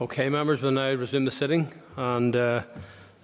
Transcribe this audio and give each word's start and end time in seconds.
Okay, 0.00 0.28
members, 0.30 0.62
we'll 0.62 0.72
now 0.72 0.92
resume 0.94 1.24
the 1.24 1.30
sitting 1.30 1.72
and 1.96 2.34
uh, 2.34 2.62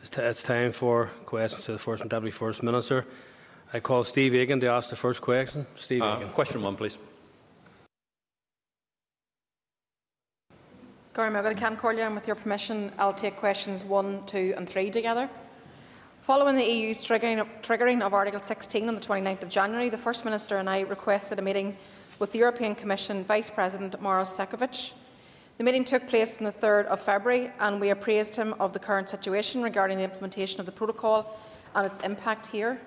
it's, 0.03 0.19
it's, 0.19 0.43
time 0.43 0.73
for 0.73 1.11
questions 1.25 1.65
to 1.65 1.73
the 1.73 1.79
First 1.79 2.03
and 2.03 2.11
Deputy 2.11 2.31
First 2.31 2.63
Minister. 2.63 3.07
I 3.73 3.81
call 3.81 4.05
Steve 4.05 4.35
Aiken 4.35 4.61
to 4.61 4.69
ask 4.69 4.91
the 4.91 4.97
first 4.97 5.23
question. 5.23 5.67
Steve 5.75 6.03
uh, 6.03 6.17
Aiken. 6.17 6.29
Question 6.31 6.63
one, 6.63 6.77
please. 6.77 6.99
Gormagan 11.15 11.57
Can 11.57 11.77
Corleon, 11.79 12.15
with 12.15 12.27
your 12.27 12.37
permission, 12.37 12.93
I'll 12.99 13.15
take 13.15 13.37
questions 13.37 13.83
one, 13.83 14.25
two, 14.27 14.53
and 14.57 14.69
three 14.69 14.91
together. 14.91 15.31
Following 16.21 16.57
the 16.57 16.65
EU's 16.65 17.03
triggering, 17.03 17.49
triggering 17.63 18.03
of 18.03 18.13
Article 18.13 18.41
16 18.41 18.87
on 18.87 18.95
the 18.95 19.01
29th 19.01 19.45
of 19.45 19.49
January, 19.49 19.89
the 19.89 19.97
First 19.97 20.27
Minister 20.27 20.59
and 20.59 20.69
I 20.69 20.81
requested 20.81 21.39
a 21.39 21.43
meeting 21.43 21.75
with 22.19 22.33
the 22.33 22.39
European 22.41 22.75
Commission 22.75 23.25
Vice 23.25 23.49
President 23.49 23.99
Maros 24.03 24.37
Sefcovic. 24.37 24.91
The 25.59 25.65
meeting 25.65 25.85
took 25.85 26.07
place 26.07 26.37
on 26.37 26.45
the 26.45 26.53
3rd 26.53 26.85
of 26.87 27.01
February, 27.01 27.51
and 27.59 27.81
we 27.81 27.89
appraised 27.89 28.37
him 28.37 28.55
of 28.61 28.75
the 28.75 28.79
current 28.79 29.09
situation 29.09 29.63
regarding 29.63 29.97
the 29.97 30.05
implementation 30.05 30.61
of 30.61 30.67
the 30.67 30.73
protocol 30.73 31.39
and 31.75 31.87
its 31.87 32.01
impact 32.01 32.49
here. 32.49 32.79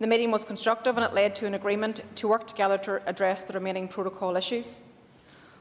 The 0.00 0.06
meeting 0.06 0.30
was 0.30 0.44
constructive 0.44 0.96
and 0.96 1.04
it 1.04 1.12
led 1.12 1.34
to 1.36 1.46
an 1.46 1.52
agreement 1.52 2.00
to 2.14 2.28
work 2.28 2.46
together 2.46 2.78
to 2.78 3.06
address 3.06 3.42
the 3.42 3.52
remaining 3.52 3.86
protocol 3.86 4.36
issues. 4.36 4.80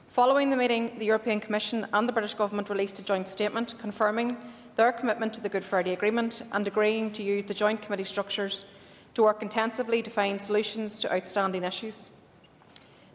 Following 0.07 0.49
the 0.49 0.55
meeting, 0.55 0.97
the 0.97 1.05
European 1.05 1.41
Commission 1.41 1.85
and 1.91 2.07
the 2.07 2.13
British 2.13 2.35
Government 2.35 2.69
released 2.69 2.99
a 2.99 3.03
joint 3.03 3.27
statement 3.27 3.75
confirming 3.77 4.37
their 4.77 4.93
commitment 4.93 5.33
to 5.33 5.41
the 5.41 5.49
Good 5.49 5.65
Friday 5.65 5.91
Agreement 5.91 6.43
and 6.53 6.65
agreeing 6.67 7.11
to 7.11 7.23
use 7.23 7.43
the 7.43 7.53
joint 7.53 7.81
committee 7.81 8.05
structures 8.05 8.63
to 9.15 9.23
work 9.23 9.41
intensively 9.41 10.01
to 10.03 10.09
find 10.09 10.41
solutions 10.41 10.99
to 10.99 11.13
outstanding 11.13 11.63
issues. 11.63 12.11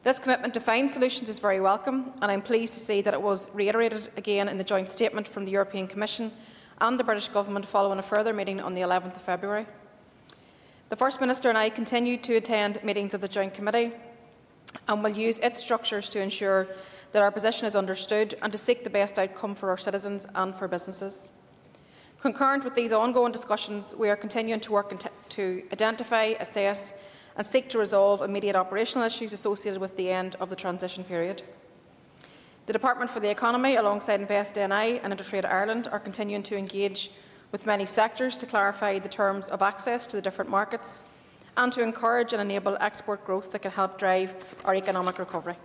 This 0.05 0.19
commitment 0.19 0.53
to 0.55 0.61
find 0.61 0.91
solutions 0.91 1.29
is 1.29 1.39
very 1.39 1.61
welcome, 1.61 2.13
and 2.21 2.33
I'm 2.33 2.43
pleased 2.43 2.73
to 2.73 2.81
see 2.81 3.03
that 3.03 3.15
it 3.15 3.23
was 3.23 3.49
reiterated 3.55 4.09
again 4.17 4.49
in 4.49 4.59
the 4.59 4.65
joint 4.65 4.91
statement 4.91 5.29
from 5.29 5.45
the 5.45 5.53
European 5.53 5.87
Commission 5.87 6.33
and 6.81 6.99
the 6.99 7.05
British 7.05 7.29
Government 7.29 7.65
following 7.65 8.01
a 8.01 8.03
further 8.03 8.33
meeting 8.33 8.61
on 8.61 8.75
the 8.75 8.81
11th 8.81 9.15
of 9.15 9.23
February. 9.23 9.65
The 10.89 10.97
First 10.97 11.21
Minister 11.21 11.51
and 11.51 11.57
I 11.57 11.69
continue 11.69 12.17
to 12.17 12.35
attend 12.35 12.83
meetings 12.83 13.15
of 13.15 13.21
the 13.21 13.29
Joint 13.29 13.55
Committee 13.55 13.93
and 14.89 15.05
will 15.05 15.13
use 15.13 15.39
its 15.39 15.61
structures 15.61 16.09
to 16.09 16.21
ensure 16.21 16.67
that 17.13 17.23
our 17.23 17.31
position 17.31 17.69
is 17.69 17.77
understood 17.77 18.37
and 18.43 18.51
to 18.51 18.59
seek 18.59 18.83
the 18.83 18.91
best 18.91 19.21
outcome 19.21 19.55
for 19.55 19.71
our 19.71 19.79
citizens 19.79 20.27
and 20.35 20.53
for 20.53 20.67
businesses. 20.67 21.31
Concurrent 22.21 22.65
with 22.65 22.75
these 22.75 22.93
ongoing 22.93 23.31
discussions, 23.31 23.95
we 23.97 24.11
are 24.11 24.17
continuing 24.17 24.59
to 24.61 24.73
work 24.73 24.93
to 25.29 25.63
identify, 25.73 26.35
assess 26.41 26.93
and 27.37 27.47
seek 27.47 27.69
to 27.71 27.79
resolve 27.79 28.23
immediate 28.23 28.57
operational 28.57 29.07
issues 29.07 29.33
associated 29.33 29.81
with 29.81 29.97
the 29.97 30.11
end 30.11 30.37
of 30.41 30.51
the 30.51 30.57
transition 30.57 31.05
period. 31.05 31.43
The 32.67 32.73
Department 32.73 33.11
for 33.11 33.21
the 33.21 33.31
Economy, 33.31 33.77
alongside 33.77 34.21
Invest 34.21 34.57
NI 34.57 35.01
and 35.01 35.13
Intertrade 35.13 35.45
Ireland, 35.45 35.89
are 35.91 35.99
continuing 35.99 36.43
to 36.45 36.57
engage 36.57 37.11
with 37.51 37.67
many 37.67 37.85
sectors 37.85 38.39
to 38.39 38.47
clarify 38.47 38.99
the 38.99 39.09
terms 39.09 39.49
of 39.49 39.63
access 39.63 40.07
to 40.07 40.17
the 40.17 40.23
different 40.23 40.51
markets 40.51 41.03
and 41.57 41.73
to 41.73 41.83
encourage 41.83 42.33
and 42.33 42.41
enable 42.41 42.77
export 42.81 43.25
growth 43.25 43.53
that 43.53 43.63
can 43.63 43.71
help 43.71 43.99
drive 43.99 44.35
our 44.65 44.75
economic 44.75 45.19
recovery. 45.19 45.57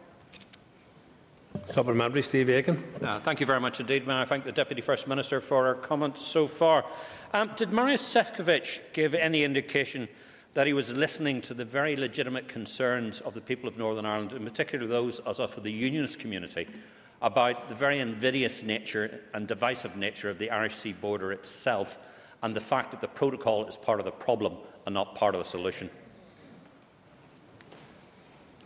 Supplementary, 1.69 2.23
Steve 2.23 2.49
Aiken. 2.49 2.83
Uh, 3.01 3.19
thank 3.19 3.39
you 3.39 3.45
very 3.45 3.59
much 3.59 3.79
indeed. 3.79 4.07
May 4.07 4.21
I 4.21 4.25
thank 4.25 4.43
the 4.43 4.51
Deputy 4.51 4.81
First 4.81 5.07
Minister 5.07 5.41
for 5.41 5.65
her 5.65 5.75
comments 5.75 6.21
so 6.21 6.47
far. 6.47 6.85
Um, 7.33 7.51
did 7.55 7.71
Maros 7.71 8.01
Sefcovic 8.01 8.93
give 8.93 9.13
any 9.13 9.43
indication 9.43 10.07
that 10.57 10.65
he 10.65 10.73
was 10.73 10.91
listening 10.97 11.39
to 11.39 11.53
the 11.53 11.63
very 11.63 11.95
legitimate 11.95 12.47
concerns 12.47 13.21
of 13.21 13.35
the 13.35 13.41
people 13.41 13.69
of 13.69 13.77
Northern 13.77 14.07
Ireland, 14.07 14.33
in 14.33 14.43
particular 14.43 14.87
those 14.87 15.19
of 15.19 15.61
the 15.61 15.71
unionist 15.71 16.17
community, 16.17 16.67
about 17.21 17.69
the 17.69 17.75
very 17.75 17.99
invidious 17.99 18.63
nature 18.63 19.21
and 19.35 19.47
divisive 19.47 19.95
nature 19.95 20.31
of 20.31 20.39
the 20.39 20.49
Irish 20.49 20.73
Sea 20.73 20.93
border 20.93 21.31
itself 21.31 21.99
and 22.41 22.55
the 22.55 22.59
fact 22.59 22.89
that 22.89 23.01
the 23.01 23.07
protocol 23.07 23.67
is 23.67 23.77
part 23.77 23.99
of 23.99 24.05
the 24.05 24.11
problem 24.11 24.57
and 24.87 24.95
not 24.95 25.13
part 25.13 25.35
of 25.35 25.39
the 25.39 25.45
solution. 25.45 25.91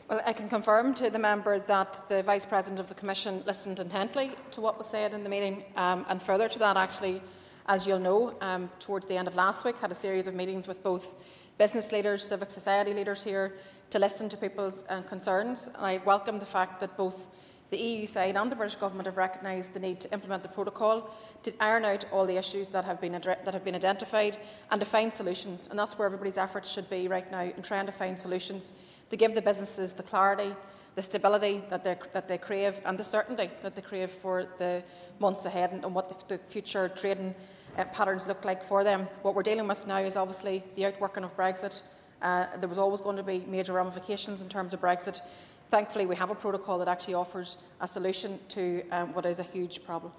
Well, 0.10 0.22
I 0.26 0.32
can 0.32 0.48
confirm 0.48 0.94
to 0.94 1.10
the 1.10 1.20
member 1.20 1.60
that 1.60 2.00
the 2.08 2.24
Vice 2.24 2.46
President 2.46 2.80
of 2.80 2.88
the 2.88 2.96
Commission 2.96 3.44
listened 3.46 3.82
intently 3.82 4.32
to 4.52 4.62
what 4.62 4.78
was 4.78 4.88
said 4.88 5.14
in 5.14 5.26
the 5.26 5.30
meeting, 5.30 5.66
um, 5.76 6.06
and 6.08 6.24
further 6.24 6.48
to 6.48 6.60
that, 6.60 6.78
actually, 6.78 7.22
as 7.66 7.86
you'll 7.86 8.00
know, 8.00 8.34
um, 8.40 8.72
towards 8.80 9.08
the 9.08 9.18
end 9.18 9.28
of 9.28 9.36
last 9.36 9.66
week, 9.66 9.78
had 9.80 9.92
a 9.92 9.96
series 9.96 10.28
of 10.28 10.34
meetings 10.34 10.70
with 10.70 10.82
both 10.84 11.16
business 11.58 11.92
leaders, 11.92 12.28
civic 12.28 12.50
society 12.50 12.94
leaders 12.94 13.24
here 13.24 13.56
to 13.90 14.00
listen 14.00 14.30
to 14.30 14.38
people's 14.38 14.84
uh, 14.90 15.02
concerns. 15.02 15.68
And 15.68 15.86
I 15.86 16.02
welcome 16.06 16.40
the 16.40 16.46
fact 16.46 16.80
that 16.80 16.98
both 16.98 17.30
the 17.72 17.78
EU 17.78 18.06
side 18.06 18.36
and 18.36 18.52
the 18.52 18.56
British 18.56 18.76
Government 18.76 19.06
have 19.06 19.18
recognised 19.18 19.74
the 19.74 19.80
need 19.80 20.02
to 20.02 20.12
implement 20.12 20.44
the 20.44 20.50
protocol 20.50 21.10
to 21.44 21.54
iron 21.62 21.86
out 21.86 22.04
all 22.12 22.26
the 22.26 22.36
issues 22.36 22.68
that 22.70 22.84
have, 22.84 23.00
been 23.00 23.14
that 23.14 23.54
have 23.54 23.64
been 23.64 23.76
identified 23.76 24.38
and 24.70 24.82
to 24.82 24.86
find 24.86 25.12
solutions. 25.12 25.68
And 25.70 25.80
that's 25.80 25.98
where 25.98 26.06
everybody's 26.06 26.38
efforts 26.38 26.70
should 26.70 26.90
be 26.90 27.08
right 27.08 27.30
now 27.32 27.44
in 27.44 27.62
trying 27.62 27.86
to 27.86 27.92
find 27.94 28.20
solutions 28.20 28.74
to 29.10 29.16
give 29.16 29.34
the 29.34 29.42
businesses 29.42 29.94
the 29.94 30.04
clarity, 30.04 30.54
the 30.96 31.02
stability 31.02 31.64
that, 31.70 31.86
that 32.12 32.28
they 32.28 32.38
crave 32.38 32.82
and 32.86 32.98
the 32.98 33.06
certainty 33.06 33.50
that 33.64 33.76
they 33.76 33.82
crave 33.82 34.12
for 34.12 34.48
the 34.60 34.84
months 35.20 35.46
ahead 35.46 35.72
and, 35.72 35.86
and 35.86 35.96
what 35.96 36.10
the, 36.10 36.38
the 36.38 36.44
future 36.50 36.90
trading 36.90 37.34
uh, 37.78 37.86
patterns 37.86 38.28
look 38.28 38.44
like 38.46 38.64
for 38.64 38.84
them. 38.84 39.08
What 39.22 39.36
we're 39.36 39.44
dealing 39.44 39.68
with 39.68 39.88
now 39.88 39.98
is 39.98 40.16
obviously 40.16 40.64
the 40.76 40.86
outworking 40.86 41.24
of 41.24 41.36
Brexit. 41.36 41.82
Uh, 42.22 42.48
there 42.58 42.70
was 42.70 42.78
always 42.78 43.02
going 43.02 43.18
to 43.18 43.24
be 43.24 43.44
major 43.48 43.74
ramifications 43.74 44.42
in 44.42 44.50
terms 44.50 44.74
of 44.74 44.82
Brexit. 44.82 45.22
Thankfully, 45.70 46.06
we 46.06 46.16
have 46.16 46.30
a 46.30 46.36
protocol 46.36 46.78
that 46.80 46.88
actually 46.88 47.14
offers 47.14 47.58
a 47.80 47.88
solution 47.88 48.40
to 48.50 48.84
um, 48.92 49.14
what 49.14 49.26
is 49.26 49.40
a 49.40 49.44
huge 49.44 49.84
problem. 49.84 50.12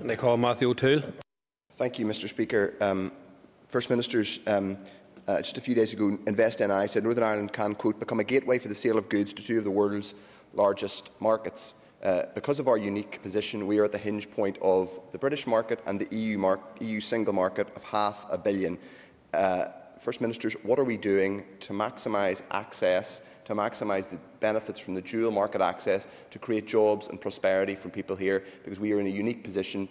And 0.00 0.08
they 0.08 0.16
call 0.16 0.36
Matthew 0.36 0.68
O'Toole. 0.68 1.02
Thank 1.72 1.98
you, 1.98 2.06
Mr. 2.06 2.28
Speaker. 2.28 2.74
Um, 2.80 3.12
First 3.68 3.90
Ministers, 3.90 4.40
um, 4.46 4.78
uh, 5.26 5.38
just 5.38 5.58
a 5.58 5.60
few 5.60 5.74
days 5.74 5.92
ago, 5.92 6.18
Invest 6.26 6.60
NI 6.60 6.86
said 6.86 7.02
Northern 7.02 7.24
Ireland 7.24 7.52
can, 7.52 7.74
quote, 7.74 7.98
become 7.98 8.20
a 8.20 8.24
gateway 8.24 8.58
for 8.58 8.68
the 8.68 8.74
sale 8.74 8.96
of 8.96 9.08
goods 9.08 9.32
to 9.32 9.42
two 9.42 9.58
of 9.58 9.64
the 9.64 9.70
world's 9.70 10.14
largest 10.54 11.10
markets. 11.20 11.74
Uh, 12.02 12.22
because 12.34 12.58
of 12.58 12.68
our 12.68 12.76
unique 12.76 13.22
position, 13.22 13.66
we 13.66 13.78
are 13.78 13.84
at 13.84 13.92
the 13.92 13.98
hinge 13.98 14.30
point 14.30 14.58
of 14.60 15.00
the 15.12 15.18
British 15.18 15.46
market 15.46 15.80
and 15.86 16.00
the 16.00 16.16
EU, 16.16 16.38
mar 16.38 16.60
EU 16.80 17.00
single 17.00 17.32
market 17.32 17.68
of 17.74 17.82
half 17.84 18.26
a 18.30 18.38
billion. 18.38 18.78
Uh, 19.32 19.66
First 19.98 20.20
Ministers, 20.20 20.54
what 20.62 20.78
are 20.78 20.84
we 20.84 20.98
doing 20.98 21.44
to 21.60 21.72
maximise 21.72 22.42
access 22.50 23.22
to 23.46 23.54
maximise 23.54 24.10
the 24.10 24.18
benefits 24.40 24.80
from 24.80 24.94
the 24.94 25.00
dual 25.00 25.30
market 25.30 25.60
access 25.60 26.08
to 26.30 26.38
create 26.38 26.66
jobs 26.66 27.08
and 27.08 27.20
prosperity 27.20 27.74
for 27.76 27.88
people 27.88 28.16
here 28.16 28.44
because 28.64 28.80
we 28.80 28.92
are 28.92 28.98
in 28.98 29.06
a 29.06 29.10
unique 29.10 29.44
position, 29.44 29.88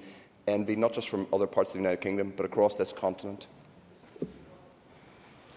envy 0.48 0.76
not 0.76 0.92
just 0.92 1.10
from 1.10 1.26
other 1.34 1.48
parts 1.48 1.72
of 1.72 1.76
the 1.76 1.80
United 1.80 2.02
Kingdom 2.02 2.34
but 2.36 2.46
across 2.46 2.76
this 2.76 2.92
continent. 2.92 3.48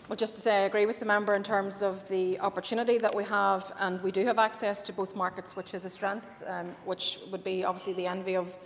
Well, 0.08 0.16
just 0.16 0.36
to 0.36 0.40
say, 0.40 0.56
I 0.56 0.60
agree 0.60 0.86
with 0.86 1.00
the 1.00 1.04
member 1.04 1.34
in 1.34 1.42
terms 1.42 1.82
of 1.82 2.08
the 2.08 2.40
opportunity 2.40 2.96
that 2.96 3.14
we 3.14 3.24
have, 3.24 3.70
and 3.78 4.02
we 4.02 4.10
do 4.10 4.24
have 4.24 4.38
access 4.38 4.80
to 4.84 4.92
both 4.94 5.14
markets, 5.14 5.54
which 5.54 5.74
is 5.74 5.84
a 5.84 5.90
strength, 5.90 6.26
um, 6.46 6.74
which 6.86 7.18
would 7.30 7.44
be 7.44 7.62
obviously 7.62 7.92
the 7.92 8.06
envy 8.06 8.34
of 8.34 8.56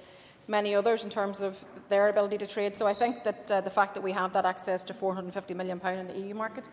many 0.47 0.73
others 0.73 1.03
in 1.03 1.11
terms 1.11 1.43
of 1.43 1.59
their 1.89 2.11
ability 2.11 2.39
to 2.39 2.47
trade. 2.47 2.77
So 2.77 2.87
I 2.87 2.95
think 2.95 3.25
that 3.25 3.51
uh, 3.51 3.61
the 3.61 3.71
fact 3.71 3.95
that 3.95 4.03
we 4.03 4.13
have 4.13 4.33
that 4.35 4.45
access 4.45 4.85
to 4.85 4.95
£450 4.95 5.57
million 5.57 5.81
in 5.85 6.07
the 6.07 6.27
EU 6.29 6.35
market 6.35 6.69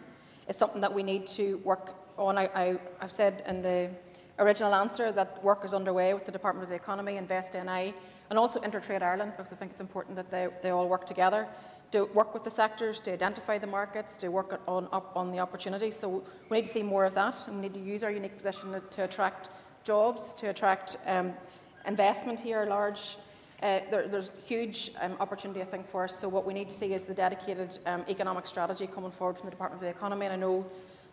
is 0.48 0.56
something 0.56 0.82
that 0.82 0.94
we 0.94 1.02
need 1.02 1.26
to 1.30 1.58
work 1.64 1.96
on. 2.20 2.38
I, 2.38 2.78
have 3.00 3.12
said 3.12 3.44
in 3.48 3.64
the 3.64 3.90
original 4.38 4.76
answer 4.76 5.12
that 5.12 5.44
work 5.44 5.66
is 5.66 5.74
underway 5.74 6.14
with 6.14 6.28
the 6.28 6.32
Department 6.32 6.66
of 6.66 6.70
the 6.70 6.76
Economy, 6.76 7.18
Invest 7.18 7.56
NI, 7.56 7.96
and 8.30 8.38
also 8.38 8.60
Intertrade 8.60 9.02
Ireland, 9.02 9.34
because 9.36 9.52
I 9.52 9.56
think 9.56 9.72
it's 9.72 9.82
important 9.82 10.16
that 10.18 10.30
they, 10.30 10.48
they 10.62 10.70
all 10.70 10.88
work 10.88 11.08
together 11.08 11.48
to 11.92 12.06
work 12.14 12.34
with 12.34 12.44
the 12.44 12.50
sectors, 12.50 13.02
to 13.02 13.12
identify 13.12 13.58
the 13.58 13.68
markets, 13.68 14.16
to 14.18 14.30
work 14.30 14.62
on, 14.68 14.88
on 14.92 15.32
the 15.32 15.40
opportunities. 15.40 15.96
So 15.98 16.24
we 16.50 16.58
need 16.58 16.66
to 16.66 16.72
see 16.72 16.84
more 16.84 17.06
of 17.06 17.14
that, 17.16 17.36
and 17.48 17.56
we 17.56 17.64
need 17.64 17.74
to 17.74 17.80
use 17.80 18.04
our 18.04 18.12
unique 18.12 18.38
position 18.38 18.80
to, 18.90 19.04
attract 19.04 19.50
jobs, 19.84 20.34
to 20.34 20.50
attract 20.50 20.98
um, 21.08 21.34
investment 21.88 22.40
here, 22.40 22.66
large. 22.66 23.18
Uh, 23.62 23.80
there, 23.92 24.08
there's 24.08 24.32
huge 24.46 24.92
um, 25.02 25.18
opportunity, 25.20 25.62
I 25.62 25.66
think, 25.66 25.88
for 25.88 26.04
us. 26.04 26.18
So 26.18 26.30
what 26.30 26.46
we 26.46 26.54
need 26.54 26.70
to 26.70 26.76
see 26.76 26.94
is 26.94 27.04
the 27.04 27.14
dedicated 27.14 27.78
um, 27.86 28.06
economic 28.08 28.46
strategy 28.46 28.88
coming 28.88 29.12
forward 29.12 29.38
from 29.38 29.48
the 29.48 29.52
Department 29.52 29.82
of 29.82 29.86
the 29.86 29.90
Economy. 29.90 30.28
And 30.28 30.34
I 30.34 30.38
know 30.38 30.66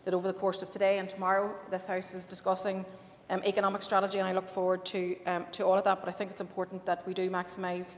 that 0.04 0.14
over 0.14 0.28
the 0.28 0.38
course 0.38 0.62
of 0.62 0.70
today 0.70 0.98
and 0.98 1.08
tomorrow, 1.08 1.52
this 1.70 1.86
House 1.86 2.14
is 2.14 2.24
discussing 2.24 2.84
um, 3.30 3.42
economic 3.44 3.82
strategy, 3.82 4.18
and 4.18 4.28
I 4.28 4.32
look 4.32 4.48
forward 4.48 4.84
to, 4.86 5.16
um, 5.26 5.46
to 5.52 5.64
all 5.64 5.76
of 5.76 5.84
that. 5.84 5.98
But 6.00 6.08
I 6.08 6.12
think 6.12 6.30
it's 6.30 6.40
important 6.40 6.86
that 6.86 7.04
we 7.06 7.14
do 7.14 7.28
maximise 7.28 7.96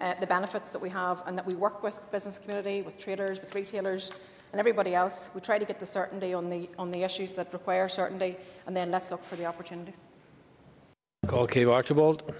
uh, 0.00 0.14
the 0.20 0.26
benefits 0.26 0.70
that 0.70 0.80
we 0.80 0.88
have 0.90 1.22
and 1.26 1.36
that 1.36 1.46
we 1.46 1.54
work 1.54 1.82
with 1.82 2.10
business 2.10 2.38
community, 2.38 2.82
with 2.82 2.98
traders, 2.98 3.40
with 3.40 3.54
retailers, 3.54 4.10
and 4.52 4.58
everybody 4.58 4.94
else. 4.94 5.30
We 5.34 5.40
try 5.40 5.58
to 5.58 5.64
get 5.64 5.78
the 5.78 5.86
certainty 5.86 6.34
on 6.34 6.50
the, 6.50 6.68
on 6.78 6.90
the 6.90 7.02
issues 7.02 7.32
that 7.32 7.52
require 7.52 7.88
certainty, 7.88 8.36
and 8.66 8.76
then 8.76 8.90
let's 8.90 9.10
look 9.10 9.24
for 9.24 9.36
the 9.36 9.46
opportunities. 9.46 10.06
Call 11.26 11.46
Caoimhe 11.46 11.72
Archibald. 11.72 12.32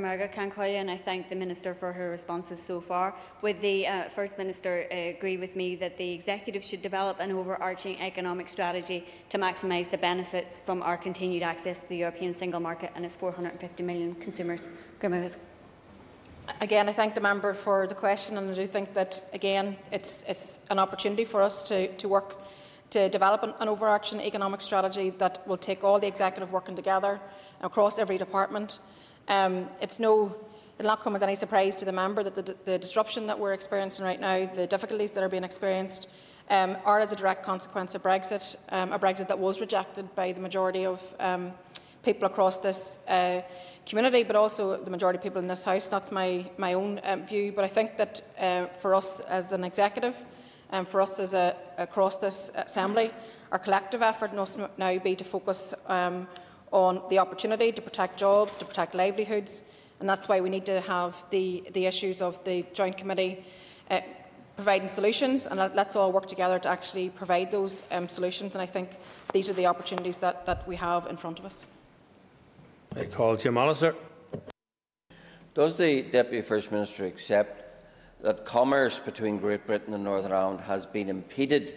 Margaret 0.00 0.32
Cancoya, 0.32 0.74
and 0.74 0.90
I 0.90 0.96
thank 0.98 1.30
the 1.30 1.34
Minister 1.34 1.72
for 1.72 1.90
her 1.90 2.10
responses 2.10 2.62
so 2.62 2.82
far. 2.82 3.14
Would 3.40 3.62
the 3.62 3.86
uh, 3.86 4.08
First 4.10 4.36
Minister 4.36 4.86
uh, 4.92 4.94
agree 4.94 5.38
with 5.38 5.56
me 5.56 5.74
that 5.76 5.96
the 5.96 6.12
Executive 6.12 6.62
should 6.62 6.82
develop 6.82 7.18
an 7.18 7.32
overarching 7.32 7.98
economic 8.00 8.50
strategy 8.50 9.06
to 9.30 9.38
maximise 9.38 9.90
the 9.90 9.96
benefits 9.96 10.60
from 10.60 10.82
our 10.82 10.98
continued 10.98 11.42
access 11.42 11.78
to 11.78 11.88
the 11.88 11.96
European 11.96 12.34
single 12.34 12.60
market 12.60 12.92
and 12.94 13.06
its 13.06 13.16
450 13.16 13.82
million 13.84 14.14
consumers? 14.16 14.68
Again, 16.60 16.88
I 16.88 16.92
thank 16.92 17.14
the 17.14 17.20
member 17.20 17.54
for 17.54 17.86
the 17.86 17.94
question, 17.94 18.38
and 18.38 18.50
I 18.50 18.54
do 18.54 18.66
think 18.66 18.94
that 18.94 19.20
again 19.32 19.76
it's, 19.92 20.24
it's 20.28 20.58
an 20.70 20.78
opportunity 20.78 21.24
for 21.24 21.42
us 21.42 21.62
to, 21.64 21.88
to 21.96 22.08
work 22.08 22.40
to 22.90 23.08
develop 23.08 23.42
an, 23.42 23.52
an 23.60 23.68
overarching 23.68 24.20
economic 24.20 24.60
strategy 24.60 25.10
that 25.10 25.46
will 25.46 25.56
take 25.56 25.82
all 25.82 25.98
the 25.98 26.06
executive 26.06 26.52
working 26.52 26.76
together 26.76 27.20
across 27.60 27.98
every 27.98 28.16
department. 28.16 28.78
Um, 29.28 29.68
it's 29.80 29.98
no, 29.98 30.34
it'll 30.78 30.88
not 30.88 31.00
come 31.00 31.16
as 31.16 31.22
any 31.22 31.34
surprise 31.34 31.74
to 31.76 31.84
the 31.84 31.92
member 31.92 32.22
that 32.22 32.34
the, 32.34 32.56
the 32.64 32.78
disruption 32.78 33.26
that 33.26 33.38
we're 33.38 33.52
experiencing 33.52 34.04
right 34.04 34.20
now, 34.20 34.46
the 34.46 34.66
difficulties 34.66 35.12
that 35.12 35.24
are 35.24 35.28
being 35.28 35.44
experienced, 35.44 36.08
um, 36.48 36.76
are 36.84 37.00
as 37.00 37.10
a 37.10 37.16
direct 37.16 37.44
consequence 37.44 37.94
of 37.96 38.02
Brexit, 38.02 38.56
um, 38.68 38.92
a 38.92 38.98
Brexit 38.98 39.26
that 39.28 39.38
was 39.38 39.60
rejected 39.60 40.14
by 40.14 40.32
the 40.32 40.40
majority 40.40 40.86
of 40.86 41.02
um, 41.18 41.52
people 42.06 42.26
across 42.26 42.60
this 42.60 42.98
uh, 43.08 43.42
community, 43.84 44.22
but 44.22 44.36
also 44.36 44.82
the 44.82 44.90
majority 44.90 45.18
of 45.18 45.22
people 45.22 45.42
in 45.42 45.48
this 45.48 45.64
House. 45.64 45.88
That's 45.88 46.12
my, 46.12 46.48
my 46.56 46.74
own 46.74 47.00
um, 47.02 47.26
view. 47.26 47.52
But 47.52 47.64
I 47.64 47.68
think 47.68 47.96
that 47.98 48.22
uh, 48.38 48.66
for 48.80 48.94
us 48.94 49.20
as 49.20 49.52
an 49.52 49.64
executive, 49.64 50.14
and 50.70 50.86
um, 50.86 50.86
for 50.86 51.00
us 51.00 51.18
as 51.18 51.34
a, 51.34 51.56
across 51.78 52.18
this 52.18 52.50
Assembly, 52.54 53.10
our 53.52 53.58
collective 53.58 54.02
effort 54.02 54.34
must 54.34 54.58
now 54.78 54.98
be 54.98 55.16
to 55.16 55.24
focus 55.24 55.74
um, 55.86 56.28
on 56.70 57.02
the 57.10 57.18
opportunity 57.18 57.72
to 57.72 57.82
protect 57.82 58.18
jobs, 58.18 58.56
to 58.56 58.64
protect 58.64 58.94
livelihoods, 58.94 59.62
and 60.00 60.08
that's 60.08 60.28
why 60.28 60.40
we 60.40 60.50
need 60.50 60.66
to 60.66 60.80
have 60.82 61.12
the, 61.30 61.64
the 61.72 61.86
issues 61.86 62.22
of 62.22 62.42
the 62.44 62.64
Joint 62.72 62.96
Committee 62.96 63.44
uh, 63.90 64.00
providing 64.56 64.88
solutions, 64.88 65.46
and 65.46 65.58
let's 65.74 65.96
all 65.96 66.12
work 66.12 66.26
together 66.26 66.58
to 66.58 66.68
actually 66.68 67.10
provide 67.10 67.50
those 67.50 67.82
um, 67.90 68.08
solutions. 68.08 68.54
And 68.54 68.62
I 68.62 68.66
think 68.66 68.90
these 69.32 69.50
are 69.50 69.54
the 69.54 69.66
opportunities 69.66 70.18
that, 70.18 70.46
that 70.46 70.66
we 70.66 70.76
have 70.76 71.06
in 71.06 71.16
front 71.16 71.38
of 71.38 71.44
us. 71.44 71.66
I 72.98 73.04
call 73.04 73.36
Jim 73.36 73.58
Allister. 73.58 73.94
Does 75.52 75.76
the 75.76 76.00
Deputy 76.00 76.40
First 76.40 76.72
Minister 76.72 77.04
accept 77.04 77.62
that 78.22 78.46
commerce 78.46 78.98
between 78.98 79.36
Great 79.36 79.66
Britain 79.66 79.92
and 79.92 80.02
Northern 80.02 80.32
Ireland 80.32 80.62
has 80.62 80.86
been 80.86 81.10
impeded 81.10 81.74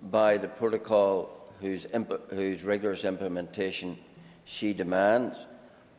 by 0.00 0.38
the 0.38 0.48
protocol 0.48 1.52
whose, 1.60 1.86
whose 2.30 2.64
rigorous 2.64 3.04
implementation 3.04 3.98
she 4.46 4.72
demands. 4.72 5.46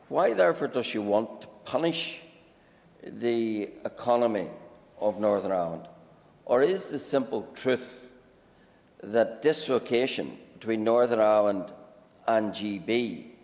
Why, 0.10 0.34
therefore, 0.34 0.70
does 0.70 0.88
she 0.88 0.98
want 0.98 1.42
to 1.42 1.48
punish 1.66 2.22
the 3.04 3.70
economy 3.86 4.50
of 5.00 5.20
Northern 5.20 5.52
Ireland? 5.52 5.88
Or 6.44 6.64
is 6.64 6.86
the 6.86 6.98
simple 6.98 7.48
truth 7.54 8.10
that 9.04 9.44
dislocation 9.44 10.40
between 10.56 10.84
Northern 10.84 11.20
Ireland 11.20 11.72
and 12.28 12.52
GB 12.52 13.35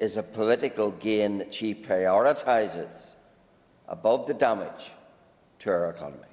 is 0.00 0.16
a 0.16 0.22
political 0.22 0.90
gain 0.92 1.38
that 1.38 1.52
she 1.52 1.74
prioritises 1.74 3.14
above 3.86 4.26
the 4.26 4.34
damage 4.34 4.92
to 5.58 5.70
our 5.70 5.90
economy? 5.90 6.24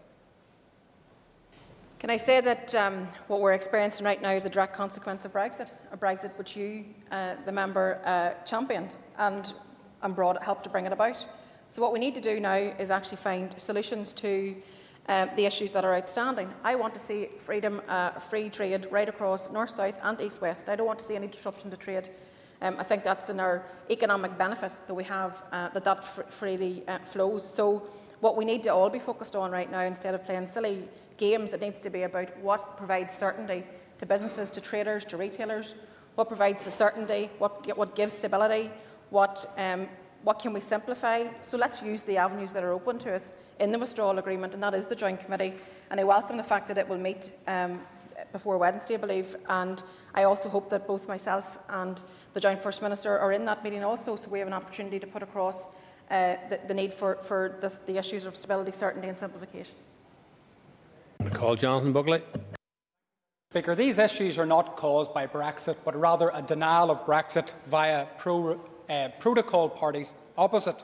Can 2.00 2.10
I 2.10 2.18
say 2.18 2.40
that 2.42 2.74
um, 2.76 3.08
what 3.28 3.42
we're 3.42 3.54
experiencing 3.54 4.06
right 4.06 4.22
now 4.22 4.32
is 4.32 4.46
a 4.46 4.50
direct 4.50 4.74
consequence 4.74 5.26
of 5.26 5.34
Brexit, 5.34 5.70
a 5.92 5.98
Brexit 5.98 6.36
which 6.38 6.56
you, 6.56 6.86
uh, 7.12 7.36
the 7.46 7.52
member, 7.52 8.00
uh, 8.06 8.42
championed 8.46 8.96
and, 9.18 9.52
and 10.02 10.16
brought, 10.16 10.42
helped 10.42 10.64
to 10.64 10.70
bring 10.70 10.86
it 10.86 10.94
about? 10.94 11.28
So, 11.70 11.82
what 11.82 11.92
we 11.92 12.00
need 12.00 12.16
to 12.16 12.22
do 12.22 12.40
now 12.40 12.56
is 12.56 12.92
actually 12.92 13.18
find 13.18 13.54
solutions 13.60 14.14
to 14.14 14.56
um, 15.10 15.30
the 15.36 15.46
issues 15.46 15.72
that 15.72 15.84
are 15.84 15.96
outstanding. 15.96 16.54
I 16.64 16.76
want 16.76 16.94
to 16.94 17.00
see 17.00 17.30
freedom, 17.40 17.82
uh, 17.90 18.12
free 18.12 18.50
trade 18.50 18.88
right 18.92 19.10
across 19.10 19.52
north, 19.52 19.72
south, 19.72 20.00
and 20.04 20.22
east, 20.22 20.40
west. 20.40 20.70
I 20.70 20.76
don't 20.76 20.88
want 20.88 21.00
to 21.00 21.06
see 21.06 21.16
any 21.16 21.28
disruption 21.28 21.70
to 21.72 21.78
trade. 21.78 22.10
Um, 22.62 22.76
I 22.80 22.84
think 22.84 23.04
that's 23.04 23.30
in 23.30 23.40
our 23.40 23.64
economic 23.90 24.38
benefit 24.38 24.72
that 24.88 24.94
we 24.94 25.04
have 25.04 25.44
uh, 25.52 25.70
that 25.70 25.84
that 25.84 26.04
fr- 26.04 26.24
freely 26.30 26.84
uh, 26.88 27.00
flows. 27.00 27.48
So, 27.48 27.88
what 28.20 28.36
we 28.36 28.46
need 28.46 28.64
to 28.64 28.70
all 28.70 28.90
be 28.90 29.00
focused 29.00 29.36
on 29.36 29.52
right 29.52 29.70
now, 29.70 29.82
instead 29.82 30.16
of 30.16 30.26
playing 30.26 30.48
silly 30.48 30.88
games, 31.18 31.54
it 31.54 31.62
needs 31.62 31.80
to 31.82 31.90
be 31.90 32.04
about 32.04 32.36
what 32.40 32.78
provides 32.78 33.16
certainty 33.16 33.64
to 34.00 34.06
businesses, 34.06 34.52
to 34.52 34.62
traders, 34.62 35.06
to 35.06 35.18
retailers, 35.18 35.76
what 36.16 36.28
provides 36.28 36.64
the 36.64 36.72
certainty, 36.72 37.30
what, 37.38 37.78
what 37.78 37.96
gives 37.96 38.14
stability, 38.14 38.72
what, 39.10 39.52
um, 39.58 39.88
what 40.24 40.40
can 40.40 40.54
we 40.54 40.60
simplify. 40.60 41.26
So 41.42 41.58
let's 41.58 41.82
use 41.82 42.02
the 42.04 42.18
avenues 42.18 42.54
that 42.54 42.64
are 42.64 42.72
open 42.72 42.98
to 43.00 43.14
us 43.14 43.32
in 43.60 43.72
the 43.72 43.80
withdrawal 43.80 44.18
agreement, 44.20 44.54
and 44.54 44.64
that 44.64 44.74
is 44.74 44.86
the 44.86 44.96
Joint 44.96 45.20
Committee. 45.20 45.54
And 45.90 46.00
I 46.00 46.04
welcome 46.04 46.38
the 46.38 46.44
fact 46.44 46.68
that 46.68 46.78
it 46.78 46.88
will 46.88 46.98
meet 46.98 47.32
um, 47.48 47.82
before 48.32 48.58
Wednesday, 48.58 48.96
I 48.96 48.98
believe. 48.98 49.36
And 49.50 49.82
I 50.18 50.24
also 50.24 50.50
hope 50.50 50.72
that 50.72 50.88
both 50.88 51.08
myself 51.08 51.60
and 51.70 52.02
the 52.34 52.40
Joint 52.40 52.64
First 52.64 52.82
Minister 52.82 53.20
are 53.20 53.32
in 53.32 53.46
that 53.46 53.64
meeting 53.64 53.84
also, 53.84 54.16
so 54.16 54.32
we 54.32 54.40
have 54.40 54.48
an 54.48 54.54
opportunity 54.54 54.98
to 54.98 55.06
put 55.06 55.22
across 55.22 55.68
uh, 56.10 56.38
the, 56.50 56.60
the, 56.68 56.74
need 56.74 56.92
for, 56.92 57.18
for 57.18 57.56
the, 57.62 57.72
the 57.86 58.00
issues 58.00 58.26
of 58.26 58.36
stability, 58.36 58.72
certainty, 58.72 59.10
and 59.10 59.16
simplification. 59.16 59.76
I 61.24 61.30
call 61.30 61.56
Jonathan 61.56 61.92
Buckley. 61.92 62.24
Speaker, 63.52 63.76
these 63.76 64.00
issues 64.00 64.40
are 64.40 64.46
not 64.48 64.76
caused 64.76 65.14
by 65.14 65.28
Brexit, 65.28 65.76
but 65.86 65.96
rather 65.96 66.32
a 66.34 66.42
denial 66.42 66.90
of 66.90 67.06
Brexit 67.06 67.54
via 67.68 68.08
pro, 68.18 68.60
uh, 68.90 69.10
protocol 69.20 69.70
parties 69.70 70.16
opposite. 70.36 70.84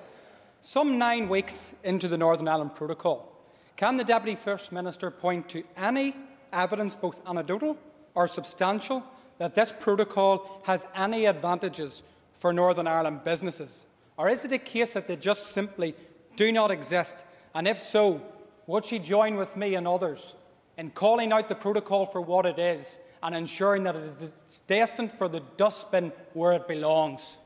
Some 0.62 1.00
nine 1.00 1.28
weeks 1.28 1.74
into 1.84 2.08
the 2.08 2.20
Northern 2.20 2.48
Ireland 2.48 2.76
Protocol, 2.76 3.36
can 3.78 3.98
the 3.98 4.04
Deputy 4.04 4.36
First 4.36 4.72
Minister 4.72 5.10
point 5.10 5.50
to 5.50 5.64
any 5.76 6.16
evidence, 6.52 6.96
both 6.96 7.20
anecdotal 7.28 7.80
or 8.16 8.28
substantial, 8.28 9.04
that 9.38 9.56
this 9.56 9.74
protocol 9.78 10.62
has 10.66 10.86
any 10.96 11.26
advantages 11.26 12.04
for 12.40 12.54
Northern 12.54 12.88
Ireland 12.88 13.24
businesses? 13.24 13.86
Or 14.18 14.30
is 14.30 14.46
it 14.46 14.52
a 14.52 14.58
case 14.58 14.94
that 14.94 15.08
they 15.08 15.16
just 15.16 15.48
simply 15.48 15.96
do 16.36 16.52
not 16.52 16.72
exist? 16.72 17.26
And 17.56 17.68
if 17.68 17.80
so, 17.80 18.22
would 18.68 18.86
she 18.86 19.00
join 19.00 19.36
with 19.36 19.58
me 19.58 19.76
and 19.76 19.88
others 19.88 20.36
in 20.78 20.92
calling 20.92 21.32
out 21.32 21.48
the 21.48 21.56
protocol 21.56 22.06
for 22.06 22.22
what 22.22 22.46
it 22.46 22.60
is 22.60 23.00
and 23.22 23.36
ensuring 23.36 23.84
that 23.84 23.96
it 23.96 24.04
is 24.04 24.62
destined 24.68 25.12
for 25.12 25.28
the 25.28 25.42
dustbin 25.58 26.12
where 26.34 26.54
it 26.54 26.68
belongs? 26.68 27.40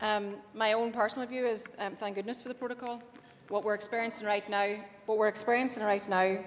Um, 0.00 0.36
my 0.54 0.72
own 0.72 0.92
personal 0.92 1.28
view 1.28 1.46
is 1.46 1.68
um, 1.78 1.94
thank 1.94 2.16
goodness 2.16 2.42
for 2.42 2.48
the 2.48 2.54
protocol. 2.54 3.02
What 3.48 3.64
we're 3.64 3.74
experiencing 3.74 4.26
right 4.26 4.48
now, 4.48 4.76
what 5.06 5.18
we're 5.18 5.28
experiencing 5.28 5.82
right 5.82 6.06
now, 6.08 6.38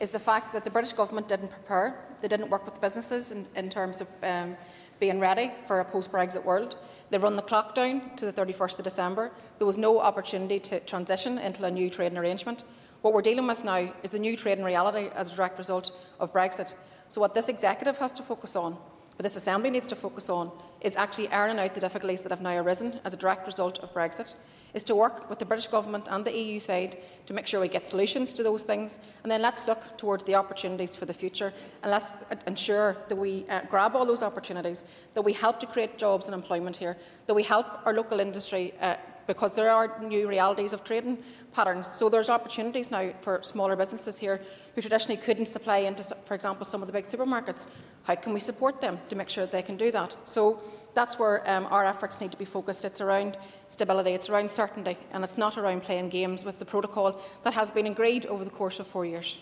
is 0.00 0.10
the 0.10 0.18
fact 0.18 0.52
that 0.54 0.64
the 0.64 0.70
British 0.70 0.94
government 0.94 1.28
didn't 1.28 1.48
prepare. 1.48 2.02
They 2.20 2.28
didn't 2.28 2.48
work 2.48 2.64
with 2.64 2.80
businesses 2.80 3.30
in, 3.30 3.46
in 3.54 3.68
terms 3.68 4.00
of 4.00 4.08
um, 4.22 4.56
being 4.98 5.20
ready 5.20 5.52
for 5.66 5.80
a 5.80 5.84
post-Brexit 5.84 6.44
world. 6.44 6.76
They 7.10 7.18
run 7.18 7.36
the 7.36 7.42
clock 7.42 7.74
down 7.74 8.16
to 8.16 8.24
the 8.24 8.32
31st 8.32 8.78
of 8.78 8.84
December. 8.84 9.30
There 9.58 9.66
was 9.66 9.76
no 9.76 10.00
opportunity 10.00 10.58
to 10.60 10.80
transition 10.80 11.38
into 11.38 11.64
a 11.64 11.70
new 11.70 11.90
trading 11.90 12.18
arrangement. 12.18 12.64
What 13.02 13.14
we're 13.14 13.22
dealing 13.22 13.46
with 13.46 13.64
now 13.64 13.92
is 14.02 14.10
the 14.10 14.18
new 14.18 14.36
trading 14.36 14.64
reality 14.64 15.10
as 15.14 15.32
a 15.32 15.36
direct 15.36 15.58
result 15.58 15.92
of 16.18 16.32
Brexit. 16.32 16.74
So, 17.08 17.20
what 17.20 17.34
this 17.34 17.48
executive 17.48 17.98
has 17.98 18.12
to 18.12 18.22
focus 18.22 18.56
on, 18.56 18.72
what 18.72 19.22
this 19.22 19.36
Assembly 19.36 19.70
needs 19.70 19.86
to 19.88 19.96
focus 19.96 20.28
on, 20.28 20.52
is 20.82 20.96
actually 20.96 21.28
ironing 21.28 21.58
out 21.58 21.74
the 21.74 21.80
difficulties 21.80 22.22
that 22.22 22.30
have 22.30 22.42
now 22.42 22.56
arisen 22.56 23.00
as 23.04 23.14
a 23.14 23.16
direct 23.16 23.46
result 23.46 23.78
of 23.78 23.92
Brexit 23.92 24.34
is 24.74 24.84
to 24.84 24.94
work 24.94 25.28
with 25.28 25.38
the 25.38 25.44
British 25.44 25.66
Government 25.66 26.06
and 26.10 26.24
the 26.24 26.36
EU 26.36 26.60
side 26.60 26.98
to 27.26 27.34
make 27.34 27.46
sure 27.46 27.60
we 27.60 27.68
get 27.68 27.86
solutions 27.86 28.32
to 28.34 28.42
those 28.42 28.62
things. 28.62 28.98
And 29.22 29.30
then 29.30 29.42
let's 29.42 29.66
look 29.66 29.96
towards 29.96 30.24
the 30.24 30.34
opportunities 30.34 30.96
for 30.96 31.06
the 31.06 31.14
future 31.14 31.52
and 31.82 31.90
let's 31.90 32.12
ensure 32.46 32.96
that 33.08 33.16
we 33.16 33.46
uh, 33.48 33.60
grab 33.68 33.96
all 33.96 34.06
those 34.06 34.22
opportunities, 34.22 34.84
that 35.14 35.22
we 35.22 35.32
help 35.32 35.60
to 35.60 35.66
create 35.66 35.98
jobs 35.98 36.26
and 36.26 36.34
employment 36.34 36.76
here, 36.76 36.96
that 37.26 37.34
we 37.34 37.42
help 37.42 37.66
our 37.84 37.92
local 37.92 38.20
industry 38.20 38.74
uh, 38.80 38.96
because 39.30 39.52
there 39.52 39.70
are 39.70 39.96
new 40.02 40.26
realities 40.28 40.72
of 40.72 40.82
trading 40.82 41.16
patterns. 41.52 41.86
So 41.86 42.08
there's 42.08 42.28
opportunities 42.28 42.90
now 42.90 43.12
for 43.20 43.40
smaller 43.44 43.76
businesses 43.76 44.18
here 44.18 44.40
who 44.74 44.80
traditionally 44.80 45.16
couldn't 45.16 45.46
supply 45.46 45.78
into, 45.78 46.02
for 46.24 46.34
example, 46.34 46.64
some 46.64 46.82
of 46.82 46.88
the 46.88 46.92
big 46.92 47.04
supermarkets. 47.04 47.68
How 48.02 48.16
can 48.16 48.32
we 48.32 48.40
support 48.40 48.80
them 48.80 48.98
to 49.08 49.14
make 49.14 49.28
sure 49.28 49.44
that 49.44 49.52
they 49.52 49.62
can 49.62 49.76
do 49.76 49.92
that? 49.92 50.16
So 50.24 50.60
that's 50.94 51.16
where 51.16 51.48
um, 51.48 51.68
our 51.70 51.84
efforts 51.84 52.20
need 52.20 52.32
to 52.32 52.38
be 52.38 52.44
focused. 52.44 52.84
It's 52.84 53.00
around 53.00 53.38
stability, 53.68 54.10
it's 54.14 54.28
around 54.28 54.50
certainty, 54.50 54.96
and 55.12 55.22
it's 55.22 55.38
not 55.38 55.56
around 55.56 55.84
playing 55.84 56.08
games 56.08 56.44
with 56.44 56.58
the 56.58 56.64
protocol 56.64 57.20
that 57.44 57.54
has 57.54 57.70
been 57.70 57.86
agreed 57.86 58.26
over 58.26 58.44
the 58.44 58.50
course 58.50 58.80
of 58.80 58.88
four 58.88 59.06
years. 59.06 59.38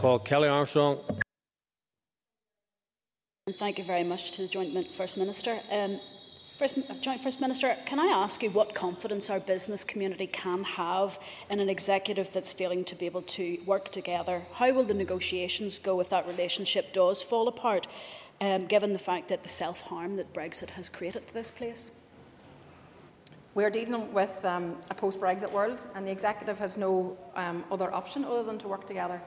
Call 0.00 0.18
Kellie 0.18 0.48
Armstrong. 0.48 0.98
Thank 3.58 3.76
you 3.78 3.84
very 3.84 4.02
much 4.02 4.30
to 4.32 4.42
the 4.42 4.48
Joint 4.48 4.94
First 4.94 5.18
Minister. 5.18 5.60
Um, 5.70 6.00
First, 6.58 6.78
Joint 7.02 7.22
First 7.22 7.42
Minister, 7.42 7.76
can 7.84 8.00
I 8.00 8.06
ask 8.06 8.42
you 8.42 8.48
what 8.48 8.74
confidence 8.74 9.28
our 9.28 9.40
business 9.40 9.84
community 9.84 10.26
can 10.26 10.64
have 10.64 11.18
in 11.50 11.60
an 11.60 11.68
executive 11.68 12.32
that's 12.32 12.54
failing 12.54 12.82
to 12.84 12.94
be 12.94 13.04
able 13.04 13.20
to 13.22 13.58
work 13.66 13.90
together? 13.90 14.42
How 14.54 14.72
will 14.72 14.84
the 14.84 14.94
negotiations 14.94 15.78
go 15.78 16.00
if 16.00 16.08
that 16.08 16.26
relationship 16.26 16.94
does 16.94 17.20
fall 17.20 17.46
apart, 17.46 17.86
um, 18.40 18.64
given 18.64 18.94
the 18.94 18.98
fact 18.98 19.28
that 19.28 19.42
the 19.42 19.50
self 19.50 19.82
harm 19.82 20.16
that 20.16 20.32
Brexit 20.32 20.70
has 20.70 20.88
created 20.88 21.26
to 21.28 21.34
this 21.34 21.50
place? 21.50 21.90
We 23.54 23.62
are 23.62 23.70
dealing 23.70 24.14
with 24.14 24.42
um, 24.42 24.76
a 24.88 24.94
post-Brexit 24.94 25.52
world, 25.52 25.86
and 25.94 26.06
the 26.06 26.10
executive 26.10 26.58
has 26.58 26.78
no 26.78 27.18
um, 27.34 27.64
other 27.70 27.92
option 27.92 28.24
other 28.24 28.42
than 28.42 28.56
to 28.58 28.68
work 28.68 28.86
together. 28.86 29.20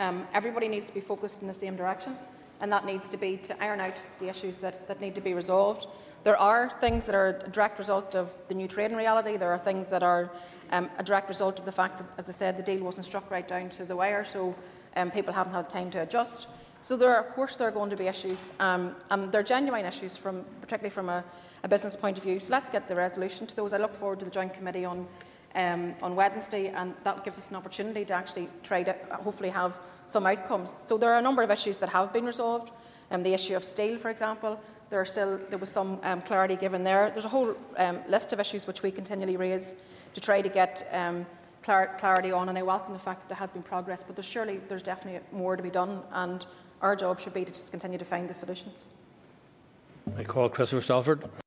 Um, 0.00 0.26
everybody 0.34 0.66
needs 0.66 0.88
to 0.88 0.94
be 0.94 1.00
focused 1.00 1.42
in 1.42 1.46
the 1.46 1.54
same 1.54 1.76
direction, 1.76 2.16
and 2.60 2.72
that 2.72 2.84
needs 2.86 3.08
to 3.10 3.16
be 3.16 3.36
to 3.36 3.62
iron 3.62 3.80
out 3.80 4.00
the 4.18 4.28
issues 4.28 4.56
that, 4.56 4.88
that 4.88 5.00
need 5.00 5.14
to 5.14 5.20
be 5.20 5.32
resolved. 5.32 5.86
There 6.24 6.36
are 6.36 6.70
things 6.80 7.04
that 7.06 7.14
are 7.14 7.40
a 7.44 7.50
direct 7.50 7.78
result 7.78 8.14
of 8.14 8.32
the 8.48 8.54
new 8.54 8.68
trading 8.68 8.96
reality. 8.96 9.36
There 9.36 9.52
are 9.52 9.58
things 9.58 9.88
that 9.88 10.02
are 10.02 10.30
um, 10.70 10.88
a 10.98 11.02
direct 11.02 11.28
result 11.28 11.58
of 11.58 11.64
the 11.64 11.72
fact 11.72 11.98
that, 11.98 12.06
as 12.16 12.28
I 12.28 12.32
said, 12.32 12.56
the 12.56 12.62
deal 12.62 12.82
wasn't 12.82 13.06
struck 13.06 13.30
right 13.30 13.46
down 13.46 13.68
to 13.70 13.84
the 13.84 13.96
wire, 13.96 14.24
so 14.24 14.54
um, 14.96 15.10
people 15.10 15.32
haven't 15.32 15.52
had 15.52 15.68
time 15.68 15.90
to 15.90 16.02
adjust. 16.02 16.46
So 16.80 16.96
there, 16.96 17.10
are, 17.10 17.24
of 17.24 17.34
course, 17.34 17.56
there 17.56 17.68
are 17.68 17.72
going 17.72 17.90
to 17.90 17.96
be 17.96 18.06
issues, 18.06 18.50
um, 18.60 18.94
and 19.10 19.30
they're 19.32 19.42
genuine 19.42 19.84
issues, 19.84 20.16
from, 20.16 20.44
particularly 20.60 20.90
from 20.90 21.08
a, 21.08 21.24
a, 21.62 21.68
business 21.68 21.96
point 21.96 22.18
of 22.18 22.24
view. 22.24 22.40
So 22.40 22.52
let's 22.52 22.68
get 22.68 22.88
the 22.88 22.96
resolution 22.96 23.46
to 23.46 23.56
those. 23.56 23.72
I 23.72 23.78
look 23.78 23.94
forward 23.94 24.18
to 24.20 24.24
the 24.24 24.30
joint 24.30 24.54
committee 24.54 24.84
on 24.84 25.06
um, 25.54 25.94
on 26.02 26.16
Wednesday, 26.16 26.68
and 26.68 26.94
that 27.04 27.24
gives 27.24 27.38
us 27.38 27.50
an 27.50 27.56
opportunity 27.56 28.04
to 28.04 28.14
actually 28.14 28.48
try 28.62 28.82
to 28.82 28.94
hopefully 29.10 29.50
have 29.50 29.78
some 30.06 30.26
outcomes. 30.26 30.76
So 30.86 30.96
there 30.96 31.12
are 31.12 31.18
a 31.18 31.22
number 31.22 31.42
of 31.42 31.50
issues 31.50 31.76
that 31.78 31.88
have 31.90 32.12
been 32.12 32.24
resolved. 32.24 32.72
Um, 33.10 33.22
the 33.22 33.34
issue 33.34 33.56
of 33.56 33.64
steel, 33.64 33.98
for 33.98 34.10
example, 34.10 34.58
there, 34.92 35.00
are 35.00 35.06
still, 35.06 35.40
there 35.48 35.58
was 35.58 35.70
some 35.70 35.98
um, 36.02 36.20
clarity 36.20 36.54
given 36.54 36.84
there. 36.84 37.10
There's 37.10 37.24
a 37.24 37.28
whole 37.30 37.56
um, 37.78 38.00
list 38.08 38.34
of 38.34 38.38
issues 38.38 38.66
which 38.66 38.82
we 38.82 38.90
continually 38.90 39.38
raise 39.38 39.74
to 40.12 40.20
try 40.20 40.42
to 40.42 40.50
get 40.50 40.86
um, 40.92 41.24
clar- 41.62 41.96
clarity 41.98 42.30
on, 42.30 42.50
and 42.50 42.58
I 42.58 42.62
welcome 42.62 42.92
the 42.92 42.98
fact 42.98 43.20
that 43.22 43.28
there 43.28 43.38
has 43.38 43.50
been 43.50 43.62
progress, 43.62 44.02
but 44.02 44.16
there's 44.16 44.26
surely 44.26 44.60
there's 44.68 44.82
definitely 44.82 45.20
more 45.32 45.56
to 45.56 45.62
be 45.62 45.70
done, 45.70 46.02
and 46.12 46.44
our 46.82 46.94
job 46.94 47.20
should 47.20 47.32
be 47.32 47.42
to 47.46 47.50
just 47.50 47.70
continue 47.70 47.96
to 47.96 48.04
find 48.04 48.28
the 48.28 48.34
solutions. 48.34 48.86
I 50.14 50.24
call 50.24 50.50
Christopher 50.50 50.82
Stalford. 50.82 51.41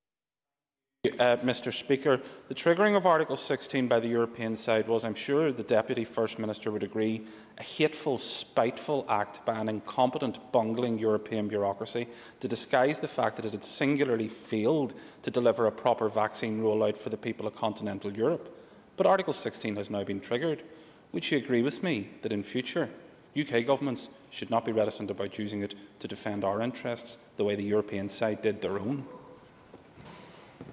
Uh, 1.18 1.38
Mr 1.38 1.72
Speaker, 1.72 2.20
the 2.50 2.56
triggering 2.56 2.98
of 2.98 3.06
Article 3.06 3.38
16 3.38 3.88
by 3.88 4.00
the 4.00 4.08
European 4.08 4.56
side 4.56 4.88
was, 4.88 5.06
I'm 5.06 5.16
sure 5.16 5.52
the 5.52 5.64
Deputy 5.64 6.04
First 6.04 6.40
Minister 6.40 6.72
would 6.72 6.84
agree, 6.84 7.26
a 7.58 7.64
hateful, 7.64 8.18
spiteful 8.18 9.06
act 9.08 9.46
by 9.46 9.58
an 9.58 9.70
incompetent, 9.70 10.40
bungling 10.52 11.00
European 11.00 11.48
bureaucracy 11.48 12.08
to 12.42 12.48
disguise 12.48 13.00
the 13.00 13.08
fact 13.08 13.38
that 13.38 13.46
it 13.46 13.54
had 13.54 13.64
singularly 13.64 14.28
failed 14.28 14.94
to 15.22 15.32
deliver 15.32 15.68
a 15.68 15.72
proper 15.72 16.10
vaccine 16.10 16.62
rollout 16.62 16.98
for 16.98 17.10
the 17.10 17.18
people 17.18 17.48
of 17.48 17.56
continental 17.56 18.12
Europe. 18.12 18.54
But 18.98 19.08
Article 19.08 19.34
16 19.34 19.78
has 19.78 19.90
now 19.90 20.04
been 20.04 20.20
triggered. 20.20 20.64
Would 21.14 21.32
you 21.32 21.38
agree 21.38 21.62
with 21.62 21.82
me 21.82 22.10
that 22.24 22.34
in 22.34 22.44
future 22.44 22.90
UK 23.40 23.66
governments 23.66 24.10
should 24.32 24.50
not 24.50 24.66
be 24.66 24.72
reticent 24.74 25.12
about 25.12 25.40
using 25.40 25.62
it 25.62 25.76
to 26.00 26.08
defend 26.08 26.44
our 26.44 26.62
interests 26.62 27.18
the 27.38 27.44
way 27.44 27.56
the 27.56 27.64
European 27.64 28.10
side 28.10 28.42
did 28.42 28.62
their 28.62 28.80
own? 28.80 29.06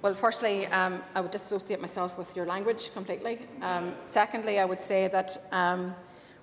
Well, 0.03 0.15
firstly, 0.15 0.65
um, 0.67 1.01
I 1.15 1.21
would 1.21 1.31
disassociate 1.31 1.79
myself 1.79 2.17
with 2.17 2.35
your 2.35 2.45
language 2.45 2.93
completely. 2.93 3.39
Um, 3.61 3.93
secondly, 4.03 4.59
I 4.59 4.65
would 4.65 4.81
say 4.81 5.07
that 5.07 5.37
um, 5.53 5.95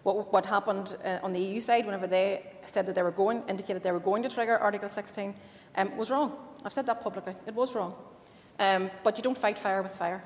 what, 0.02 0.32
what, 0.32 0.46
happened 0.46 0.96
uh, 1.04 1.18
on 1.22 1.34
the 1.34 1.40
EU 1.40 1.60
side, 1.60 1.84
whenever 1.84 2.06
they 2.06 2.46
said 2.64 2.86
that 2.86 2.94
they 2.94 3.02
were 3.02 3.10
going, 3.10 3.42
indicated 3.50 3.82
they 3.82 3.92
were 3.92 4.00
going 4.00 4.22
to 4.22 4.30
trigger 4.30 4.56
Article 4.56 4.88
16, 4.88 5.34
um, 5.76 5.94
was 5.98 6.10
wrong. 6.10 6.38
I've 6.64 6.72
said 6.72 6.86
that 6.86 7.02
publicly. 7.02 7.34
It 7.46 7.54
was 7.54 7.74
wrong. 7.74 7.92
Um, 8.58 8.90
but 9.04 9.18
you 9.18 9.22
don't 9.22 9.36
fight 9.36 9.58
fire 9.58 9.82
with 9.82 9.94
fire. 9.94 10.24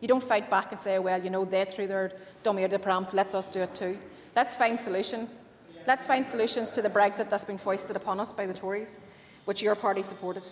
You 0.00 0.08
don't 0.08 0.24
fight 0.24 0.50
back 0.50 0.72
and 0.72 0.80
say, 0.80 0.98
well, 0.98 1.22
you 1.22 1.30
know, 1.30 1.44
they 1.44 1.64
threw 1.64 1.86
their 1.86 2.10
dummy 2.42 2.64
out 2.64 2.72
of 2.72 2.72
the 2.72 2.78
pram, 2.80 3.04
so 3.04 3.16
let's 3.16 3.32
us 3.32 3.48
do 3.48 3.60
it 3.60 3.76
too. 3.76 3.96
Let's 4.34 4.56
find 4.56 4.80
solutions. 4.80 5.38
Let's 5.86 6.04
find 6.04 6.26
solutions 6.26 6.72
to 6.72 6.82
the 6.82 6.90
Brexit 6.90 7.30
that's 7.30 7.44
been 7.44 7.58
foisted 7.58 7.94
upon 7.94 8.18
us 8.18 8.32
by 8.32 8.46
the 8.46 8.54
Tories, 8.54 8.98
which 9.44 9.62
your 9.62 9.76
party 9.76 10.02
supported. 10.02 10.42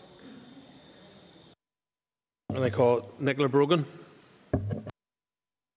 And 2.55 2.65
I 2.65 2.71
call 2.71 3.11
Nicola 3.21 3.49
Brogan. 3.49 3.87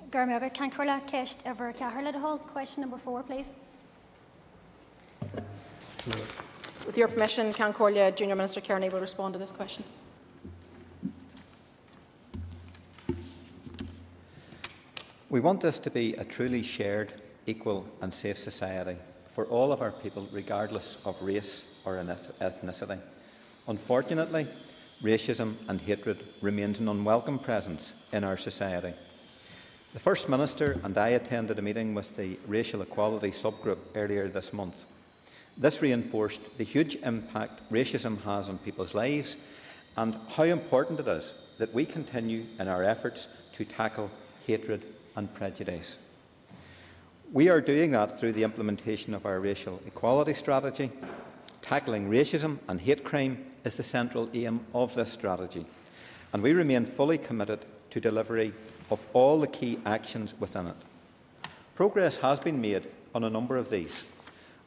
Garmega 0.10 0.54
Cancurla 0.54 1.08
Kesh 1.08 1.38
Ever 1.46 1.72
Caherlid 1.72 2.16
Hall. 2.16 2.40
Question 2.40 2.82
number 2.82 2.98
four, 2.98 3.22
please. 3.22 3.54
With 6.86 6.98
your 6.98 7.08
permission, 7.08 7.54
Cancorlia 7.54 8.16
Junior 8.16 8.36
Minister 8.36 8.60
Kearney 8.60 8.90
will 8.90 9.00
respond 9.00 9.34
to 9.34 9.40
this 9.40 9.52
question. 9.52 9.84
We 15.30 15.40
want 15.40 15.62
this 15.62 15.80
to 15.80 15.92
be 15.92 16.16
a 16.16 16.24
truly 16.24 16.64
shared, 16.64 17.14
equal, 17.46 17.86
and 18.02 18.14
safe 18.14 18.38
society 18.38 18.98
for 19.30 19.46
all 19.46 19.72
of 19.72 19.82
our 19.82 19.92
people, 19.92 20.28
regardless 20.32 20.98
of 21.06 21.22
race 21.22 21.66
or 21.86 22.04
ethnicity. 22.42 23.00
Unfortunately, 23.68 24.48
racism 25.04 25.56
and 25.68 25.82
hatred 25.82 26.24
remains 26.42 26.80
an 26.80 26.88
unwelcome 26.88 27.38
presence 27.38 27.94
in 28.14 28.24
our 28.24 28.38
society. 28.38 28.94
The 29.94 30.00
First 30.00 30.30
Minister 30.30 30.80
and 30.84 30.98
I 30.98 31.10
attended 31.10 31.60
a 31.60 31.62
meeting 31.62 31.94
with 31.94 32.16
the 32.16 32.40
Racial 32.48 32.82
Equality 32.82 33.32
Subgroup 33.32 33.80
earlier 33.96 34.28
this 34.28 34.54
month. 34.54 34.86
This 35.58 35.82
reinforced 35.82 36.42
the 36.58 36.64
huge 36.64 36.96
impact 37.04 37.62
racism 37.72 38.20
has 38.24 38.50
on 38.50 38.58
people's 38.58 38.96
lives 38.96 39.38
and 39.98 40.16
how 40.30 40.44
important 40.44 41.00
it 41.00 41.08
is 41.08 41.36
that 41.60 41.74
we 41.74 41.86
continue 41.86 42.46
in 42.58 42.68
our 42.68 42.84
efforts 42.84 43.28
to 43.54 43.66
tackle 43.66 44.10
hatred 44.48 44.84
and 45.16 45.32
prejudice. 45.36 46.00
We 47.32 47.50
are 47.50 47.62
doing 47.62 47.92
that 47.92 48.20
through 48.20 48.34
the 48.34 48.44
implementation 48.44 49.14
of 49.14 49.26
our 49.26 49.40
racial 49.40 49.80
equality 49.86 50.34
strategy. 50.34 50.92
Tackling 51.64 52.10
racism 52.10 52.60
and 52.68 52.82
hate 52.82 53.06
crime 53.06 53.46
is 53.64 53.78
the 53.78 53.84
central 53.84 54.30
aim 54.34 54.60
of 54.74 54.94
this 54.96 55.14
strategy, 55.14 55.66
and 56.34 56.44
we 56.44 56.52
remain 56.52 56.86
fully 56.86 57.18
committed 57.18 57.66
to 57.90 58.02
delivery 58.02 58.54
of 58.92 59.04
all 59.14 59.40
the 59.40 59.48
key 59.48 59.80
actions 59.86 60.34
within 60.42 60.68
it. 60.68 60.76
Progress 61.74 62.18
has 62.18 62.38
been 62.38 62.60
made 62.60 62.88
on 63.16 63.24
a 63.24 63.30
number 63.30 63.56
of 63.56 63.70
these. 63.70 64.04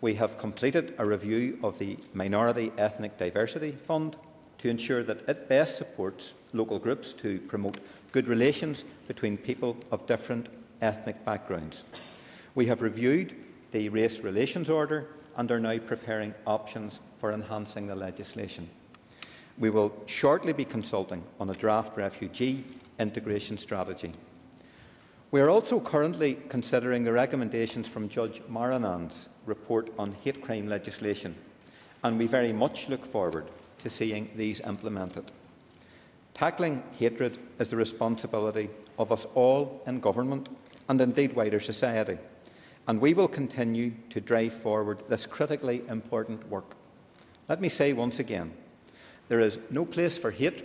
We 0.00 0.14
have 0.14 0.38
completed 0.38 0.94
a 0.96 1.04
review 1.04 1.58
of 1.62 1.78
the 1.78 1.98
Minority 2.14 2.72
Ethnic 2.78 3.18
Diversity 3.18 3.72
Fund 3.72 4.16
to 4.58 4.70
ensure 4.70 5.02
that 5.02 5.28
it 5.28 5.50
best 5.50 5.76
supports 5.76 6.32
local 6.54 6.78
groups 6.78 7.12
to 7.12 7.40
promote 7.40 7.76
good 8.10 8.26
relations 8.26 8.86
between 9.06 9.36
people 9.36 9.76
of 9.92 10.06
different 10.06 10.48
ethnic 10.80 11.22
backgrounds. 11.26 11.84
We 12.54 12.66
have 12.66 12.80
reviewed 12.80 13.34
the 13.70 13.90
Race 13.90 14.20
Relations 14.20 14.70
Order 14.70 15.08
and 15.36 15.50
are 15.50 15.60
now 15.60 15.78
preparing 15.78 16.34
options 16.46 17.00
for 17.18 17.32
enhancing 17.32 17.86
the 17.86 17.94
legislation. 17.94 18.68
We 19.58 19.70
will 19.70 19.92
shortly 20.06 20.52
be 20.52 20.64
consulting 20.64 21.22
on 21.40 21.48
a 21.50 21.54
draft 21.54 21.96
refugee 21.96 22.64
integration 22.98 23.58
strategy. 23.58 24.12
We 25.30 25.40
are 25.40 25.50
also 25.50 25.80
currently 25.80 26.38
considering 26.48 27.04
the 27.04 27.12
recommendations 27.12 27.88
from 27.88 28.08
Judge 28.08 28.40
Marrinan's 28.50 29.28
report 29.44 29.90
on 29.98 30.14
hate 30.22 30.42
crime 30.42 30.68
legislation, 30.68 31.34
and 32.04 32.18
we 32.18 32.26
very 32.26 32.52
much 32.52 32.88
look 32.88 33.04
forward 33.04 33.46
to 33.78 33.90
seeing 33.90 34.30
these 34.36 34.60
implemented. 34.60 35.32
Tackling 36.34 36.82
hatred 36.98 37.38
is 37.58 37.68
the 37.68 37.76
responsibility 37.76 38.68
of 38.98 39.10
us 39.10 39.26
all 39.34 39.82
in 39.86 40.00
government 40.00 40.48
and 40.88 41.00
indeed 41.00 41.34
wider 41.34 41.60
society, 41.60 42.18
and 42.86 43.00
we 43.00 43.14
will 43.14 43.28
continue 43.28 43.92
to 44.10 44.20
drive 44.20 44.52
forward 44.52 45.02
this 45.08 45.26
critically 45.26 45.82
important 45.88 46.48
work. 46.48 46.76
Let 47.48 47.60
me 47.60 47.68
say 47.68 47.92
once 47.92 48.18
again 48.18 48.52
there 49.28 49.40
is 49.40 49.58
no 49.70 49.84
place 49.84 50.16
for 50.16 50.30
hate, 50.30 50.64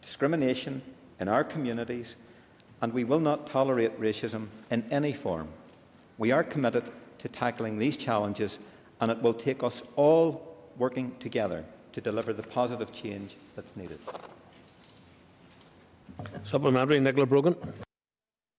discrimination 0.00 0.82
in 1.20 1.28
our 1.28 1.44
communities, 1.44 2.16
and 2.80 2.92
we 2.92 3.04
will 3.04 3.20
not 3.20 3.46
tolerate 3.46 4.00
racism 4.00 4.48
in 4.70 4.84
any 4.90 5.12
form. 5.12 5.48
We 6.18 6.32
are 6.32 6.42
committed 6.42 6.84
to 7.18 7.28
tackling 7.28 7.78
these 7.78 7.96
challenges, 7.96 8.58
and 9.00 9.10
it 9.12 9.22
will 9.22 9.34
take 9.34 9.62
us 9.62 9.82
all 9.94 10.56
working 10.76 11.14
together 11.20 11.64
to 11.92 12.00
deliver 12.00 12.32
the 12.32 12.42
positive 12.42 12.92
change 12.92 13.36
that's 13.54 13.76
needed. 13.76 14.00
Supplementary, 16.42 16.98
Nicola 16.98 17.26
Brogan. 17.26 17.54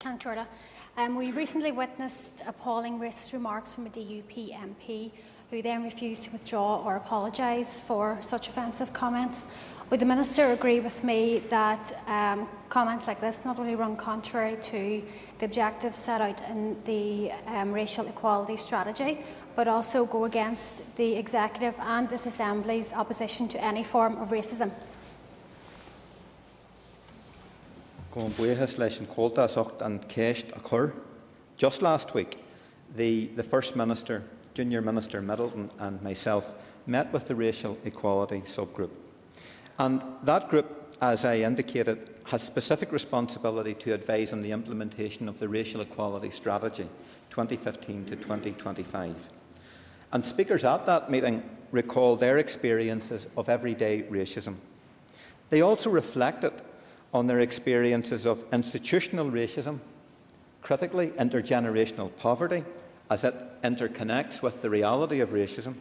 Cantorla. 0.00 0.46
Um, 0.96 1.16
we 1.16 1.32
recently 1.32 1.72
witnessed 1.72 2.44
appalling 2.46 3.00
racist 3.00 3.32
remarks 3.32 3.74
from 3.74 3.86
a 3.86 3.90
DUP 3.90 4.56
MP 4.56 5.10
who 5.50 5.60
then 5.60 5.82
refused 5.82 6.22
to 6.22 6.30
withdraw 6.30 6.84
or 6.84 6.94
apologise 6.94 7.80
for 7.80 8.16
such 8.20 8.46
offensive 8.48 8.92
comments. 8.92 9.44
Would 9.90 9.98
the 9.98 10.06
Minister 10.06 10.52
agree 10.52 10.78
with 10.78 11.02
me 11.02 11.40
that 11.50 11.92
um, 12.06 12.48
comments 12.68 13.08
like 13.08 13.20
this 13.20 13.44
not 13.44 13.58
only 13.58 13.74
run 13.74 13.96
contrary 13.96 14.56
to 14.62 15.02
the 15.40 15.44
objectives 15.44 15.96
set 15.96 16.20
out 16.20 16.40
in 16.48 16.80
the 16.84 17.32
um, 17.48 17.72
racial 17.72 18.06
equality 18.06 18.56
strategy, 18.56 19.18
but 19.56 19.66
also 19.66 20.06
go 20.06 20.26
against 20.26 20.82
the 20.94 21.16
Executive 21.16 21.74
and 21.80 22.08
this 22.08 22.24
Assembly's 22.24 22.92
opposition 22.92 23.48
to 23.48 23.62
any 23.64 23.82
form 23.82 24.16
of 24.22 24.30
racism? 24.30 24.70
Just 31.56 31.82
last 31.82 32.14
week, 32.14 32.38
the, 32.94 33.26
the 33.34 33.42
First 33.42 33.74
Minister 33.74 34.22
Junior 34.54 34.80
Minister 34.80 35.20
Middleton 35.20 35.70
and 35.78 36.00
myself 36.00 36.50
met 36.86 37.12
with 37.12 37.26
the 37.26 37.34
Racial 37.34 37.76
Equality 37.84 38.42
Subgroup. 38.42 38.90
And 39.78 40.00
that 40.22 40.48
group 40.48 40.84
as 41.00 41.24
I 41.24 41.36
indicated, 41.36 42.10
has 42.24 42.42
specific 42.42 42.92
responsibility 42.92 43.74
to 43.74 43.92
advise 43.92 44.32
on 44.32 44.42
the 44.42 44.52
implementation 44.52 45.28
of 45.28 45.38
the 45.38 45.48
Racial 45.48 45.80
Equality 45.80 46.30
Strategy 46.30 46.88
2015 47.30 48.06
to 48.06 48.16
2025. 48.16 49.14
And 50.12 50.24
speakers 50.24 50.64
at 50.64 50.86
that 50.86 51.10
meeting 51.10 51.42
recall 51.72 52.16
their 52.16 52.38
experiences 52.38 53.26
of 53.36 53.48
everyday 53.48 54.02
racism. 54.04 54.56
They 55.50 55.60
also 55.60 55.90
reflected 55.90 56.52
on 57.14 57.28
their 57.28 57.38
experiences 57.38 58.26
of 58.26 58.44
institutional 58.52 59.30
racism, 59.30 59.78
critically, 60.60 61.10
intergenerational 61.10 62.10
poverty, 62.18 62.64
as 63.08 63.22
it 63.22 63.34
interconnects 63.62 64.42
with 64.42 64.60
the 64.60 64.68
reality 64.68 65.20
of 65.20 65.30
racism, 65.30 65.74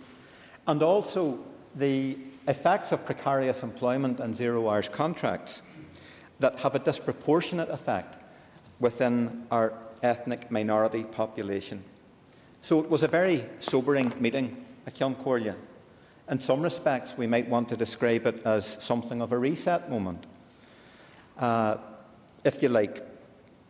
and 0.68 0.84
also 0.84 1.40
the 1.76 2.16
effects 2.48 2.92
of 2.92 3.06
precarious 3.06 3.64
employment 3.64 4.20
and 4.20 4.36
zero 4.36 4.70
hours 4.70 4.88
contracts 4.88 5.64
that 6.40 6.60
have 6.60 6.76
a 6.76 6.80
disproportionate 6.80 7.70
effect 7.70 8.22
within 8.80 9.46
our 9.50 9.74
ethnic 10.04 10.52
minority 10.52 11.04
population. 11.04 11.84
So 12.62 12.80
it 12.80 12.90
was 12.90 13.02
a 13.02 13.08
very 13.08 13.46
sobering 13.60 14.14
meeting 14.20 14.66
at 14.86 14.96
Kiancorlia. 14.96 15.56
In 16.30 16.40
some 16.40 16.62
respects, 16.62 17.18
we 17.18 17.28
might 17.28 17.50
want 17.50 17.70
to 17.70 17.78
describe 17.78 18.28
it 18.28 18.46
as 18.46 18.78
something 18.82 19.22
of 19.22 19.32
a 19.32 19.38
reset 19.38 19.90
moment, 19.90 20.26
uh, 21.38 21.78
if 22.44 22.62
you 22.62 22.70
like, 22.70 23.06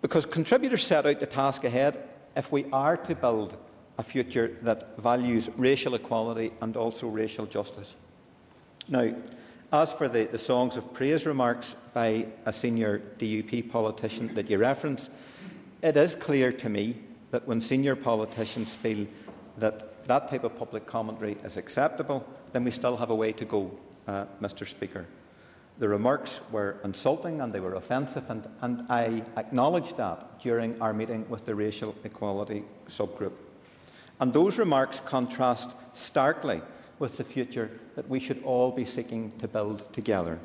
because 0.02 0.26
contributors 0.26 0.86
set 0.86 1.06
out 1.06 1.20
the 1.20 1.26
task 1.26 1.64
ahead 1.64 2.10
if 2.36 2.52
we 2.52 2.66
are 2.72 2.98
to 2.98 3.16
build 3.16 3.58
a 3.98 4.04
future 4.04 4.58
that 4.62 4.98
values 4.98 5.50
racial 5.56 5.96
equality 5.96 6.52
and 6.62 6.76
also 6.76 7.08
racial 7.08 7.46
justice. 7.46 7.96
Now, 8.88 9.14
as 9.72 9.94
for 9.94 10.08
the, 10.08 10.26
the 10.26 10.40
songs 10.40 10.78
of 10.78 10.94
praise 10.94 11.26
remarks 11.26 11.76
by 11.94 12.28
a 12.46 12.54
senior 12.54 13.02
DUP 13.18 13.72
politician 13.72 14.34
that 14.36 14.50
you 14.50 14.58
reference, 14.58 15.10
it 15.82 15.98
is 15.98 16.16
clear 16.16 16.52
to 16.52 16.70
me 16.70 16.96
that 17.32 17.48
when 17.48 17.60
senior 17.62 17.96
politicians 17.96 18.76
feel 18.76 19.08
that 19.58 20.06
that 20.06 20.28
type 20.28 20.44
of 20.44 20.56
public 20.58 20.86
commentary 20.86 21.38
is 21.44 21.58
acceptable, 21.58 22.26
then 22.52 22.64
we 22.64 22.72
still 22.72 22.98
have 22.98 23.10
a 23.10 23.16
way 23.16 23.32
to 23.32 23.46
go, 23.46 23.72
uh, 24.08 24.26
Mr. 24.42 24.68
Speaker. 24.68 25.08
The 25.80 25.90
remarks 25.90 26.40
were 26.52 26.78
insulting 26.84 27.42
and 27.42 27.52
they 27.52 27.60
were 27.60 27.76
offensive, 27.76 28.30
and, 28.30 28.48
and 28.62 28.86
I 28.90 29.24
acknowledged 29.38 29.98
that 29.98 30.40
during 30.40 30.80
our 30.82 30.94
meeting 30.94 31.28
with 31.30 31.46
the 31.46 31.56
Racial 31.56 31.96
Equality 32.04 32.64
Subgroup. 32.88 33.34
And 34.20 34.32
those 34.32 34.60
remarks 34.60 35.00
contrast 35.00 35.76
starkly 35.94 36.62
with 37.00 37.18
the 37.18 37.24
future 37.24 37.72
that 37.96 38.08
we 38.08 38.20
should 38.20 38.44
all 38.44 38.72
be 38.72 38.86
seeking 38.86 39.32
to 39.40 39.48
build 39.48 39.92
together. 39.94 40.40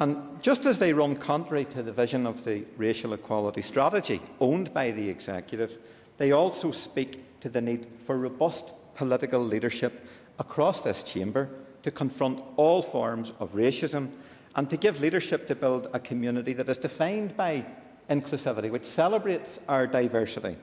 And 0.00 0.40
just 0.40 0.64
as 0.64 0.78
they 0.78 0.92
run 0.92 1.16
contrary 1.16 1.64
to 1.66 1.82
the 1.82 1.92
vision 1.92 2.24
of 2.24 2.44
the 2.44 2.64
racial 2.76 3.14
equality 3.14 3.62
strategy 3.62 4.22
owned 4.38 4.72
by 4.72 4.92
the 4.92 5.08
executive, 5.08 5.76
they 6.18 6.30
also 6.30 6.70
speak 6.70 7.40
to 7.40 7.48
the 7.48 7.60
need 7.60 7.86
for 8.04 8.16
robust 8.16 8.66
political 8.94 9.40
leadership 9.40 10.06
across 10.38 10.80
this 10.80 11.02
chamber 11.02 11.48
to 11.82 11.90
confront 11.90 12.42
all 12.56 12.80
forms 12.80 13.32
of 13.40 13.54
racism 13.54 14.10
and 14.56 14.68
to 14.70 14.76
give 14.76 15.00
leadership 15.00 15.46
to 15.46 15.54
build 15.54 15.88
a 15.92 16.00
community 16.00 16.52
that 16.52 16.68
is 16.68 16.78
defined 16.78 17.36
by 17.36 17.64
inclusivity, 18.10 18.70
which 18.70 18.84
celebrates 18.84 19.60
our 19.68 19.86
diversity, 19.86 20.56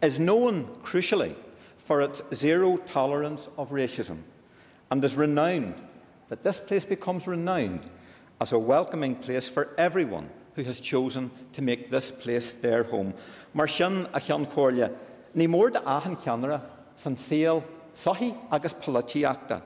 is 0.00 0.18
known, 0.18 0.66
crucially, 0.82 1.34
for 1.78 2.00
its 2.00 2.22
zero 2.32 2.76
tolerance 2.76 3.48
of 3.58 3.70
racism, 3.70 4.18
and 4.90 5.04
is 5.04 5.16
renowned, 5.16 5.74
that 6.28 6.42
this 6.42 6.60
place 6.60 6.84
becomes 6.84 7.26
renowned 7.26 7.80
as 8.40 8.52
a 8.52 8.58
welcoming 8.58 9.14
place 9.14 9.48
for 9.48 9.70
everyone 9.76 10.28
who 10.54 10.62
has 10.62 10.80
chosen 10.80 11.30
to 11.52 11.62
make 11.62 11.90
this 11.90 12.10
place 12.10 12.52
their 12.52 12.84
home. 12.84 13.14
Mar 13.54 13.68
sin 13.68 14.06
a 14.12 14.20
ní 14.20 15.48
mór 15.48 15.70
ahan 15.84 16.16
cheanara 16.16 16.60
san 16.96 17.16
síal 17.16 17.62
sohi 17.94 18.36
agus 18.50 18.74
políteachta. 18.74 19.62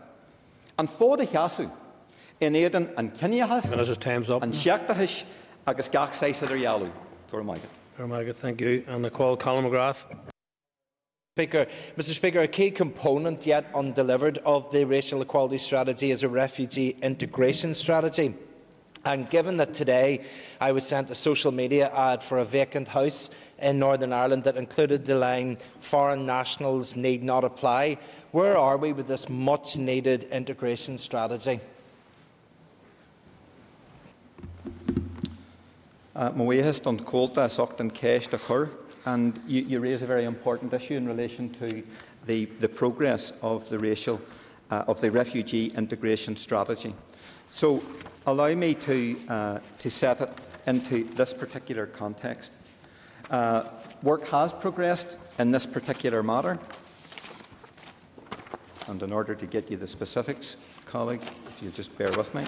An 0.78 0.86
fód 0.86 1.20
a 1.22 1.26
cheasú 1.26 1.70
in 2.40 2.52
éan 2.54 2.92
an 2.96 3.10
cineachas 3.10 3.72
an 4.42 4.52
seachtathis 4.52 5.24
agus 5.66 5.88
gach 5.88 6.12
séis 6.12 6.42
idir 6.42 6.60
jaú. 6.60 6.90
Thank 8.34 8.60
you. 8.60 8.84
And 8.86 9.06
I 9.06 9.08
call 9.08 9.36
Colin 9.36 9.64
McGrath. 9.64 10.04
Speaker. 11.34 11.66
Mr 11.96 12.14
Speaker, 12.14 12.40
a 12.40 12.48
key 12.48 12.70
component 12.70 13.46
yet 13.46 13.70
undelivered 13.74 14.38
of 14.38 14.70
the 14.70 14.84
racial 14.84 15.20
equality 15.22 15.58
strategy 15.58 16.10
is 16.10 16.22
a 16.22 16.28
refugee 16.28 16.96
integration 17.02 17.74
strategy. 17.74 18.34
And 19.04 19.28
given 19.28 19.56
that 19.58 19.74
today 19.74 20.24
I 20.60 20.72
was 20.72 20.86
sent 20.86 21.10
a 21.10 21.14
social 21.14 21.52
media 21.52 21.90
ad 21.94 22.22
for 22.22 22.38
a 22.38 22.44
vacant 22.44 22.88
house 22.88 23.30
in 23.58 23.78
Northern 23.78 24.12
Ireland 24.12 24.44
that 24.44 24.56
included 24.56 25.04
the 25.04 25.16
line 25.16 25.58
foreign 25.78 26.26
nationals 26.26 26.96
need 26.96 27.22
not 27.22 27.44
apply, 27.44 27.98
where 28.32 28.56
are 28.56 28.76
we 28.76 28.92
with 28.92 29.06
this 29.06 29.28
much 29.28 29.76
needed 29.76 30.24
integration 30.24 30.98
strategy? 30.98 31.60
Mhuias 36.16 36.82
don 36.82 36.98
cóta 36.98 37.48
socht 37.50 37.80
an 37.80 37.90
céist 37.90 38.32
a 38.32 38.38
chur 38.38 38.70
and 39.04 39.38
you, 39.46 39.62
you, 39.62 39.80
raise 39.80 40.02
a 40.02 40.06
very 40.06 40.24
important 40.24 40.72
issue 40.72 40.94
in 40.94 41.06
relation 41.06 41.50
to 41.50 41.82
the, 42.26 42.46
the 42.46 42.68
progress 42.68 43.32
of 43.42 43.68
the 43.68 43.78
racial, 43.78 44.20
uh, 44.70 44.84
of 44.88 45.00
the 45.00 45.10
refugee 45.10 45.66
integration 45.76 46.36
strategy. 46.36 46.94
So 47.50 47.82
allow 48.26 48.54
me 48.54 48.74
to, 48.74 49.20
uh, 49.28 49.58
to 49.78 49.90
set 49.90 50.20
it 50.20 50.30
into 50.66 51.04
this 51.04 51.32
particular 51.32 51.86
context. 51.86 52.52
Uh, 53.30 53.68
work 54.02 54.26
has 54.28 54.52
progressed 54.52 55.16
in 55.38 55.50
this 55.50 55.66
particular 55.66 56.22
matter. 56.22 56.58
And 58.88 59.02
in 59.02 59.12
order 59.12 59.34
to 59.34 59.46
get 59.46 59.70
you 59.70 59.76
the 59.76 59.86
specifics, 59.86 60.56
colleague, 60.84 61.22
if 61.22 61.62
you 61.62 61.70
just 61.70 61.96
bear 61.98 62.10
with 62.12 62.34
me. 62.34 62.44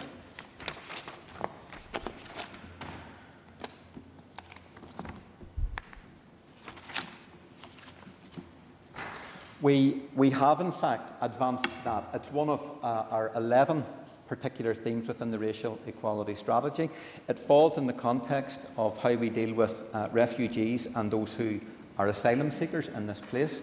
We, 9.60 10.02
we 10.14 10.30
have, 10.30 10.60
in 10.60 10.70
fact, 10.70 11.12
advanced 11.20 11.66
that. 11.84 12.04
It's 12.14 12.30
one 12.30 12.48
of 12.48 12.62
uh, 12.82 13.04
our 13.10 13.32
11 13.34 13.84
particular 14.28 14.72
themes 14.72 15.08
within 15.08 15.32
the 15.32 15.38
racial 15.38 15.80
equality 15.86 16.36
strategy. 16.36 16.90
It 17.28 17.38
falls 17.38 17.76
in 17.76 17.86
the 17.86 17.92
context 17.92 18.60
of 18.76 18.96
how 18.98 19.14
we 19.14 19.30
deal 19.30 19.52
with 19.54 19.90
uh, 19.92 20.10
refugees 20.12 20.86
and 20.94 21.10
those 21.10 21.32
who 21.32 21.60
are 21.98 22.06
asylum 22.06 22.52
seekers 22.52 22.86
in 22.88 23.08
this 23.08 23.20
place. 23.20 23.60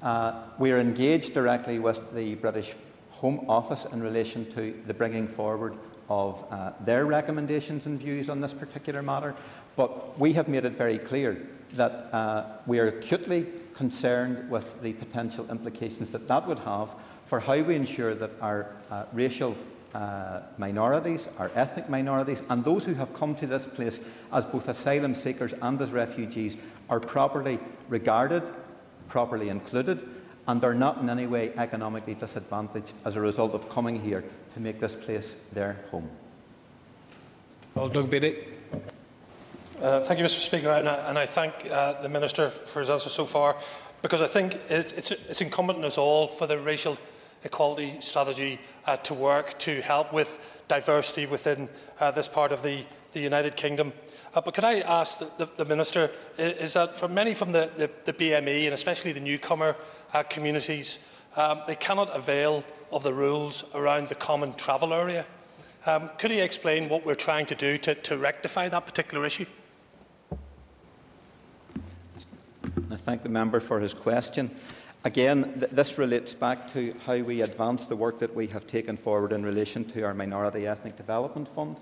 Uh, 0.00 0.44
we 0.58 0.70
are 0.70 0.78
engaged 0.78 1.34
directly 1.34 1.80
with 1.80 2.14
the 2.14 2.36
British 2.36 2.74
Home 3.10 3.44
Office 3.48 3.84
in 3.86 4.00
relation 4.00 4.48
to 4.52 4.80
the 4.86 4.94
bringing 4.94 5.26
forward 5.26 5.74
of 6.08 6.44
uh, 6.50 6.72
their 6.84 7.06
recommendations 7.06 7.86
and 7.86 7.98
views 7.98 8.28
on 8.28 8.40
this 8.40 8.54
particular 8.54 9.02
matter. 9.02 9.34
But 9.74 10.18
we 10.20 10.34
have 10.34 10.46
made 10.46 10.64
it 10.64 10.74
very 10.74 10.98
clear 10.98 11.48
that 11.72 11.92
uh, 12.12 12.44
we 12.66 12.78
are 12.78 12.88
acutely 12.88 13.46
concerned 13.74 14.50
with 14.50 14.80
the 14.82 14.92
potential 14.94 15.46
implications 15.50 16.10
that 16.10 16.28
that 16.28 16.46
would 16.46 16.60
have 16.60 16.94
for 17.26 17.40
how 17.40 17.60
we 17.60 17.74
ensure 17.74 18.14
that 18.14 18.30
our 18.40 18.74
uh, 18.90 19.04
racial 19.12 19.56
uh, 19.94 20.40
minorities, 20.58 21.28
our 21.38 21.50
ethnic 21.54 21.88
minorities, 21.88 22.42
and 22.48 22.64
those 22.64 22.84
who 22.84 22.94
have 22.94 23.12
come 23.14 23.34
to 23.34 23.46
this 23.46 23.66
place 23.66 24.00
as 24.32 24.44
both 24.44 24.68
asylum 24.68 25.14
seekers 25.14 25.52
and 25.60 25.80
as 25.80 25.90
refugees 25.90 26.56
are 26.88 27.00
properly 27.00 27.58
regarded, 27.88 28.42
properly 29.08 29.48
included, 29.48 30.00
and 30.48 30.64
are 30.64 30.74
not 30.74 30.98
in 30.98 31.08
any 31.08 31.26
way 31.26 31.52
economically 31.56 32.14
disadvantaged 32.14 32.94
as 33.04 33.16
a 33.16 33.20
result 33.20 33.52
of 33.52 33.68
coming 33.68 34.00
here 34.00 34.24
to 34.54 34.60
make 34.60 34.80
this 34.80 34.94
place 34.94 35.36
their 35.52 35.76
home. 35.90 36.08
Well, 37.74 37.88
Doug 37.88 38.10
Beattie. 38.10 38.48
Uh, 39.82 39.98
thank 40.04 40.20
you, 40.20 40.24
Mr. 40.24 40.38
Speaker, 40.38 40.68
and 40.68 40.88
I, 40.88 40.94
and 41.08 41.18
I 41.18 41.26
thank 41.26 41.54
uh, 41.68 42.00
the 42.00 42.08
Minister 42.08 42.50
for 42.50 42.78
his 42.78 42.88
answer 42.88 43.08
so 43.08 43.26
far, 43.26 43.56
because 44.00 44.20
I 44.20 44.28
think 44.28 44.54
it, 44.68 44.94
it's, 44.96 45.10
it's, 45.10 45.40
incumbent 45.40 45.80
on 45.80 45.84
us 45.84 45.98
all 45.98 46.28
for 46.28 46.46
the 46.46 46.56
racial 46.56 46.96
equality 47.42 47.96
strategy 47.98 48.60
uh, 48.86 48.96
to 48.98 49.12
work 49.12 49.58
to 49.58 49.80
help 49.80 50.12
with 50.12 50.38
diversity 50.68 51.26
within 51.26 51.68
uh, 51.98 52.12
this 52.12 52.28
part 52.28 52.52
of 52.52 52.62
the, 52.62 52.84
the 53.10 53.18
United 53.18 53.56
Kingdom. 53.56 53.92
Uh, 54.36 54.40
but 54.40 54.54
can 54.54 54.64
I 54.64 54.82
ask 54.82 55.18
the, 55.18 55.32
the, 55.38 55.50
the, 55.56 55.64
Minister, 55.64 56.12
is 56.38 56.74
that 56.74 56.96
for 56.96 57.08
many 57.08 57.34
from 57.34 57.50
the, 57.50 57.90
the, 58.04 58.12
BME, 58.12 58.66
and 58.66 58.74
especially 58.74 59.10
the 59.10 59.18
newcomer 59.18 59.74
uh, 60.14 60.22
communities, 60.22 61.00
um, 61.34 61.60
they 61.66 61.74
cannot 61.74 62.16
avail 62.16 62.62
of 62.92 63.02
the 63.02 63.12
rules 63.12 63.64
around 63.74 64.06
the 64.06 64.14
common 64.14 64.54
travel 64.54 64.94
area. 64.94 65.26
Um, 65.86 66.08
could 66.18 66.30
he 66.30 66.40
explain 66.40 66.88
what 66.88 67.04
we're 67.04 67.16
trying 67.16 67.46
to 67.46 67.56
do 67.56 67.78
to, 67.78 67.96
to 67.96 68.16
rectify 68.16 68.68
that 68.68 68.86
particular 68.86 69.26
issue? 69.26 69.46
I 72.90 72.96
thank 72.96 73.22
the 73.22 73.28
member 73.28 73.60
for 73.60 73.80
his 73.80 73.94
question. 73.94 74.50
Again, 75.04 75.52
th 75.60 75.70
this 75.70 75.98
relates 75.98 76.34
back 76.34 76.72
to 76.72 76.94
how 77.06 77.18
we 77.18 77.42
advance 77.42 77.86
the 77.86 77.96
work 77.96 78.18
that 78.18 78.34
we 78.34 78.46
have 78.46 78.66
taken 78.66 78.96
forward 78.96 79.32
in 79.32 79.44
relation 79.44 79.84
to 79.92 80.04
our 80.04 80.14
Minority 80.14 80.66
Ethnic 80.66 80.96
Development 80.96 81.48
Fund. 81.48 81.76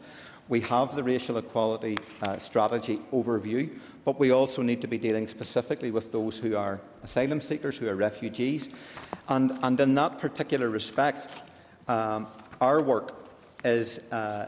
We 0.49 0.61
have 0.63 0.97
the 0.97 1.05
racial 1.05 1.39
equality 1.39 1.97
uh, 2.23 2.39
strategy 2.39 2.99
overview, 3.13 3.71
but 4.05 4.19
we 4.19 4.33
also 4.33 4.63
need 4.63 4.81
to 4.81 4.89
be 4.89 4.99
dealing 4.99 5.29
specifically 5.29 5.91
with 5.91 6.11
those 6.11 6.39
who 6.39 6.57
are 6.57 6.81
asylum 7.03 7.41
seekers, 7.41 7.79
who 7.79 7.89
are 7.89 7.95
refugees. 7.95 8.71
And, 9.29 9.59
and 9.63 9.79
in 9.81 9.95
that 9.95 10.19
particular 10.19 10.71
respect, 10.71 11.29
um, 11.89 12.27
our 12.61 12.81
work 12.83 13.13
is 13.65 14.01
uh, 14.11 14.47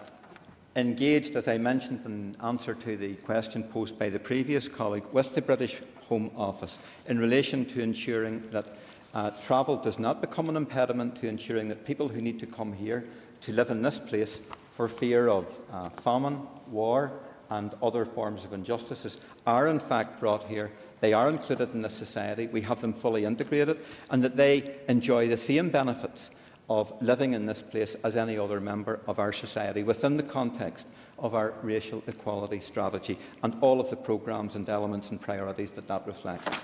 engaged, 0.74 1.36
as 1.36 1.46
I 1.46 1.58
mentioned 1.58 2.04
in 2.04 2.36
answer 2.42 2.74
to 2.74 2.96
the 2.96 3.14
question 3.14 3.62
posed 3.62 3.98
by 3.98 4.08
the 4.08 4.18
previous 4.18 4.66
colleague, 4.66 5.06
with 5.12 5.34
the 5.34 5.42
British 5.42 5.82
Home 6.12 6.30
Office 6.36 6.78
in 7.06 7.18
relation 7.18 7.64
to 7.64 7.80
ensuring 7.80 8.42
that 8.50 8.76
uh, 9.14 9.30
travel 9.46 9.76
does 9.76 9.98
not 9.98 10.20
become 10.20 10.50
an 10.50 10.56
impediment 10.56 11.16
to 11.16 11.26
ensuring 11.26 11.68
that 11.68 11.86
people 11.86 12.06
who 12.06 12.20
need 12.20 12.38
to 12.40 12.44
come 12.44 12.74
here 12.74 13.06
to 13.40 13.52
live 13.54 13.70
in 13.70 13.80
this 13.80 13.98
place 13.98 14.42
for 14.68 14.88
fear 14.88 15.28
of 15.28 15.46
uh, 15.72 15.88
famine, 15.88 16.46
war, 16.70 17.12
and 17.48 17.72
other 17.82 18.04
forms 18.04 18.44
of 18.44 18.52
injustices 18.52 19.16
are 19.46 19.68
in 19.68 19.80
fact 19.80 20.20
brought 20.20 20.44
here. 20.48 20.70
They 21.00 21.14
are 21.14 21.30
included 21.30 21.72
in 21.72 21.80
this 21.80 21.94
society. 21.94 22.46
We 22.46 22.60
have 22.60 22.82
them 22.82 22.92
fully 22.92 23.24
integrated, 23.24 23.78
and 24.10 24.22
that 24.22 24.36
they 24.36 24.74
enjoy 24.88 25.28
the 25.28 25.38
same 25.38 25.70
benefits 25.70 26.30
of 26.68 26.92
living 27.00 27.32
in 27.32 27.46
this 27.46 27.62
place 27.62 27.96
as 28.04 28.16
any 28.16 28.38
other 28.38 28.60
member 28.60 29.00
of 29.06 29.18
our 29.18 29.32
society 29.32 29.82
within 29.82 30.18
the 30.18 30.22
context 30.22 30.86
of 31.22 31.34
our 31.34 31.54
racial 31.62 32.02
equality 32.06 32.60
strategy 32.60 33.16
and 33.42 33.56
all 33.60 33.80
of 33.80 33.88
the 33.88 33.96
programmes 33.96 34.56
and 34.56 34.68
elements 34.68 35.10
and 35.10 35.20
priorities 35.20 35.70
that 35.70 35.88
that 35.88 36.06
reflects. 36.06 36.62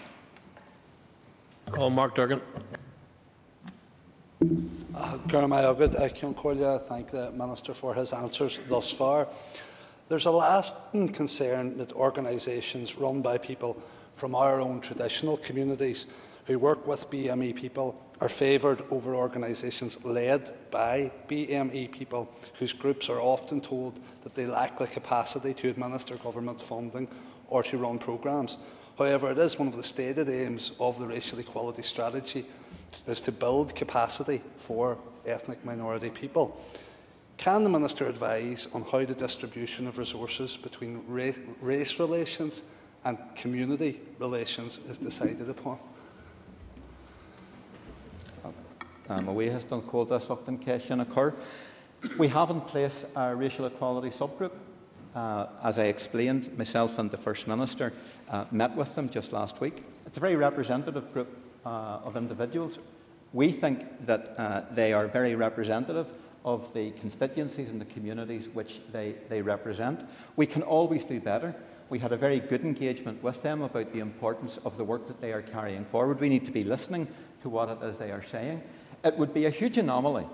Call 1.71 1.90
Mark 1.90 2.14
Durkan. 2.14 2.42
Uh, 4.94 5.18
I 5.25 6.09
can 6.09 6.35
thank 6.35 7.11
the 7.11 7.33
Minister 7.33 7.75
for 7.75 7.94
his 7.94 8.12
answers 8.12 8.59
thus 8.68 8.90
far. 8.90 9.29
There's 10.09 10.27
a 10.27 10.31
lasting 10.31 11.11
concern 11.11 11.77
that 11.79 11.92
organisations 11.92 12.97
run 12.97 13.21
by 13.21 13.38
people 13.38 13.81
from 14.12 14.35
our 14.35 14.61
own 14.61 14.81
traditional 14.81 15.37
communities 15.37 16.07
who 16.47 16.59
work 16.59 16.87
with 16.87 17.11
BME 17.11 17.55
people 17.55 18.01
are 18.20 18.28
favoured 18.28 18.83
over 18.90 19.14
organisations 19.14 20.04
led 20.04 20.52
by 20.70 21.11
BME 21.28 21.92
people 21.92 22.33
whose 22.59 22.72
groups 22.72 23.09
are 23.09 23.20
often 23.20 23.61
told 23.61 24.00
that 24.22 24.35
they 24.35 24.46
lack 24.46 24.78
the 24.78 24.87
capacity 24.87 25.54
to 25.54 25.68
administer 25.68 26.16
government 26.16 26.61
funding 26.61 27.09
or 27.48 27.62
to 27.62 27.78
run 27.78 27.98
programmes. 27.98 28.59
However, 28.98 29.31
it 29.31 29.38
is 29.38 29.59
one 29.59 29.68
of 29.68 29.76
the 29.76 29.83
stated 29.83 30.28
aims 30.28 30.72
of 30.81 30.98
the 30.98 31.07
racial 31.07 31.38
equality 31.38 31.83
strategy 31.83 32.44
is 33.07 33.20
to 33.20 33.33
build 33.33 33.74
capacity 33.74 34.42
for 34.57 34.98
ethnic 35.24 35.64
minority 35.64 36.11
people. 36.11 36.61
Can 37.37 37.62
the 37.62 37.70
Minister 37.70 38.07
advise 38.09 38.66
on 38.74 38.83
how 38.83 39.04
the 39.04 39.14
distribution 39.14 39.87
of 39.87 39.96
resources 39.96 40.57
between 40.57 41.04
race, 41.07 42.00
relations 42.00 42.64
and 43.04 43.16
community 43.37 44.00
relations 44.18 44.78
is 44.88 44.98
decided 44.98 45.48
upon? 45.48 45.78
Um, 49.09 49.29
away 49.29 49.49
has 49.49 49.64
done 49.64 49.83
called 49.83 50.12
occur. 50.12 51.35
We 52.16 52.29
have 52.29 52.51
in 52.51 52.61
place 52.61 53.05
a 53.16 53.35
racial 53.35 53.66
equality 53.66 54.11
subgroup. 54.11 54.53
Uh, 55.14 55.47
as 55.64 55.79
I 55.79 55.85
explained, 55.85 56.57
myself 56.57 56.99
and 56.99 57.11
the 57.11 57.16
First 57.16 57.49
Minister 57.49 57.92
uh, 58.31 58.44
met 58.51 58.77
with 58.77 58.94
them 58.94 59.09
just 59.09 59.33
last 59.33 59.61
week. 59.61 59.83
It's 60.07 60.16
a 60.16 60.21
very 60.21 60.37
representative 60.37 61.12
group 61.12 61.29
uh, 61.64 62.01
of 62.05 62.16
individuals. 62.16 62.79
We 63.33 63.51
think 63.51 64.07
that 64.07 64.35
uh, 64.38 64.62
they 64.71 64.92
are 64.92 65.09
very 65.09 65.35
representative 65.35 66.07
of 66.44 66.73
the 66.73 66.92
constituencies 66.92 67.68
and 67.68 67.81
the 67.81 67.87
communities 67.87 68.49
which 68.49 68.81
they, 68.92 69.16
they 69.29 69.42
represent. 69.42 70.09
We 70.37 70.47
can 70.47 70.62
always 70.62 71.05
do 71.05 71.21
better. 71.21 71.55
We 71.90 71.99
had 71.99 72.12
a 72.12 72.16
very 72.16 72.38
good 72.38 72.64
engagement 72.64 73.23
with 73.23 73.42
them 73.42 73.62
about 73.62 73.92
the 73.92 74.01
importance 74.01 74.59
of 74.59 74.77
the 74.77 74.85
work 74.85 75.07
that 75.09 75.21
they 75.21 75.33
are 75.33 75.42
carrying 75.42 75.85
forward. 75.85 76.21
We 76.21 76.29
need 76.29 76.44
to 76.44 76.51
be 76.51 76.64
listening 76.64 77.09
to 77.42 77.49
what 77.49 77.68
it 77.71 77.83
is 77.83 77.97
they 77.97 78.11
are 78.11 78.23
saying. 78.23 78.62
It 79.04 79.16
would 79.16 79.32
be 79.32 79.46
a 79.46 79.50
huge 79.50 79.78
anomaly 79.78 80.26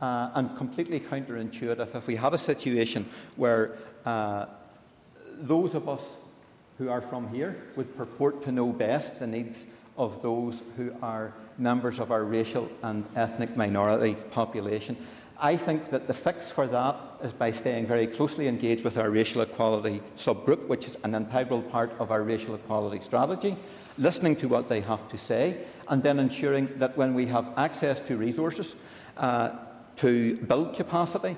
uh, 0.00 0.30
and 0.34 0.56
completely 0.56 1.00
counterintuitive 1.00 1.94
if 1.94 2.06
we 2.06 2.16
had 2.16 2.34
a 2.34 2.38
situation 2.38 3.06
where 3.36 3.76
uh, 4.04 4.46
those 5.40 5.74
of 5.74 5.88
us 5.88 6.16
who 6.78 6.88
are 6.88 7.00
from 7.00 7.28
here 7.28 7.56
would 7.76 7.96
purport 7.96 8.42
to 8.44 8.52
know 8.52 8.72
best 8.72 9.18
the 9.18 9.26
needs 9.26 9.66
of 9.96 10.22
those 10.22 10.62
who 10.76 10.92
are 11.02 11.32
members 11.58 12.00
of 12.00 12.10
our 12.10 12.24
racial 12.24 12.68
and 12.82 13.04
ethnic 13.16 13.56
minority 13.56 14.16
population. 14.32 14.96
I 15.40 15.56
think 15.56 15.90
that 15.90 16.06
the 16.06 16.14
fix 16.14 16.50
for 16.50 16.66
that 16.68 16.96
is 17.22 17.32
by 17.32 17.50
staying 17.50 17.86
very 17.86 18.06
closely 18.06 18.48
engaged 18.48 18.84
with 18.84 18.98
our 18.98 19.10
racial 19.10 19.42
equality 19.42 20.00
subgroup, 20.16 20.66
which 20.68 20.86
is 20.86 20.96
an 21.04 21.14
integral 21.14 21.62
part 21.62 21.92
of 21.98 22.10
our 22.10 22.22
racial 22.22 22.54
equality 22.54 23.00
strategy, 23.00 23.56
listening 23.98 24.36
to 24.36 24.48
what 24.48 24.68
they 24.68 24.80
have 24.80 25.08
to 25.08 25.18
say, 25.18 25.58
and 25.88 26.02
then 26.02 26.18
ensuring 26.18 26.68
that 26.78 26.96
when 26.96 27.14
we 27.14 27.26
have 27.26 27.46
access 27.56 28.00
to 28.00 28.16
resources 28.16 28.76
uh, 29.16 29.50
to 29.96 30.36
build 30.36 30.74
capacity, 30.74 31.36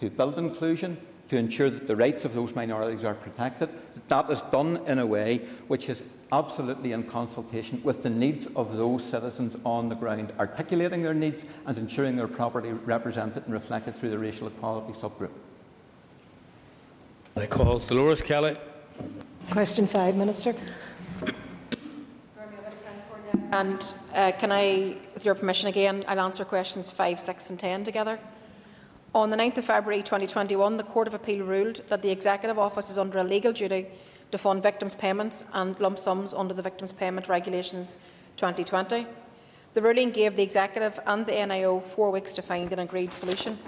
to 0.00 0.10
build 0.10 0.38
inclusion, 0.38 0.96
to 1.28 1.36
ensure 1.36 1.68
that 1.68 1.86
the 1.86 1.96
rights 1.96 2.24
of 2.24 2.34
those 2.34 2.54
minorities 2.54 3.04
are 3.04 3.14
protected, 3.14 3.68
that, 3.94 4.08
that 4.08 4.30
is 4.30 4.40
done 4.50 4.80
in 4.86 4.98
a 4.98 5.06
way 5.06 5.38
which 5.66 5.88
is 5.88 6.02
absolutely 6.32 6.92
in 6.92 7.02
consultation 7.02 7.80
with 7.82 8.02
the 8.02 8.10
needs 8.10 8.46
of 8.56 8.76
those 8.76 9.04
citizens 9.04 9.56
on 9.64 9.88
the 9.88 9.94
ground, 9.94 10.32
articulating 10.38 11.02
their 11.02 11.14
needs 11.14 11.44
and 11.66 11.76
ensuring 11.78 12.16
they're 12.16 12.28
properly 12.28 12.72
represented 12.72 13.42
and 13.44 13.52
reflected 13.52 13.94
through 13.94 14.10
the 14.10 14.18
racial 14.18 14.46
equality 14.46 14.92
subgroup. 14.92 15.30
I 17.36 17.46
call 17.46 17.78
Dolores 17.78 18.22
Kelly. 18.22 18.56
Question 19.50 19.86
five, 19.86 20.16
Minister. 20.16 20.54
And 23.50 23.94
uh, 24.14 24.32
can 24.32 24.52
I, 24.52 24.96
with 25.14 25.24
your 25.24 25.34
permission 25.34 25.68
again, 25.68 26.04
I'll 26.06 26.20
answer 26.20 26.44
questions 26.44 26.92
5, 26.92 27.18
6 27.18 27.50
and 27.50 27.58
10 27.58 27.84
together. 27.84 28.18
On 29.14 29.30
the 29.30 29.38
9th 29.38 29.58
of 29.58 29.64
February 29.64 30.02
2021, 30.02 30.76
the 30.76 30.82
Court 30.82 31.08
of 31.08 31.14
Appeal 31.14 31.46
ruled 31.46 31.80
that 31.88 32.02
the 32.02 32.10
Executive 32.10 32.58
Office 32.58 32.90
is 32.90 32.98
under 32.98 33.18
a 33.18 33.24
legal 33.24 33.54
duty 33.54 33.86
to 34.32 34.36
fund 34.36 34.62
victims' 34.62 34.94
payments 34.94 35.44
and 35.54 35.80
lump 35.80 35.98
sums 35.98 36.34
under 36.34 36.52
the 36.52 36.60
Victims 36.60 36.92
Payment 36.92 37.26
Regulations 37.26 37.96
2020. 38.36 39.06
The 39.72 39.82
ruling 39.82 40.10
gave 40.10 40.36
the 40.36 40.42
Executive 40.42 41.00
and 41.06 41.24
the 41.24 41.32
NIO 41.32 41.82
four 41.82 42.10
weeks 42.10 42.34
to 42.34 42.42
find 42.42 42.70
an 42.70 42.80
agreed 42.80 43.14
solution. 43.14 43.58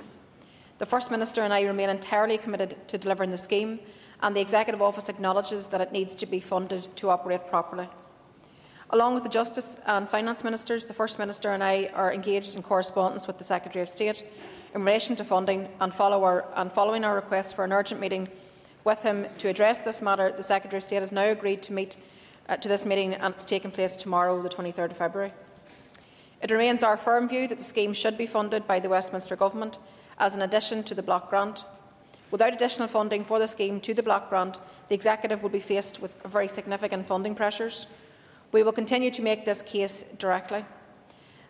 The 0.76 0.86
First 0.86 1.10
Minister 1.10 1.42
and 1.42 1.54
I 1.54 1.62
remain 1.62 1.88
entirely 1.88 2.36
committed 2.36 2.76
to 2.88 2.98
delivering 2.98 3.30
the 3.30 3.38
scheme, 3.38 3.80
and 4.20 4.36
the 4.36 4.42
Executive 4.42 4.82
Office 4.82 5.08
acknowledges 5.08 5.68
that 5.68 5.80
it 5.80 5.90
needs 5.90 6.14
to 6.16 6.26
be 6.26 6.40
funded 6.40 6.94
to 6.96 7.08
operate 7.08 7.46
properly. 7.48 7.88
Along 8.92 9.14
with 9.14 9.22
the 9.22 9.28
Justice 9.28 9.76
and 9.86 10.08
Finance 10.08 10.42
Ministers, 10.42 10.84
the 10.84 10.94
First 10.94 11.20
Minister 11.20 11.50
and 11.52 11.62
I 11.62 11.90
are 11.94 12.12
engaged 12.12 12.56
in 12.56 12.62
correspondence 12.62 13.28
with 13.28 13.38
the 13.38 13.44
Secretary 13.44 13.84
of 13.84 13.88
State 13.88 14.24
in 14.74 14.84
relation 14.84 15.14
to 15.14 15.24
funding 15.24 15.68
and, 15.80 15.94
follow 15.94 16.24
our, 16.24 16.44
and 16.56 16.72
following 16.72 17.04
our 17.04 17.14
request 17.14 17.54
for 17.54 17.64
an 17.64 17.72
urgent 17.72 18.00
meeting 18.00 18.28
with 18.82 19.00
him 19.04 19.26
to 19.38 19.48
address 19.48 19.82
this 19.82 20.02
matter, 20.02 20.32
the 20.32 20.42
Secretary 20.42 20.78
of 20.78 20.82
State 20.82 20.98
has 20.98 21.12
now 21.12 21.26
agreed 21.26 21.62
to 21.62 21.72
meet 21.72 21.96
uh, 22.48 22.56
to 22.56 22.66
this 22.66 22.84
meeting 22.84 23.14
and 23.14 23.32
it's 23.34 23.44
taking 23.44 23.70
place 23.70 23.94
tomorrow, 23.94 24.42
the 24.42 24.48
23rd 24.48 24.90
of 24.90 24.96
February. 24.96 25.32
It 26.42 26.50
remains 26.50 26.82
our 26.82 26.96
firm 26.96 27.28
view 27.28 27.46
that 27.46 27.58
the 27.58 27.64
scheme 27.64 27.94
should 27.94 28.18
be 28.18 28.26
funded 28.26 28.66
by 28.66 28.80
the 28.80 28.88
Westminster 28.88 29.36
Government 29.36 29.78
as 30.18 30.34
an 30.34 30.42
addition 30.42 30.82
to 30.84 30.96
the 30.96 31.02
block 31.02 31.30
grant. 31.30 31.64
Without 32.32 32.54
additional 32.54 32.88
funding 32.88 33.24
for 33.24 33.38
the 33.38 33.46
scheme 33.46 33.80
to 33.82 33.94
the 33.94 34.02
block 34.02 34.28
grant, 34.30 34.58
the 34.88 34.96
Executive 34.96 35.44
will 35.44 35.50
be 35.50 35.60
faced 35.60 36.02
with 36.02 36.20
very 36.24 36.48
significant 36.48 37.06
funding 37.06 37.36
pressures. 37.36 37.86
We 38.52 38.62
will 38.64 38.72
continue 38.72 39.10
to 39.12 39.22
make 39.22 39.44
this 39.44 39.62
case 39.62 40.04
directly. 40.18 40.64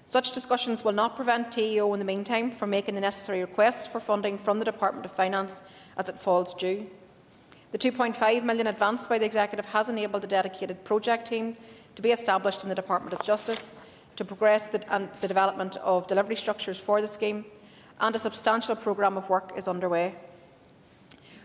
Such 0.04 0.32
discussions 0.32 0.84
will 0.84 0.92
not 0.92 1.16
prevent 1.16 1.52
TEO 1.52 1.92
in 1.94 1.98
the 1.98 2.04
meantime 2.04 2.50
from 2.50 2.70
making 2.70 2.94
the 2.94 3.00
necessary 3.00 3.40
requests 3.40 3.86
for 3.86 4.00
funding 4.00 4.36
from 4.36 4.58
the 4.58 4.64
Department 4.64 5.06
of 5.06 5.12
Finance 5.12 5.62
as 5.96 6.08
it 6.08 6.20
falls 6.20 6.52
due. 6.52 6.90
The 7.72 7.78
2.5 7.78 8.42
million 8.44 8.66
advanced 8.66 9.08
by 9.08 9.18
the 9.18 9.24
Executive 9.24 9.66
has 9.66 9.88
enabled 9.88 10.24
a 10.24 10.26
dedicated 10.26 10.84
project 10.84 11.28
team 11.28 11.56
to 11.94 12.02
be 12.02 12.10
established 12.10 12.64
in 12.64 12.68
the 12.68 12.74
Department 12.74 13.14
of 13.14 13.22
Justice 13.22 13.74
to 14.16 14.24
progress 14.24 14.66
the, 14.66 15.08
the 15.20 15.28
development 15.28 15.76
of 15.78 16.06
delivery 16.06 16.36
structures 16.36 16.78
for 16.78 17.00
the 17.00 17.08
scheme, 17.08 17.44
and 18.00 18.14
a 18.14 18.18
substantial 18.18 18.76
programme 18.76 19.16
of 19.16 19.30
work 19.30 19.52
is 19.56 19.68
underway. 19.68 20.14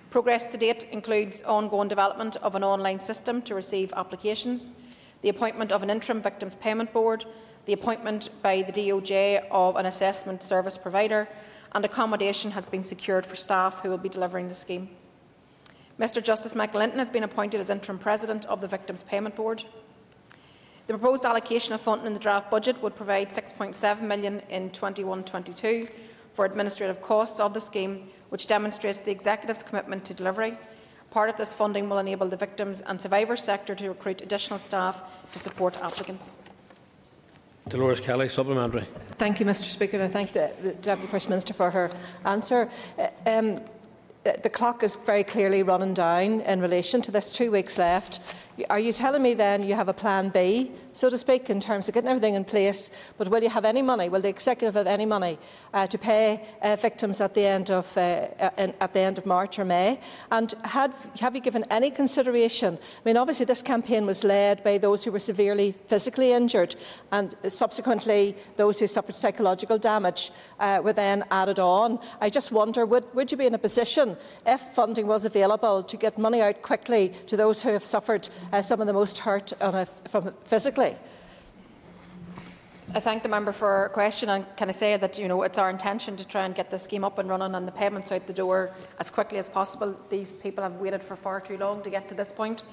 Progress 0.09 0.51
to 0.51 0.57
date 0.57 0.85
includes 0.91 1.43
ongoing 1.43 1.87
development 1.87 2.35
of 2.37 2.55
an 2.55 2.63
online 2.63 2.99
system 2.99 3.41
to 3.43 3.53
receive 3.55 3.93
applications, 3.95 4.71
the 5.21 5.29
appointment 5.29 5.71
of 5.71 5.83
an 5.83 5.89
interim 5.89 6.21
victims 6.21 6.55
payment 6.55 6.93
board, 6.93 7.25
the 7.65 7.73
appointment 7.73 8.29
by 8.41 8.61
the 8.61 8.71
DOJ 8.71 9.45
of 9.49 9.75
an 9.75 9.85
assessment 9.85 10.43
service 10.43 10.77
provider, 10.77 11.27
and 11.73 11.83
accommodation 11.83 12.51
has 12.51 12.65
been 12.65 12.83
secured 12.83 13.25
for 13.25 13.35
staff 13.35 13.81
who 13.81 13.89
will 13.89 13.97
be 13.97 14.09
delivering 14.09 14.47
the 14.47 14.55
scheme. 14.55 14.89
Mr 15.99 16.21
Justice 16.21 16.55
Michael 16.55 16.79
Linton 16.79 16.99
has 16.99 17.09
been 17.09 17.23
appointed 17.23 17.59
as 17.59 17.69
interim 17.69 17.97
president 17.97 18.45
of 18.45 18.61
the 18.61 18.67
Victims 18.67 19.03
Payment 19.03 19.35
Board. 19.35 19.63
The 20.87 20.93
proposed 20.93 21.25
allocation 21.25 21.73
of 21.73 21.81
funding 21.81 22.07
in 22.07 22.13
the 22.13 22.19
draft 22.19 22.51
budget 22.51 22.81
would 22.83 22.95
provide 22.95 23.29
£6.7 23.29 24.01
million 24.01 24.41
in 24.49 24.69
21-22 24.69 25.89
for 26.33 26.45
administrative 26.45 27.01
costs 27.01 27.39
of 27.39 27.53
the 27.53 27.61
scheme, 27.61 28.09
which 28.29 28.45
demonstrates 28.45 28.99
the 28.99 29.11
Executive's 29.11 29.63
commitment 29.63 30.05
to 30.05 30.13
delivery. 30.13 30.57
Part 31.15 31.29
of 31.29 31.37
this 31.37 31.53
funding 31.53 31.87
will 31.87 31.99
enable 31.99 32.27
the 32.27 32.35
victims 32.35 32.81
and 32.81 33.01
survivors 33.01 33.41
sector 33.41 33.73
to 33.73 33.87
recruit 33.87 34.21
additional 34.21 34.59
staff 34.59 35.31
to 35.31 35.39
support 35.39 35.81
applicants. 35.81 36.35
Dolores 37.69 38.01
Kelly, 38.01 38.27
supplementary. 38.27 38.85
Thank 39.11 39.39
you, 39.39 39.45
Mr 39.45 39.69
Speaker, 39.69 39.95
and 39.95 40.03
I 40.03 40.09
thank 40.09 40.33
the, 40.33 40.51
the 40.61 40.73
Deputy 40.73 41.07
First 41.09 41.29
Minister 41.29 41.53
for 41.53 41.71
her 41.71 41.89
answer. 42.25 42.69
Uh, 42.99 43.07
um, 43.27 43.61
uh, 44.25 44.33
the 44.43 44.49
clock 44.49 44.83
is 44.83 44.97
very 44.97 45.23
clearly 45.23 45.63
running 45.63 45.93
down 45.93 46.41
in 46.41 46.59
relation 46.59 47.01
to 47.03 47.11
this. 47.11 47.31
Two 47.31 47.49
weeks 47.49 47.77
left. 47.77 48.19
Are 48.69 48.79
you 48.79 48.91
telling 48.91 49.21
me 49.21 49.35
then 49.35 49.63
you 49.63 49.73
have 49.75 49.87
a 49.87 49.93
plan 49.93 50.27
B 50.27 50.73
so 50.95 51.09
to 51.09 51.17
speak, 51.17 51.49
in 51.49 51.59
terms 51.59 51.87
of 51.87 51.93
getting 51.93 52.09
everything 52.09 52.35
in 52.35 52.45
place? 52.45 52.89
But 53.17 53.27
will 53.27 53.43
you 53.43 53.49
have 53.49 53.65
any 53.65 53.81
money? 53.81 54.07
Will 54.07 54.21
the 54.21 54.29
executive 54.29 54.75
have 54.75 54.87
any 54.87 55.05
money 55.05 55.37
uh, 55.73 55.87
to 55.87 55.97
pay 55.97 56.41
uh, 56.61 56.77
victims 56.77 57.19
at 57.19 57.33
the 57.33 57.45
end 57.45 57.69
of 57.69 57.97
uh, 57.97 58.27
in, 58.57 58.73
at 58.79 58.93
the 58.93 59.01
end 59.01 59.17
of 59.17 59.25
March 59.25 59.59
or 59.59 59.65
May? 59.65 59.99
And 60.31 60.53
have 60.63 61.35
you 61.35 61.41
given 61.41 61.65
any 61.69 61.91
consideration? 61.91 62.79
I 62.81 63.01
mean, 63.03 63.17
obviously 63.17 63.45
this 63.45 63.61
campaign 63.61 64.05
was 64.05 64.23
led 64.23 64.63
by 64.63 64.77
those 64.77 65.03
who 65.03 65.11
were 65.11 65.19
severely 65.19 65.73
physically 65.87 66.31
injured, 66.31 66.75
and 67.11 67.35
subsequently 67.47 68.37
those 68.55 68.79
who 68.79 68.87
suffered 68.87 69.15
psychological 69.15 69.77
damage 69.77 70.31
uh, 70.61 70.79
were 70.81 70.93
then 70.93 71.25
added 71.29 71.59
on. 71.59 71.99
I 72.21 72.29
just 72.29 72.53
wonder, 72.53 72.85
would, 72.85 73.05
would 73.13 73.31
you 73.31 73.37
be 73.37 73.47
in 73.47 73.53
a 73.53 73.59
position, 73.59 74.15
if 74.45 74.61
funding 74.61 75.07
was 75.07 75.25
available, 75.25 75.83
to 75.83 75.97
get 75.97 76.17
money 76.17 76.41
out 76.41 76.61
quickly 76.61 77.09
to 77.27 77.35
those 77.35 77.61
who 77.61 77.73
have 77.73 77.83
suffered 77.83 78.29
uh, 78.53 78.61
some 78.61 78.79
of 78.79 78.87
the 78.87 78.93
most 78.93 79.19
hurt 79.19 79.51
a, 79.59 79.85
from 80.07 80.33
physically. 80.43 80.84
I 82.93 82.99
thank 82.99 83.23
the 83.23 83.29
member 83.29 83.51
for 83.51 83.67
her 83.67 83.89
question 83.89 84.29
and 84.29 84.45
can 84.55 84.69
I 84.69 84.71
say 84.71 84.95
that 84.95 85.19
you 85.19 85.27
know 85.27 85.41
it's 85.43 85.57
our 85.57 85.69
intention 85.69 86.15
to 86.17 86.27
try 86.27 86.45
and 86.45 86.55
get 86.55 86.69
the 86.69 86.79
scheme 86.79 87.03
up 87.03 87.17
and 87.17 87.27
running 87.27 87.55
and 87.55 87.67
the 87.67 87.71
payments 87.71 88.11
out 88.11 88.27
the 88.27 88.33
door 88.33 88.71
as 88.99 89.09
quickly 89.09 89.37
as 89.37 89.49
possible. 89.49 89.95
These 90.09 90.31
people 90.31 90.63
have 90.63 90.75
waited 90.75 91.03
for 91.03 91.15
far 91.15 91.41
too 91.41 91.57
long 91.57 91.81
to 91.83 91.89
get 91.89 92.07
to 92.09 92.15
this 92.15 92.31
point. 92.31 92.63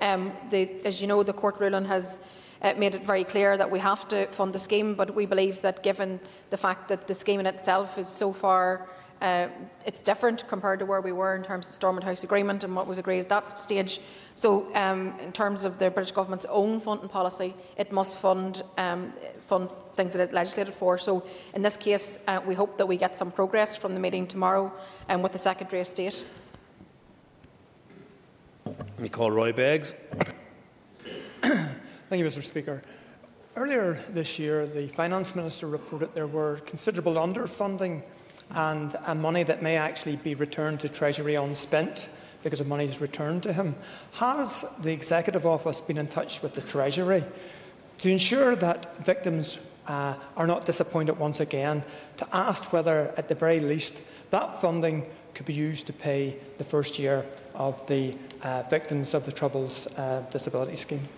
Um, 0.00 0.32
the, 0.50 0.68
as 0.84 1.00
you 1.00 1.06
know, 1.06 1.22
the 1.22 1.32
court 1.32 1.60
ruling 1.60 1.84
has 1.84 2.20
uh, 2.62 2.74
made 2.76 2.94
it 2.94 3.04
very 3.04 3.24
clear 3.24 3.56
that 3.56 3.70
we 3.70 3.78
have 3.78 4.08
to 4.08 4.26
fund 4.26 4.52
the 4.52 4.58
scheme, 4.58 4.94
but 4.94 5.14
we 5.14 5.26
believe 5.26 5.60
that 5.62 5.82
given 5.82 6.20
the 6.50 6.56
fact 6.56 6.88
that 6.88 7.06
the 7.06 7.14
scheme 7.14 7.40
in 7.40 7.46
itself 7.46 7.98
is 7.98 8.08
so 8.08 8.32
far 8.32 8.88
uh, 9.20 9.48
it's 9.84 10.02
different 10.02 10.46
compared 10.48 10.78
to 10.78 10.86
where 10.86 11.00
we 11.00 11.12
were 11.12 11.34
in 11.34 11.42
terms 11.42 11.66
of 11.66 11.70
the 11.70 11.74
Stormont 11.74 12.04
House 12.04 12.22
Agreement 12.24 12.64
and 12.64 12.74
what 12.76 12.86
was 12.86 12.98
agreed 12.98 13.20
at 13.20 13.28
that 13.28 13.58
stage. 13.58 14.00
So, 14.34 14.72
um, 14.74 15.18
in 15.20 15.32
terms 15.32 15.64
of 15.64 15.78
the 15.78 15.90
British 15.90 16.12
Government's 16.12 16.46
own 16.48 16.80
funding 16.80 17.08
policy, 17.08 17.54
it 17.76 17.90
must 17.90 18.18
fund, 18.18 18.62
um, 18.76 19.12
fund 19.46 19.70
things 19.94 20.14
that 20.14 20.22
it 20.22 20.32
legislated 20.32 20.74
for. 20.74 20.98
So, 20.98 21.24
in 21.54 21.62
this 21.62 21.76
case, 21.76 22.18
uh, 22.28 22.40
we 22.46 22.54
hope 22.54 22.78
that 22.78 22.86
we 22.86 22.96
get 22.96 23.18
some 23.18 23.32
progress 23.32 23.76
from 23.76 23.94
the 23.94 24.00
meeting 24.00 24.26
tomorrow 24.26 24.72
um, 25.08 25.22
with 25.22 25.32
the 25.32 25.38
Secretary 25.38 25.80
of 25.80 25.86
State. 25.86 26.24
We 28.98 29.08
call 29.08 29.30
Roy 29.30 29.52
Beggs. 29.52 29.94
Thank 31.42 32.20
you, 32.20 32.24
Mr. 32.24 32.42
Speaker. 32.42 32.82
Earlier 33.56 33.98
this 34.10 34.38
year, 34.38 34.66
the 34.66 34.86
Finance 34.86 35.34
Minister 35.34 35.66
reported 35.66 36.14
there 36.14 36.28
were 36.28 36.58
considerable 36.66 37.14
underfunding 37.14 38.02
and, 38.54 38.96
and 39.06 39.20
money 39.20 39.42
that 39.42 39.62
may 39.62 39.76
actually 39.76 40.16
be 40.16 40.34
returned 40.34 40.80
to 40.80 40.88
Treasury 40.88 41.34
unspent 41.34 42.08
because 42.42 42.60
of 42.60 42.66
money 42.66 42.84
is 42.84 43.00
returned 43.00 43.42
to 43.42 43.52
him. 43.52 43.74
Has 44.12 44.64
the 44.80 44.92
Executive 44.92 45.44
Office 45.44 45.80
been 45.80 45.98
in 45.98 46.06
touch 46.06 46.42
with 46.42 46.54
the 46.54 46.62
Treasury 46.62 47.24
to 47.98 48.10
ensure 48.10 48.54
that 48.56 49.04
victims 49.04 49.58
uh, 49.86 50.14
are 50.36 50.46
not 50.46 50.66
disappointed 50.66 51.18
once 51.18 51.40
again, 51.40 51.82
to 52.18 52.26
ask 52.32 52.72
whether, 52.72 53.12
at 53.16 53.28
the 53.28 53.34
very 53.34 53.60
least, 53.60 54.02
that 54.30 54.60
funding 54.60 55.06
could 55.34 55.46
be 55.46 55.54
used 55.54 55.86
to 55.86 55.92
pay 55.92 56.36
the 56.58 56.64
first 56.64 56.98
year 56.98 57.24
of 57.54 57.84
the 57.86 58.14
uh, 58.42 58.62
victims 58.70 59.14
of 59.14 59.24
the 59.24 59.32
Troubles 59.32 59.86
uh, 59.96 60.24
Disability 60.30 60.76
Scheme? 60.76 61.08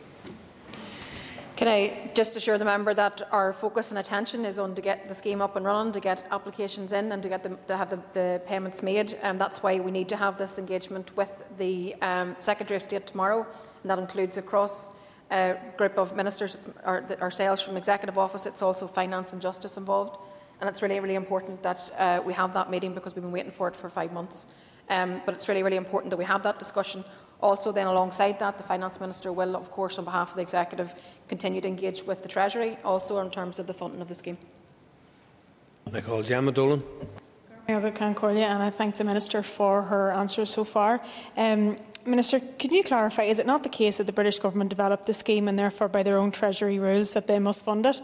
Can 1.60 1.68
I 1.68 2.10
just 2.14 2.38
assure 2.38 2.56
the 2.56 2.64
member 2.64 2.94
that 2.94 3.20
our 3.32 3.52
focus 3.52 3.90
and 3.90 3.98
attention 3.98 4.46
is 4.46 4.58
on 4.58 4.74
to 4.76 4.80
get 4.80 5.08
the 5.08 5.14
scheme 5.14 5.42
up 5.42 5.56
and 5.56 5.66
running, 5.66 5.92
to 5.92 6.00
get 6.00 6.26
applications 6.30 6.90
in, 6.90 7.12
and 7.12 7.22
to 7.22 7.28
get 7.28 7.42
them 7.42 7.58
to 7.68 7.76
have 7.76 7.90
the, 7.90 8.00
the 8.14 8.40
payments 8.46 8.82
made. 8.82 9.18
And 9.20 9.38
that's 9.38 9.62
why 9.62 9.78
we 9.78 9.90
need 9.90 10.08
to 10.08 10.16
have 10.16 10.38
this 10.38 10.58
engagement 10.58 11.14
with 11.18 11.44
the 11.58 11.96
um, 12.00 12.34
Secretary 12.38 12.76
of 12.76 12.82
State 12.82 13.06
tomorrow, 13.06 13.46
and 13.82 13.90
that 13.90 13.98
includes 13.98 14.38
a 14.38 14.42
cross 14.42 14.88
uh, 15.30 15.52
group 15.76 15.98
of 15.98 16.16
ministers, 16.16 16.66
our, 16.82 17.04
ourselves 17.20 17.60
from 17.60 17.76
Executive 17.76 18.16
Office. 18.16 18.46
It's 18.46 18.62
also 18.62 18.86
Finance 18.86 19.34
and 19.34 19.42
Justice 19.42 19.76
involved, 19.76 20.16
and 20.62 20.70
it's 20.70 20.80
really, 20.80 20.98
really 20.98 21.14
important 21.14 21.62
that 21.62 21.90
uh, 21.98 22.22
we 22.24 22.32
have 22.32 22.54
that 22.54 22.70
meeting 22.70 22.94
because 22.94 23.14
we've 23.14 23.22
been 23.22 23.32
waiting 23.32 23.52
for 23.52 23.68
it 23.68 23.76
for 23.76 23.90
five 23.90 24.14
months. 24.14 24.46
Um, 24.88 25.20
but 25.26 25.34
it's 25.34 25.46
really, 25.46 25.62
really 25.62 25.76
important 25.76 26.10
that 26.10 26.16
we 26.16 26.24
have 26.24 26.42
that 26.44 26.58
discussion 26.58 27.04
also, 27.40 27.72
then 27.72 27.86
alongside 27.86 28.38
that, 28.38 28.58
the 28.58 28.64
Finance 28.64 29.00
Minister 29.00 29.32
will, 29.32 29.56
of 29.56 29.70
course, 29.70 29.98
on 29.98 30.04
behalf 30.04 30.30
of 30.30 30.36
the 30.36 30.42
Executive, 30.42 30.94
continue 31.28 31.60
to 31.60 31.68
engage 31.68 32.02
with 32.04 32.22
the 32.22 32.28
Treasury, 32.28 32.78
also 32.84 33.18
in 33.20 33.30
terms 33.30 33.58
of 33.58 33.66
the 33.66 33.74
funding 33.74 34.00
of 34.00 34.08
the 34.08 34.14
scheme. 34.14 34.38
I 35.92 36.00
call 36.00 36.22
Jemma 36.22 36.52
Dolan. 36.54 36.82
and 37.68 38.62
I 38.62 38.70
thank 38.70 38.96
the 38.96 39.04
Minister 39.04 39.42
for 39.42 39.82
her 39.82 40.12
answers 40.12 40.50
so 40.50 40.64
far. 40.64 41.00
Um, 41.36 41.76
Minister, 42.06 42.40
can 42.40 42.72
you 42.72 42.82
clarify, 42.82 43.24
is 43.24 43.38
it 43.38 43.46
not 43.46 43.62
the 43.62 43.68
case 43.68 43.98
that 43.98 44.06
the 44.06 44.12
British 44.12 44.38
Government 44.38 44.70
developed 44.70 45.06
the 45.06 45.14
scheme 45.14 45.48
and 45.48 45.58
therefore 45.58 45.88
by 45.88 46.02
their 46.02 46.16
own 46.16 46.30
Treasury 46.30 46.78
rules 46.78 47.12
that 47.12 47.26
they 47.26 47.38
must 47.38 47.64
fund 47.64 47.86
it? 47.86 48.00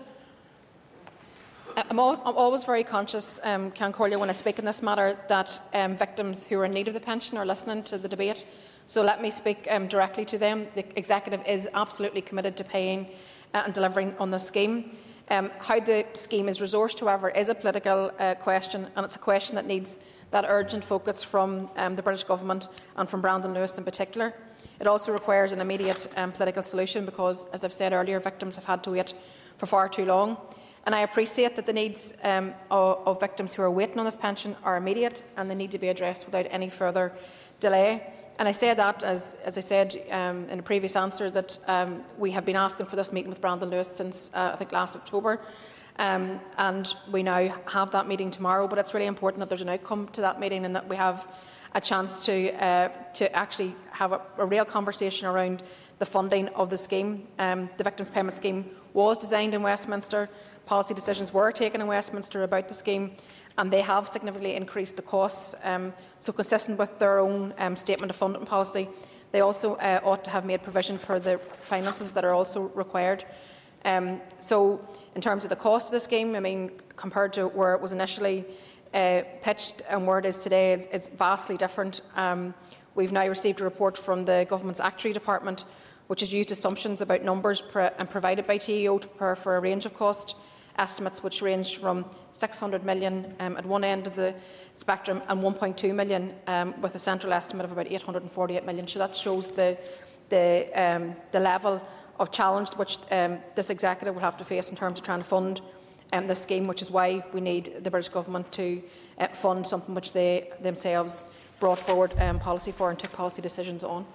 I'm 1.77 1.99
always, 1.99 2.21
I'm 2.25 2.37
always 2.37 2.65
very 2.65 2.85
conscious, 2.85 3.39
um, 3.43 3.71
Can 3.71 3.93
Corley, 3.93 4.17
when 4.17 4.31
I 4.31 4.33
speak 4.33 4.59
in 4.59 4.65
this 4.65 4.83
matter, 4.83 5.19
that 5.29 5.61
um, 5.75 5.95
victims 5.95 6.47
who 6.47 6.59
are 6.59 6.65
in 6.65 6.73
need 6.73 6.89
of 6.89 6.95
the 6.95 7.01
pension 7.01 7.37
are 7.37 7.45
listening 7.45 7.83
to 7.85 7.99
the 7.99 8.09
debate. 8.09 8.47
So 8.89 9.03
let 9.03 9.21
me 9.21 9.31
speak 9.31 9.67
um, 9.71 9.89
directly 9.89 10.25
to 10.27 10.39
them. 10.39 10.69
The 10.75 10.85
Executive 10.97 11.45
is 11.47 11.69
absolutely 11.75 12.21
committed 12.21 12.57
to 12.59 12.65
paying 12.65 13.07
uh, 13.53 13.63
and 13.65 13.75
delivering 13.75 14.15
on 14.19 14.31
the 14.31 14.39
scheme. 14.39 14.97
Um, 15.29 15.51
how 15.59 15.81
the 15.81 16.07
scheme 16.13 16.49
is 16.49 16.61
resourced, 16.61 17.01
however, 17.01 17.31
is 17.31 17.49
a 17.49 17.55
political 17.55 18.13
uh, 18.19 18.37
question, 18.37 18.87
and 18.95 19.05
it's 19.05 19.17
a 19.17 19.21
question 19.21 19.57
that 19.57 19.67
needs 19.67 19.99
that 20.31 20.45
urgent 20.47 20.85
focus 20.85 21.25
from 21.25 21.69
um, 21.77 21.97
the 21.97 22.03
British 22.03 22.23
Government 22.23 22.69
and 22.97 23.09
from 23.09 23.21
Brandon 23.21 23.53
Lewis 23.53 23.77
in 23.77 23.83
particular. 23.83 24.35
It 24.79 24.87
also 24.87 25.13
requires 25.13 25.51
an 25.51 25.61
immediate 25.61 26.07
um, 26.17 26.31
political 26.31 26.63
solution 26.63 27.05
because, 27.05 27.47
as 27.47 27.65
I've 27.65 27.73
said 27.73 27.93
earlier, 27.93 28.21
victims 28.21 28.55
have 28.55 28.67
had 28.67 28.85
to 28.85 28.91
wait 28.91 29.15
for 29.59 29.67
far 29.67 29.89
too 29.89 30.05
long. 30.05 30.37
And 30.85 30.95
I 30.95 31.01
appreciate 31.01 31.57
that 31.57 31.67
the 31.67 31.73
needs 31.73 32.13
um, 32.23 32.55
of, 32.71 33.03
of 33.07 33.21
victims 33.21 33.55
who 33.55 33.63
are 33.63 33.71
waiting 33.71 33.99
on 33.99 34.05
this 34.05 34.15
pension 34.15 34.55
are 34.63 34.77
immediate 34.77 35.23
and 35.37 35.51
they 35.51 35.57
need 35.57 35.73
to 35.73 35.79
be 35.79 35.89
addressed 35.89 36.27
without 36.27 36.47
any 36.51 36.69
further 36.69 37.13
delay. 37.59 38.13
And 38.39 38.47
I 38.47 38.53
say 38.53 38.75
that, 38.75 39.03
as, 39.03 39.35
as 39.45 39.57
I 39.57 39.63
said 39.63 39.97
um, 40.11 40.47
in 40.51 40.59
a 40.59 40.63
previous 40.63 40.95
answer, 40.95 41.31
that 41.31 41.57
um, 41.67 42.03
we 42.19 42.33
have 42.33 42.45
been 42.45 42.57
asking 42.57 42.87
for 42.87 42.97
this 42.97 43.11
meeting 43.11 43.31
with 43.31 43.41
Brandon 43.41 43.71
Lewis 43.71 43.89
since, 43.89 44.31
uh, 44.35 44.51
I 44.53 44.57
think, 44.57 44.73
last 44.73 44.95
October. 44.95 45.41
Um, 45.99 46.41
and 46.59 46.95
we 47.11 47.23
now 47.23 47.49
have 47.67 47.93
that 47.93 48.07
meeting 48.07 48.31
tomorrow. 48.31 48.69
But 48.69 48.79
it's 48.79 48.93
really 48.93 49.07
important 49.07 49.41
that 49.41 49.49
there's 49.49 49.63
an 49.63 49.71
outcome 49.71 50.09
to 50.09 50.21
that 50.21 50.39
meeting 50.39 50.67
and 50.67 50.77
that 50.77 50.87
we 50.87 50.97
have 50.97 51.27
a 51.75 51.81
chance 51.81 52.25
to, 52.27 52.53
uh, 52.63 52.89
to 53.15 53.35
actually 53.35 53.75
have 53.91 54.13
a, 54.13 54.21
a, 54.39 54.47
real 54.47 54.65
conversation 54.65 55.27
around 55.27 55.63
the 55.99 56.07
funding 56.07 56.49
of 56.49 56.69
the 56.69 56.79
scheme. 56.79 57.27
Um, 57.39 57.71
the 57.79 57.85
Victims 57.85 58.11
Payment 58.11 58.37
Scheme 58.37 58.71
was 58.93 59.17
designed 59.17 59.55
in 59.55 59.63
Westminster. 59.63 60.29
Policy 60.67 60.95
decisions 60.95 61.33
were 61.33 61.53
taken 61.53 61.81
in 61.81 61.87
Westminster 61.87 62.43
about 62.43 62.67
the 62.67 62.75
scheme 62.75 63.13
and 63.57 63.73
they 63.73 63.83
have 63.83 64.09
significantly 64.09 64.57
increased 64.57 64.97
the 64.97 65.03
costs. 65.03 65.55
Um, 65.63 65.95
so, 66.19 66.33
consistent 66.33 66.77
with 66.77 66.99
their 66.99 67.19
own 67.19 67.55
um, 67.59 67.77
statement 67.77 68.11
of 68.11 68.17
funding 68.17 68.45
policy, 68.45 68.89
they 69.31 69.41
also 69.41 69.77
uh, 69.77 70.01
ought 70.03 70.25
to 70.25 70.31
have 70.31 70.45
made 70.45 70.63
provision 70.65 70.99
for 70.99 71.21
the 71.21 71.39
finances 71.39 72.13
that 72.13 72.25
are 72.25 72.33
also 72.33 72.63
required. 72.75 73.25
Um, 73.85 74.21
so, 74.41 74.87
in 75.15 75.21
terms 75.21 75.45
of 75.45 75.51
the 75.51 75.57
cost 75.57 75.87
of 75.87 75.93
the 75.93 76.01
scheme, 76.01 76.35
I 76.35 76.41
mean, 76.41 76.73
compared 76.97 77.33
to 77.35 77.47
where 77.47 77.75
it 77.75 77.81
was 77.81 77.93
initially 77.93 78.45
uh, 78.93 79.23
pitched 79.43 79.83
and 79.89 80.05
where 80.05 80.19
it 80.19 80.27
is 80.27 80.39
today, 80.39 80.73
it's, 80.73 80.89
it's 80.91 81.09
vastly 81.09 81.57
different. 81.57 82.01
Um, 82.17 82.55
we've 82.97 83.13
now 83.13 83.27
received 83.29 83.61
a 83.61 83.65
report 83.65 83.97
from 83.97 84.25
the 84.25 84.45
Government's 84.49 84.81
Actuary 84.81 85.13
Department, 85.13 85.65
which 86.09 86.21
has 86.21 86.33
used 86.33 86.51
assumptions 86.51 87.01
about 87.01 87.23
numbers 87.23 87.63
and 87.99 88.11
provided 88.11 88.49
by 88.49 88.59
TEO 88.59 88.99
to 88.99 89.07
prepare 89.07 89.37
for 89.37 89.57
a 89.57 89.61
range 89.61 89.87
of 89.87 89.95
costs 89.95 90.35
estimates 90.79 91.23
which 91.23 91.43
range 91.43 91.79
from 91.79 92.05
600 92.33 92.85
million 92.85 93.35
um, 93.41 93.57
at 93.57 93.65
one 93.65 93.85
end 93.85 94.07
of 94.07 94.17
the 94.17 94.35
spectrum 94.75 95.23
and 95.29 95.41
1.2 95.41 95.95
million 95.95 96.35
um, 96.47 96.79
with 96.81 96.95
a 96.95 96.99
central 96.99 97.33
estimate 97.33 97.65
of 97.65 97.73
about 97.73 97.87
848 97.87 98.65
million. 98.65 98.87
So 98.87 98.99
that 98.99 99.17
shows 99.17 99.51
the, 99.51 99.79
the, 100.29 100.69
um, 100.75 101.17
the 101.33 101.41
level 101.41 101.81
of 102.19 102.31
challenge 102.31 102.71
which 102.71 102.99
um, 103.11 103.39
this 103.55 103.71
executive 103.71 104.15
will 104.15 104.23
have 104.23 104.37
to 104.39 104.45
face 104.45 104.71
in 104.71 104.77
terms 104.77 104.99
of 104.99 105.05
trying 105.05 105.21
to 105.21 105.25
fund 105.25 105.61
um, 106.13 106.27
this 106.27 106.43
scheme, 106.43 106.67
which 106.67 106.83
is 106.83 106.91
why 106.91 107.25
we 107.33 107.41
need 107.41 107.83
the 107.83 107.91
British 107.91 108.09
Government 108.09 108.51
to 108.53 108.83
uh, 109.19 109.27
fund 109.29 109.67
something 109.67 109.95
which 109.95 110.13
they 110.13 110.51
themselves 110.61 111.25
brought 111.59 111.79
forward 111.79 112.15
um, 112.21 112.39
policy 112.39 112.71
for 112.71 112.91
and 112.91 112.99
took 112.99 113.13
policy 113.13 113.43
decisions 113.43 113.83
on. 113.83 114.07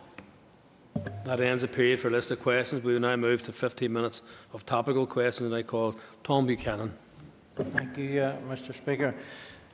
That 1.26 1.40
ends 1.40 1.62
the 1.62 1.68
period 1.68 2.00
for 2.00 2.08
a 2.08 2.12
list 2.12 2.32
of 2.32 2.42
questions. 2.42 2.84
We 2.84 2.94
will 2.94 3.00
now 3.00 3.16
move 3.16 3.44
to 3.44 3.52
15 3.52 3.92
minutes 3.92 4.22
of 4.54 4.66
topical 4.66 5.06
questions, 5.06 5.48
and 5.48 5.56
I 5.56 5.64
call 5.64 5.96
Tom 6.24 6.46
Buchanan. 6.46 6.94
Thank 7.56 7.98
you, 7.98 8.22
uh, 8.22 8.38
Mr 8.50 8.76
Speaker. 8.76 9.14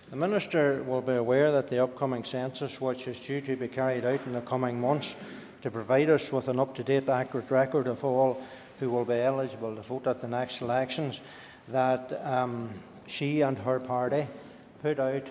The 0.10 0.16
Minister 0.16 0.84
will 0.84 1.02
be 1.02 1.14
aware 1.14 1.52
that 1.52 1.68
the 1.68 1.84
upcoming 1.84 2.24
census, 2.24 2.80
which 2.80 3.08
is 3.08 3.20
due 3.20 3.42
to 3.42 3.56
be 3.56 3.68
carried 3.68 4.06
out 4.06 4.20
in 4.26 4.34
the 4.34 4.42
coming 4.42 4.80
months, 4.80 5.16
to 5.62 5.72
provide 5.72 6.10
us 6.10 6.32
with 6.32 6.48
an 6.48 6.60
up-to-date, 6.60 7.10
accurate 7.10 7.50
record 7.52 7.88
of 7.88 8.04
all 8.04 8.42
who 8.80 8.90
will 8.90 9.06
be 9.06 9.16
eligible 9.16 9.76
to 9.76 9.82
vote 9.82 10.08
at 10.08 10.22
the 10.22 10.28
next 10.28 10.62
elections, 10.62 11.22
that 11.68 12.22
um, 12.26 12.70
she 13.06 13.42
and 13.42 13.58
her 13.58 13.80
party 13.80 14.28
put 14.82 15.00
out 15.00 15.28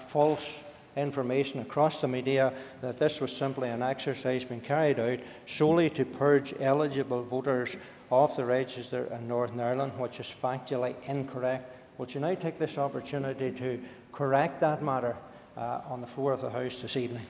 false 0.00 0.62
information 0.96 1.60
across 1.60 2.00
the 2.00 2.08
media 2.08 2.52
that 2.80 2.98
this 2.98 3.20
was 3.20 3.34
simply 3.34 3.68
an 3.68 3.82
exercise 3.82 4.44
being 4.44 4.60
carried 4.60 4.98
out 4.98 5.18
solely 5.46 5.90
to 5.90 6.04
purge 6.04 6.54
eligible 6.60 7.22
voters 7.22 7.76
off 8.10 8.36
the 8.36 8.44
register 8.44 9.06
in 9.12 9.28
Northern 9.28 9.60
Ireland, 9.60 9.92
which 9.98 10.20
is 10.20 10.26
factually 10.26 10.94
incorrect. 11.06 11.64
Would 11.98 12.14
you 12.14 12.20
now 12.20 12.34
take 12.34 12.58
this 12.58 12.78
opportunity 12.78 13.50
to 13.52 13.80
correct 14.12 14.60
that 14.60 14.82
matter 14.82 15.16
uh, 15.56 15.80
on 15.88 16.00
the 16.00 16.06
floor 16.06 16.32
of 16.32 16.40
the 16.40 16.50
House 16.50 16.80
this 16.80 16.96
evening? 16.96 17.26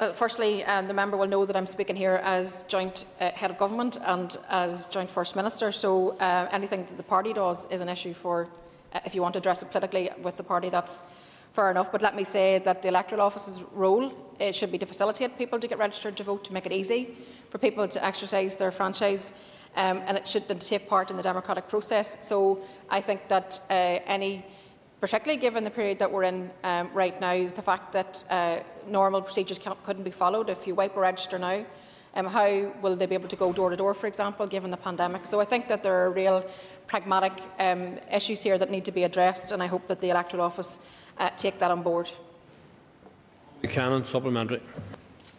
Well, 0.00 0.12
firstly, 0.12 0.64
um, 0.64 0.86
the 0.86 0.94
member 0.94 1.16
will 1.16 1.26
know 1.26 1.44
that 1.44 1.56
I'm 1.56 1.66
speaking 1.66 1.96
here 1.96 2.20
as 2.22 2.62
joint 2.64 3.04
uh, 3.20 3.30
head 3.32 3.50
of 3.50 3.58
government 3.58 3.98
and 4.00 4.36
as 4.48 4.86
joint 4.86 5.10
first 5.10 5.34
minister. 5.34 5.72
So 5.72 6.10
uh, 6.18 6.48
anything 6.52 6.86
that 6.86 6.96
the 6.96 7.02
party 7.02 7.32
does 7.32 7.66
is 7.70 7.80
an 7.80 7.88
issue 7.88 8.14
for, 8.14 8.48
uh, 8.92 9.00
if 9.04 9.14
you 9.14 9.22
want 9.22 9.32
to 9.32 9.38
address 9.38 9.62
it 9.62 9.70
politically 9.70 10.08
with 10.22 10.36
the 10.36 10.44
party, 10.44 10.70
that's 10.70 11.02
fair 11.58 11.72
enough. 11.72 11.90
But 11.90 12.02
let 12.02 12.14
me 12.14 12.22
say 12.22 12.60
that 12.60 12.82
the 12.82 12.88
electoral 12.88 13.20
office's 13.20 13.64
role 13.72 14.12
it 14.38 14.54
should 14.54 14.70
be 14.70 14.78
to 14.78 14.86
facilitate 14.86 15.36
people 15.36 15.58
to 15.58 15.66
get 15.66 15.78
registered 15.86 16.16
to 16.18 16.22
vote, 16.22 16.44
to 16.44 16.52
make 16.52 16.66
it 16.66 16.72
easy 16.72 17.16
for 17.50 17.58
people 17.58 17.88
to 17.88 18.04
exercise 18.10 18.54
their 18.54 18.70
franchise, 18.70 19.32
um, 19.74 19.96
and 20.06 20.16
it 20.16 20.28
should 20.28 20.46
take 20.60 20.88
part 20.88 21.10
in 21.10 21.16
the 21.16 21.22
democratic 21.30 21.66
process. 21.66 22.16
So 22.20 22.60
I 22.88 23.00
think 23.00 23.20
that 23.26 23.58
uh, 23.68 23.74
any 24.16 24.44
particularly 25.00 25.40
given 25.40 25.64
the 25.64 25.70
period 25.70 25.98
that 25.98 26.10
we're 26.12 26.28
in 26.32 26.50
um, 26.62 26.90
right 26.94 27.20
now, 27.20 27.48
the 27.48 27.62
fact 27.70 27.92
that 27.92 28.12
uh, 28.30 28.58
normal 28.86 29.22
procedures 29.22 29.60
couldn't 29.84 30.04
be 30.04 30.10
followed. 30.22 30.50
If 30.50 30.66
you 30.66 30.74
wipe 30.76 30.96
a 30.96 31.00
register 31.00 31.38
now, 31.38 31.64
um, 32.14 32.26
how 32.26 32.72
will 32.82 32.96
they 32.96 33.06
be 33.06 33.14
able 33.14 33.28
to 33.28 33.36
go 33.36 33.52
door 33.52 33.70
to 33.70 33.76
door, 33.76 33.94
for 33.94 34.06
example, 34.06 34.46
given 34.46 34.70
the 34.70 34.76
pandemic? 34.88 35.26
So 35.26 35.40
I 35.40 35.44
think 35.44 35.68
that 35.68 35.82
there 35.82 35.96
are 36.02 36.10
real 36.10 36.44
pragmatic 36.86 37.34
um, 37.58 37.98
issues 38.12 38.42
here 38.42 38.58
that 38.58 38.70
need 38.70 38.84
to 38.86 38.92
be 38.92 39.04
addressed, 39.04 39.52
and 39.52 39.62
I 39.62 39.66
hope 39.66 39.86
that 39.88 40.00
the 40.00 40.10
electoral 40.10 40.42
office 40.42 40.80
uh, 41.18 41.30
take 41.30 41.58
that 41.58 41.70
on 41.70 41.82
board. 41.82 42.10
Buchanan, 43.60 44.04
supplementary. 44.04 44.62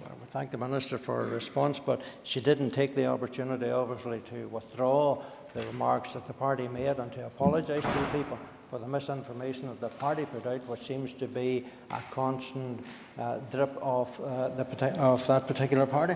Well, 0.01 0.11
we 0.19 0.27
thank 0.27 0.51
the 0.51 0.57
minister 0.57 0.97
for 0.97 1.23
her 1.23 1.29
response, 1.29 1.79
but 1.79 2.01
she 2.23 2.41
didn't 2.41 2.71
take 2.71 2.95
the 2.95 3.05
opportunity, 3.05 3.69
obviously, 3.69 4.19
to 4.31 4.47
withdraw 4.49 5.21
the 5.53 5.65
remarks 5.67 6.13
that 6.13 6.27
the 6.27 6.33
party 6.33 6.67
made 6.67 6.99
and 6.99 7.11
to 7.13 7.25
apologise 7.25 7.81
to 7.81 7.99
the 7.99 8.05
people 8.17 8.37
for 8.69 8.77
the 8.77 8.87
misinformation 8.87 9.67
that 9.67 9.79
the 9.79 9.89
party 9.97 10.25
put 10.25 10.45
out, 10.45 10.67
which 10.67 10.81
seems 10.81 11.13
to 11.13 11.27
be 11.27 11.65
a 11.91 12.01
constant 12.11 12.85
uh, 13.17 13.37
drip 13.51 13.75
of, 13.81 14.19
uh, 14.21 14.49
the, 14.49 14.99
of 14.99 15.25
that 15.27 15.47
particular 15.47 15.85
party. 15.85 16.15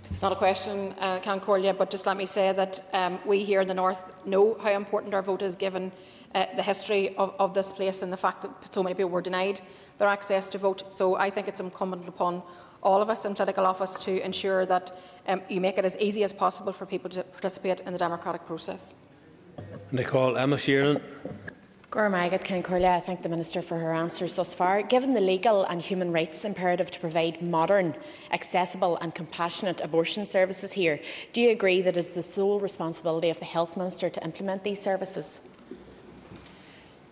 It's 0.00 0.22
not 0.22 0.32
a 0.32 0.36
question, 0.36 0.94
uh, 1.00 1.18
Ceann 1.18 1.42
Comhairle, 1.42 1.76
but 1.76 1.90
just 1.90 2.06
let 2.06 2.16
me 2.16 2.24
say 2.24 2.52
that 2.52 2.80
um, 2.94 3.18
we 3.26 3.44
here 3.44 3.60
in 3.60 3.68
the 3.68 3.74
North 3.74 4.14
know 4.24 4.56
how 4.62 4.70
important 4.70 5.12
our 5.12 5.20
vote 5.20 5.42
is 5.42 5.56
given 5.56 5.92
uh, 6.34 6.46
the 6.56 6.62
history 6.62 7.16
of, 7.16 7.34
of 7.38 7.54
this 7.54 7.72
place 7.72 8.02
and 8.02 8.12
the 8.12 8.16
fact 8.16 8.42
that 8.42 8.74
so 8.74 8.82
many 8.82 8.94
people 8.94 9.10
were 9.10 9.22
denied 9.22 9.60
their 9.98 10.08
access 10.08 10.50
to 10.50 10.58
vote. 10.58 10.82
So 10.92 11.16
I 11.16 11.30
think 11.30 11.48
it's 11.48 11.60
incumbent 11.60 12.08
upon 12.08 12.42
all 12.82 13.02
of 13.02 13.10
us 13.10 13.24
in 13.24 13.34
political 13.34 13.66
office 13.66 13.98
to 14.04 14.24
ensure 14.24 14.66
that 14.66 14.92
um, 15.26 15.42
you 15.48 15.60
make 15.60 15.78
it 15.78 15.84
as 15.84 15.96
easy 15.98 16.22
as 16.24 16.32
possible 16.32 16.72
for 16.72 16.86
people 16.86 17.10
to 17.10 17.22
participate 17.22 17.80
in 17.80 17.92
the 17.92 17.98
democratic 17.98 18.46
process. 18.46 18.94
And 19.90 20.04
call 20.04 20.36
Emma 20.36 20.56
Sheerin. 20.56 21.00
I 22.94 23.00
thank 23.00 23.22
the 23.22 23.28
Minister 23.30 23.62
for 23.62 23.78
her 23.78 23.94
answers 23.94 24.34
thus 24.34 24.52
far. 24.52 24.82
Given 24.82 25.14
the 25.14 25.20
legal 25.20 25.64
and 25.64 25.80
human 25.80 26.12
rights 26.12 26.44
imperative 26.44 26.90
to 26.90 27.00
provide 27.00 27.40
modern, 27.40 27.96
accessible 28.32 28.98
and 28.98 29.14
compassionate 29.14 29.80
abortion 29.80 30.26
services 30.26 30.72
here, 30.72 31.00
do 31.32 31.40
you 31.40 31.50
agree 31.50 31.80
that 31.80 31.96
it 31.96 32.00
is 32.00 32.14
the 32.14 32.22
sole 32.22 32.60
responsibility 32.60 33.30
of 33.30 33.38
the 33.38 33.46
Health 33.46 33.78
Minister 33.78 34.10
to 34.10 34.22
implement 34.22 34.62
these 34.62 34.80
services? 34.80 35.40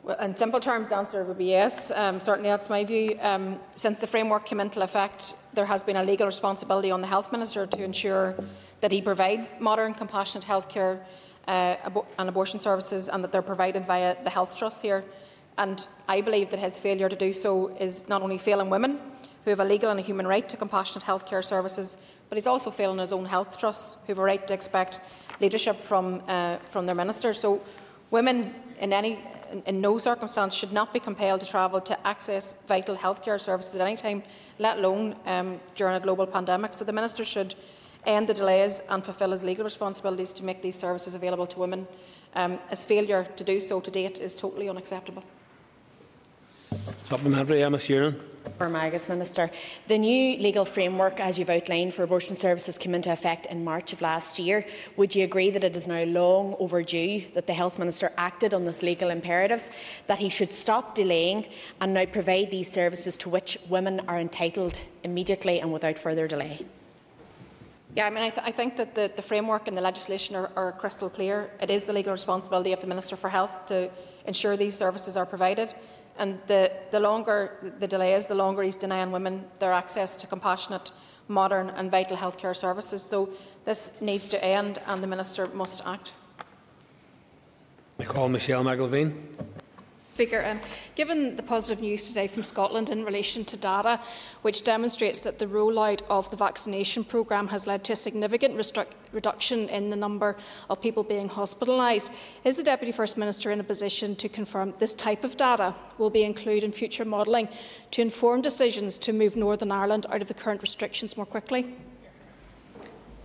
Well, 0.05 0.19
in 0.21 0.37
simple 0.37 0.61
terms, 0.61 0.91
the 0.91 0.97
answer 0.97 1.25
would 1.25 1.39
be 1.39 1.47
yes. 1.47 1.91
Um, 1.95 2.21
certainly, 2.21 2.51
that's 2.51 2.69
my 2.69 2.85
view. 2.85 3.19
Um, 3.23 3.59
since 3.75 4.01
the 4.01 4.07
framework 4.07 4.45
came 4.45 4.61
into 4.61 4.83
effect, 4.83 5.35
there 5.55 5.65
has 5.65 5.83
been 5.83 5.97
a 5.97 6.05
legal 6.05 6.27
responsibility 6.27 6.91
on 6.91 7.01
the 7.01 7.07
Health 7.07 7.33
Minister 7.33 7.65
to 7.67 7.83
ensure 7.83 8.35
that 8.83 8.93
he 8.93 9.01
provides 9.01 9.49
modern, 9.61 9.95
compassionate 9.95 10.45
health 10.45 10.69
care 10.69 11.07
uh, 11.49 11.77
and 12.19 12.29
abortion 12.29 12.61
services 12.61 13.09
and 13.09 13.25
that 13.25 13.33
they're 13.33 13.41
provided 13.41 13.87
via 13.87 14.15
the 14.25 14.29
health 14.29 14.59
trust 14.59 14.83
here. 14.83 15.05
And 15.57 15.89
I 16.07 16.21
believe 16.21 16.51
that 16.51 16.61
his 16.61 16.79
failure 16.79 17.09
to 17.09 17.17
do 17.17 17.33
so 17.33 17.75
is 17.81 18.07
not 18.07 18.21
only 18.21 18.37
failing 18.37 18.69
women 18.69 18.99
who 19.45 19.51
have 19.51 19.61
a 19.61 19.65
legal 19.65 19.91
and 19.91 19.99
a 19.99 20.03
human 20.03 20.27
right 20.27 20.47
to 20.51 20.59
compassionate 20.59 21.07
healthcare 21.07 21.43
services, 21.43 21.97
but 22.29 22.37
he's 22.37 22.47
also 22.47 22.71
failing 22.71 22.99
his 22.99 23.15
own 23.15 23.25
health 23.25 23.57
trusts 23.57 23.97
who 24.03 24.09
have 24.09 24.19
a 24.19 24.23
right 24.23 24.47
to 24.49 24.53
expect 24.53 25.01
leadership 25.41 25.81
from, 25.81 26.23
uh, 26.29 26.59
from 26.69 26.85
their 26.85 26.95
minister. 26.95 27.33
So 27.33 27.63
women 28.11 28.55
in 28.81 28.93
any 28.93 29.19
in 29.67 29.81
no 29.81 29.99
circumstance 29.99 30.55
should 30.55 30.73
not 30.73 30.93
be 30.93 31.01
compelled 31.01 31.41
to 31.41 31.47
travel 31.47 31.81
to 31.81 32.07
access 32.07 32.55
vital 32.67 32.97
healthcare 32.97 33.41
services 33.41 33.75
at 33.75 33.81
any 33.81 33.97
time, 33.97 34.23
let 34.59 34.79
alone 34.79 35.17
um, 35.27 35.61
during 35.75 35.97
a 35.97 36.01
global 36.01 36.27
pandemic. 36.27 36.75
So 36.75 36.85
the 36.85 36.93
Minister 36.93 37.25
should 37.25 37.55
end 38.07 38.27
the 38.27 38.35
delays 38.35 38.83
and 38.89 39.05
fulfil 39.05 39.31
his 39.31 39.43
legal 39.43 39.65
responsibilities 39.65 40.33
to 40.35 40.45
make 40.45 40.63
these 40.63 40.79
services 40.79 41.15
available 41.15 41.47
to 41.47 41.59
women. 41.59 41.87
Um, 42.35 42.59
his 42.69 42.85
failure 42.85 43.27
to 43.37 43.45
do 43.45 43.61
so 43.61 43.81
to 43.81 43.91
date 43.91 44.19
is 44.19 44.35
totally 44.35 44.69
unacceptable. 44.69 45.25
Supplementary, 47.07 47.63
Emma 47.63 47.79
Sheerin. 47.79 48.21
For 48.59 48.69
Margaret's 48.69 49.09
Minister. 49.09 49.51
The 49.89 49.99
new 49.99 50.37
legal 50.39 50.65
framework, 50.65 51.19
as 51.19 51.39
you've 51.39 51.51
outlined, 51.51 51.95
for 51.95 52.03
abortion 52.03 52.37
services 52.37 52.79
came 52.79 52.95
into 52.95 53.11
effect 53.11 53.47
in 53.47 53.65
March 53.65 53.93
of 53.93 54.03
last 54.03 54.39
year. 54.39 54.67
Would 54.97 55.15
you 55.15 55.25
agree 55.25 55.51
that 55.51 55.65
it 55.65 55.75
is 55.75 55.87
now 55.87 56.05
long 56.05 56.55
overdue 56.59 57.25
that 57.35 57.47
the 57.47 57.55
Health 57.55 57.79
Minister 57.79 58.13
acted 58.17 58.55
on 58.55 58.65
this 58.65 58.83
legal 58.83 59.11
imperative, 59.11 59.67
that 60.07 60.19
he 60.19 60.29
should 60.29 60.53
stop 60.53 60.95
delaying 60.95 61.47
and 61.81 61.95
now 61.95 62.05
provide 62.05 62.51
these 62.51 62.71
services 62.71 63.17
to 63.19 63.29
which 63.29 63.59
women 63.69 64.01
are 64.09 64.19
entitled 64.19 64.79
immediately 65.03 65.61
and 65.61 65.73
without 65.73 65.99
further 65.99 66.29
delay? 66.29 66.65
Yeah, 67.97 68.07
I 68.07 68.11
mean, 68.11 68.25
I, 68.25 68.31
th 68.31 68.43
I 68.45 68.51
think 68.51 68.77
that 68.77 68.95
the, 68.95 69.11
the, 69.15 69.23
framework 69.23 69.69
and 69.69 69.77
the 69.77 69.81
legislation 69.81 70.35
are, 70.35 70.51
are, 70.57 70.73
crystal 70.73 71.09
clear. 71.09 71.51
It 71.61 71.71
is 71.71 71.85
the 71.85 71.93
legal 71.93 72.13
responsibility 72.13 72.73
of 72.73 72.81
the 72.81 72.89
Minister 72.89 73.17
for 73.17 73.31
Health 73.31 73.67
to 73.67 73.89
ensure 74.27 74.57
these 74.57 74.77
services 74.77 75.17
are 75.17 75.25
provided. 75.25 75.73
And 76.19 76.39
the, 76.47 76.71
the 76.91 77.01
longer 77.01 77.75
the 77.81 77.89
delay 77.89 78.15
is, 78.15 78.27
the 78.27 78.35
longer 78.35 78.63
he's 78.63 78.77
denying 78.77 79.11
women 79.11 79.45
their 79.59 79.73
access 79.73 80.17
to 80.19 80.27
compassionate, 80.27 80.91
modern 81.29 81.71
and 81.71 81.91
vital 81.91 82.17
healthcare 82.17 82.57
services. 82.57 83.03
So 83.03 83.31
this 83.65 83.93
needs 84.01 84.29
to 84.29 84.45
end 84.45 84.79
and 84.87 85.03
the 85.03 85.07
Minister 85.07 85.47
must 85.47 85.85
act. 85.87 86.13
I 87.99 88.05
call 88.05 88.29
Michelle 88.29 88.65
McIlveen. 88.65 89.13
Speaker, 90.15 90.45
um, 90.49 90.61
given 90.95 91.35
the 91.35 91.43
positive 91.43 91.83
news 91.83 92.07
today 92.07 92.29
from 92.29 92.45
Scotland 92.45 92.89
in 92.89 93.05
relation 93.05 93.45
to 93.47 93.57
data, 93.57 93.99
which 94.43 94.63
demonstrates 94.63 95.25
that 95.25 95.41
the 95.41 95.47
rollout 95.47 96.03
of 96.09 96.31
the 96.31 96.37
vaccination 96.37 97.03
programme 97.03 97.49
has 97.49 97.67
led 97.67 97.83
to 97.83 97.95
a 97.95 97.97
significant 97.97 98.55
reduction 99.11 99.69
in 99.69 99.91
the 99.91 99.97
number 99.97 100.37
of 100.71 100.81
people 100.81 101.03
being 101.03 101.29
hospitalised, 101.29 102.13
is 102.45 102.57
the 102.57 102.63
Deputy 102.63 102.93
First 102.93 103.19
Minister 103.19 103.51
in 103.51 103.59
a 103.59 103.65
position 103.65 104.15
to 104.15 104.29
confirm 104.29 104.73
this 104.79 104.95
type 104.95 105.25
of 105.25 105.37
data 105.37 105.75
will 105.99 106.11
be 106.11 106.23
included 106.23 106.63
in 106.63 106.71
future 106.71 107.05
modelling 107.05 107.49
to 107.91 108.01
inform 108.01 108.41
decisions 108.41 108.99
to 108.99 109.13
move 109.13 109.35
Northern 109.35 109.73
Ireland 109.73 110.07
out 110.11 110.23
of 110.23 110.29
the 110.29 110.35
current 110.35 110.63
restrictions 110.63 111.17
more 111.17 111.27
quickly? 111.27 111.75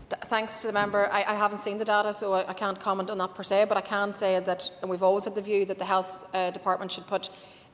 Thanks 0.10 0.62
to 0.62 0.68
the 0.68 0.74
member, 0.74 1.08
I, 1.12 1.20
I, 1.20 1.36
haven't 1.36 1.60
seen 1.60 1.78
the 1.78 1.86
data, 1.86 2.14
so 2.14 2.34
I, 2.34 2.50
I, 2.50 2.54
can't 2.54 2.80
comment 2.80 3.10
on 3.10 3.18
that 3.20 3.36
per 3.36 3.44
se, 3.44 3.66
but 3.66 3.78
I 3.78 3.82
can 3.82 4.14
say 4.14 4.40
that, 4.40 4.70
and 4.82 4.90
we've 4.90 5.04
always 5.04 5.26
had 5.26 5.36
the 5.36 5.42
view 5.42 5.66
that 5.66 5.78
the 5.78 5.86
health 5.86 6.26
uh, 6.34 6.52
department 6.52 6.92
should 6.92 7.08
put 7.08 7.30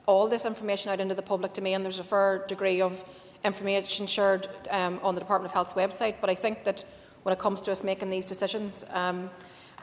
all 0.06 0.28
this 0.28 0.46
information 0.46 0.92
out 0.92 1.00
into 1.00 1.16
the 1.16 1.22
public 1.22 1.54
domain. 1.54 1.82
There's 1.82 2.00
a 2.00 2.04
fair 2.04 2.46
degree 2.48 2.82
of 2.82 3.04
information 3.44 4.08
shared 4.08 4.48
um, 4.70 5.00
on 5.04 5.16
the 5.16 5.22
Department 5.22 5.52
of 5.52 5.54
Health's 5.54 5.74
website, 5.74 6.16
but 6.22 6.30
I 6.30 6.36
think 6.36 6.64
that 6.64 6.84
when 7.24 7.34
it 7.34 7.40
comes 7.40 7.62
to 7.64 7.72
us 7.72 7.84
making 7.84 8.10
these 8.10 8.26
decisions 8.26 8.86
um, 8.90 9.30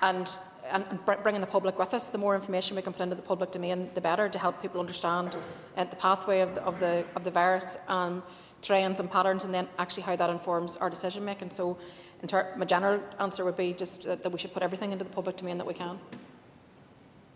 and, 0.02 0.30
and, 0.70 0.84
and, 0.90 1.22
bringing 1.22 1.40
the 1.40 1.46
public 1.46 1.78
with 1.78 1.94
us, 1.94 2.10
the 2.10 2.18
more 2.18 2.34
information 2.34 2.76
we 2.76 2.82
can 2.82 2.92
put 2.92 3.02
into 3.02 3.16
the 3.16 3.22
public 3.22 3.50
domain, 3.50 3.90
the 3.94 4.00
better 4.00 4.28
to 4.28 4.38
help 4.38 4.60
people 4.62 4.80
understand 4.80 5.36
uh, 5.76 5.84
the 5.84 5.96
pathway 5.96 6.40
of 6.40 6.54
the, 6.54 6.62
of 6.62 6.78
the, 6.78 7.04
of 7.16 7.24
the 7.24 7.30
virus 7.30 7.78
and 7.88 8.22
trends 8.62 9.00
and 9.00 9.10
patterns, 9.10 9.44
and 9.44 9.52
then 9.52 9.68
actually 9.78 10.04
how 10.04 10.14
that 10.16 10.30
informs 10.30 10.76
our 10.76 10.88
decision 10.88 11.24
making. 11.24 11.50
So 11.50 11.76
my 12.56 12.64
general 12.64 13.00
answer 13.18 13.44
would 13.44 13.56
be 13.56 13.72
just 13.72 14.04
that 14.04 14.30
we 14.30 14.38
should 14.38 14.52
put 14.52 14.62
everything 14.62 14.92
into 14.92 15.04
the 15.04 15.10
public 15.10 15.36
domain 15.36 15.58
that 15.58 15.66
we 15.66 15.74
can. 15.74 15.98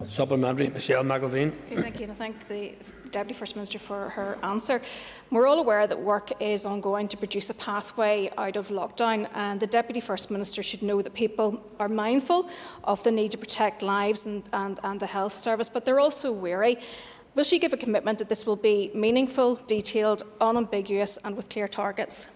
Supplementary, 0.04 0.68
Michelle 0.68 1.02
McIlveen. 1.02 1.56
Okay, 1.72 1.80
thank 1.80 1.98
you, 1.98 2.04
and 2.04 2.12
I 2.12 2.14
thank 2.14 2.46
the 2.48 2.74
Deputy 3.10 3.32
First 3.32 3.56
Minister 3.56 3.78
for 3.78 4.10
her 4.10 4.38
answer. 4.42 4.82
We're 5.30 5.46
all 5.46 5.58
aware 5.58 5.86
that 5.86 5.98
work 5.98 6.30
is 6.38 6.66
ongoing 6.66 7.08
to 7.08 7.16
produce 7.16 7.48
a 7.48 7.54
pathway 7.54 8.30
out 8.36 8.56
of 8.56 8.68
lockdown, 8.68 9.26
and 9.34 9.58
the 9.58 9.66
Deputy 9.66 10.00
First 10.00 10.30
Minister 10.30 10.62
should 10.62 10.82
know 10.82 11.00
that 11.00 11.14
people 11.14 11.64
are 11.80 11.88
mindful 11.88 12.50
of 12.84 13.02
the 13.04 13.10
need 13.10 13.30
to 13.30 13.38
protect 13.38 13.82
lives 13.82 14.26
and, 14.26 14.46
and, 14.52 14.78
and 14.84 15.00
the 15.00 15.06
health 15.06 15.34
service, 15.34 15.70
but 15.70 15.86
they're 15.86 16.00
also 16.00 16.30
wary. 16.30 16.76
Will 17.34 17.44
she 17.44 17.58
give 17.58 17.72
a 17.72 17.78
commitment 17.78 18.18
that 18.18 18.28
this 18.28 18.44
will 18.44 18.56
be 18.56 18.90
meaningful, 18.94 19.56
detailed, 19.66 20.22
unambiguous, 20.42 21.16
and 21.24 21.36
with 21.36 21.48
clear 21.48 21.68
targets? 21.68 22.28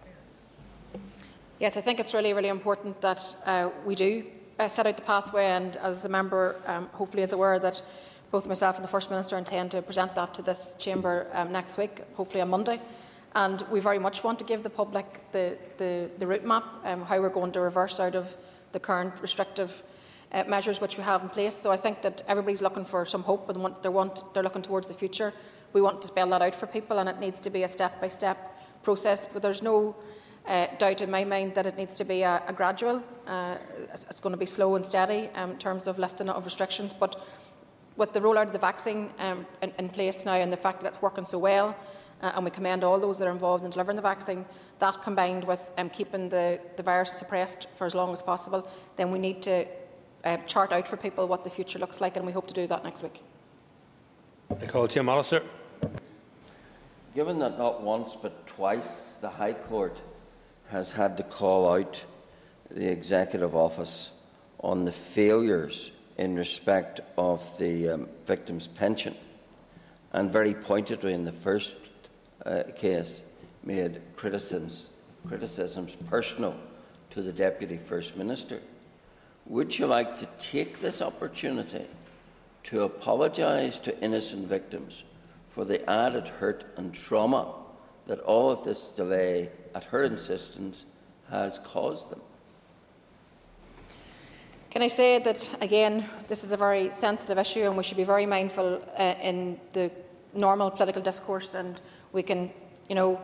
Yes, 1.60 1.76
I 1.76 1.82
think 1.82 2.00
it's 2.00 2.14
really, 2.14 2.32
really 2.32 2.48
important 2.48 3.02
that 3.02 3.36
uh, 3.44 3.68
we 3.84 3.94
do 3.94 4.24
uh, 4.58 4.66
set 4.68 4.86
out 4.86 4.96
the 4.96 5.02
pathway, 5.02 5.44
and 5.44 5.76
as 5.76 6.00
the 6.00 6.08
member 6.08 6.56
um, 6.64 6.86
hopefully 6.94 7.22
is 7.22 7.34
aware, 7.34 7.58
that 7.58 7.82
both 8.30 8.48
myself 8.48 8.76
and 8.76 8.84
the 8.84 8.88
First 8.88 9.10
Minister 9.10 9.36
intend 9.36 9.72
to 9.72 9.82
present 9.82 10.14
that 10.14 10.32
to 10.32 10.42
this 10.42 10.74
chamber 10.78 11.26
um, 11.34 11.52
next 11.52 11.76
week, 11.76 12.00
hopefully 12.14 12.40
on 12.40 12.48
Monday. 12.48 12.80
And 13.34 13.62
we 13.70 13.78
very 13.78 13.98
much 13.98 14.24
want 14.24 14.38
to 14.38 14.44
give 14.46 14.62
the 14.62 14.70
public 14.70 15.20
the, 15.32 15.58
the, 15.76 16.10
the 16.18 16.26
route 16.26 16.46
map, 16.46 16.64
um, 16.84 17.02
how 17.02 17.20
we're 17.20 17.28
going 17.28 17.52
to 17.52 17.60
reverse 17.60 18.00
out 18.00 18.14
of 18.14 18.38
the 18.72 18.80
current 18.80 19.20
restrictive 19.20 19.82
uh, 20.32 20.44
measures 20.48 20.80
which 20.80 20.96
we 20.96 21.02
have 21.02 21.22
in 21.22 21.28
place. 21.28 21.54
So 21.54 21.70
I 21.70 21.76
think 21.76 22.00
that 22.00 22.22
everybody's 22.26 22.62
looking 22.62 22.86
for 22.86 23.04
some 23.04 23.24
hope 23.24 23.50
and 23.50 23.62
want, 23.62 23.82
they're, 23.82 23.90
want, 23.90 24.22
they're 24.32 24.42
looking 24.42 24.62
towards 24.62 24.86
the 24.86 24.94
future. 24.94 25.34
We 25.74 25.82
want 25.82 26.00
to 26.00 26.08
spell 26.08 26.30
that 26.30 26.40
out 26.40 26.54
for 26.54 26.66
people, 26.66 27.00
and 27.00 27.06
it 27.06 27.20
needs 27.20 27.38
to 27.40 27.50
be 27.50 27.64
a 27.64 27.68
step 27.68 28.00
by 28.00 28.08
step 28.08 28.56
process. 28.82 29.26
But 29.26 29.42
there's 29.42 29.60
no 29.60 29.94
uh, 30.46 30.66
doubt 30.78 31.02
in 31.02 31.10
my 31.10 31.24
mind 31.24 31.54
that 31.54 31.66
it 31.66 31.76
needs 31.76 31.96
to 31.96 32.04
be 32.04 32.22
a, 32.22 32.42
a 32.46 32.52
gradual. 32.52 33.02
Uh, 33.26 33.56
it's, 33.92 34.04
it's, 34.04 34.20
going 34.20 34.32
to 34.32 34.38
be 34.38 34.46
slow 34.46 34.74
and 34.74 34.84
steady 34.84 35.28
um, 35.34 35.52
in 35.52 35.58
terms 35.58 35.86
of 35.86 35.98
lifting 35.98 36.28
of 36.28 36.44
restrictions. 36.44 36.92
But 36.92 37.24
with 37.96 38.12
the 38.12 38.20
rollout 38.20 38.46
of 38.46 38.52
the 38.52 38.58
vaccine 38.58 39.10
um, 39.18 39.46
in, 39.62 39.72
in, 39.78 39.88
place 39.88 40.24
now 40.24 40.34
and 40.34 40.52
the 40.52 40.56
fact 40.56 40.80
that 40.80 40.88
it's 40.88 41.02
working 41.02 41.24
so 41.24 41.38
well, 41.38 41.76
uh, 42.22 42.32
and 42.34 42.44
we 42.44 42.50
commend 42.50 42.84
all 42.84 42.98
those 42.98 43.18
that 43.18 43.28
are 43.28 43.32
involved 43.32 43.64
in 43.64 43.70
delivering 43.70 43.96
the 43.96 44.02
vaccine, 44.02 44.44
that 44.78 45.02
combined 45.02 45.44
with 45.44 45.70
um, 45.78 45.90
keeping 45.90 46.28
the, 46.28 46.58
the 46.76 46.82
virus 46.82 47.12
suppressed 47.12 47.66
for 47.76 47.86
as 47.86 47.94
long 47.94 48.12
as 48.12 48.22
possible, 48.22 48.66
then 48.96 49.10
we 49.10 49.18
need 49.18 49.42
to 49.42 49.66
uh, 50.24 50.36
chart 50.38 50.72
out 50.72 50.86
for 50.88 50.96
people 50.96 51.28
what 51.28 51.44
the 51.44 51.50
future 51.50 51.78
looks 51.78 52.00
like, 52.00 52.16
and 52.16 52.26
we 52.26 52.32
hope 52.32 52.46
to 52.46 52.54
do 52.54 52.66
that 52.66 52.84
next 52.84 53.02
week. 53.02 53.22
I 54.60 54.66
call 54.66 54.86
Jim 54.86 55.08
Allister. 55.08 55.42
Given 57.14 57.38
that 57.40 57.58
not 57.58 57.82
once 57.82 58.16
but 58.20 58.46
twice 58.46 59.16
the 59.20 59.30
High 59.30 59.54
Court 59.54 60.00
has 60.70 60.92
had 60.92 61.16
to 61.16 61.22
call 61.22 61.72
out 61.72 62.04
the 62.70 62.88
Executive 62.88 63.56
Office 63.56 64.10
on 64.60 64.84
the 64.84 64.92
failures 64.92 65.90
in 66.16 66.36
respect 66.36 67.00
of 67.16 67.44
the 67.58 67.88
um, 67.88 68.08
victim's 68.26 68.66
pension, 68.66 69.14
and 70.12 70.30
very 70.30 70.54
pointedly 70.54 71.12
in 71.12 71.24
the 71.24 71.32
first 71.32 71.76
uh, 72.46 72.62
case 72.76 73.22
made 73.64 74.00
criticisms, 74.16 74.90
criticisms 75.26 75.96
personal 76.08 76.54
to 77.10 77.22
the 77.22 77.32
Deputy 77.32 77.76
First 77.76 78.16
Minister. 78.16 78.60
Would 79.46 79.78
you 79.78 79.86
like 79.86 80.14
to 80.16 80.26
take 80.38 80.80
this 80.80 81.02
opportunity 81.02 81.86
to 82.64 82.82
apologise 82.82 83.78
to 83.80 84.00
innocent 84.00 84.46
victims 84.46 85.04
for 85.50 85.64
the 85.64 85.88
added 85.90 86.28
hurt 86.28 86.64
and 86.76 86.94
trauma 86.94 87.54
that 88.10 88.18
all 88.22 88.50
of 88.50 88.64
this 88.64 88.88
delay, 88.88 89.48
at 89.72 89.84
her 89.84 90.02
insistence, 90.02 90.84
has 91.30 91.60
caused 91.60 92.10
them? 92.10 92.20
Can 94.68 94.82
I 94.82 94.88
say 94.88 95.20
that, 95.20 95.48
again, 95.60 96.10
this 96.26 96.42
is 96.42 96.50
a 96.50 96.56
very 96.56 96.90
sensitive 96.90 97.38
issue 97.38 97.60
and 97.60 97.76
we 97.76 97.84
should 97.84 97.96
be 97.96 98.02
very 98.02 98.26
mindful 98.26 98.82
uh, 98.98 99.14
in 99.22 99.60
the 99.74 99.92
normal 100.34 100.72
political 100.72 101.00
discourse 101.00 101.54
and 101.54 101.80
we 102.12 102.24
can, 102.24 102.50
you 102.88 102.96
know, 102.96 103.20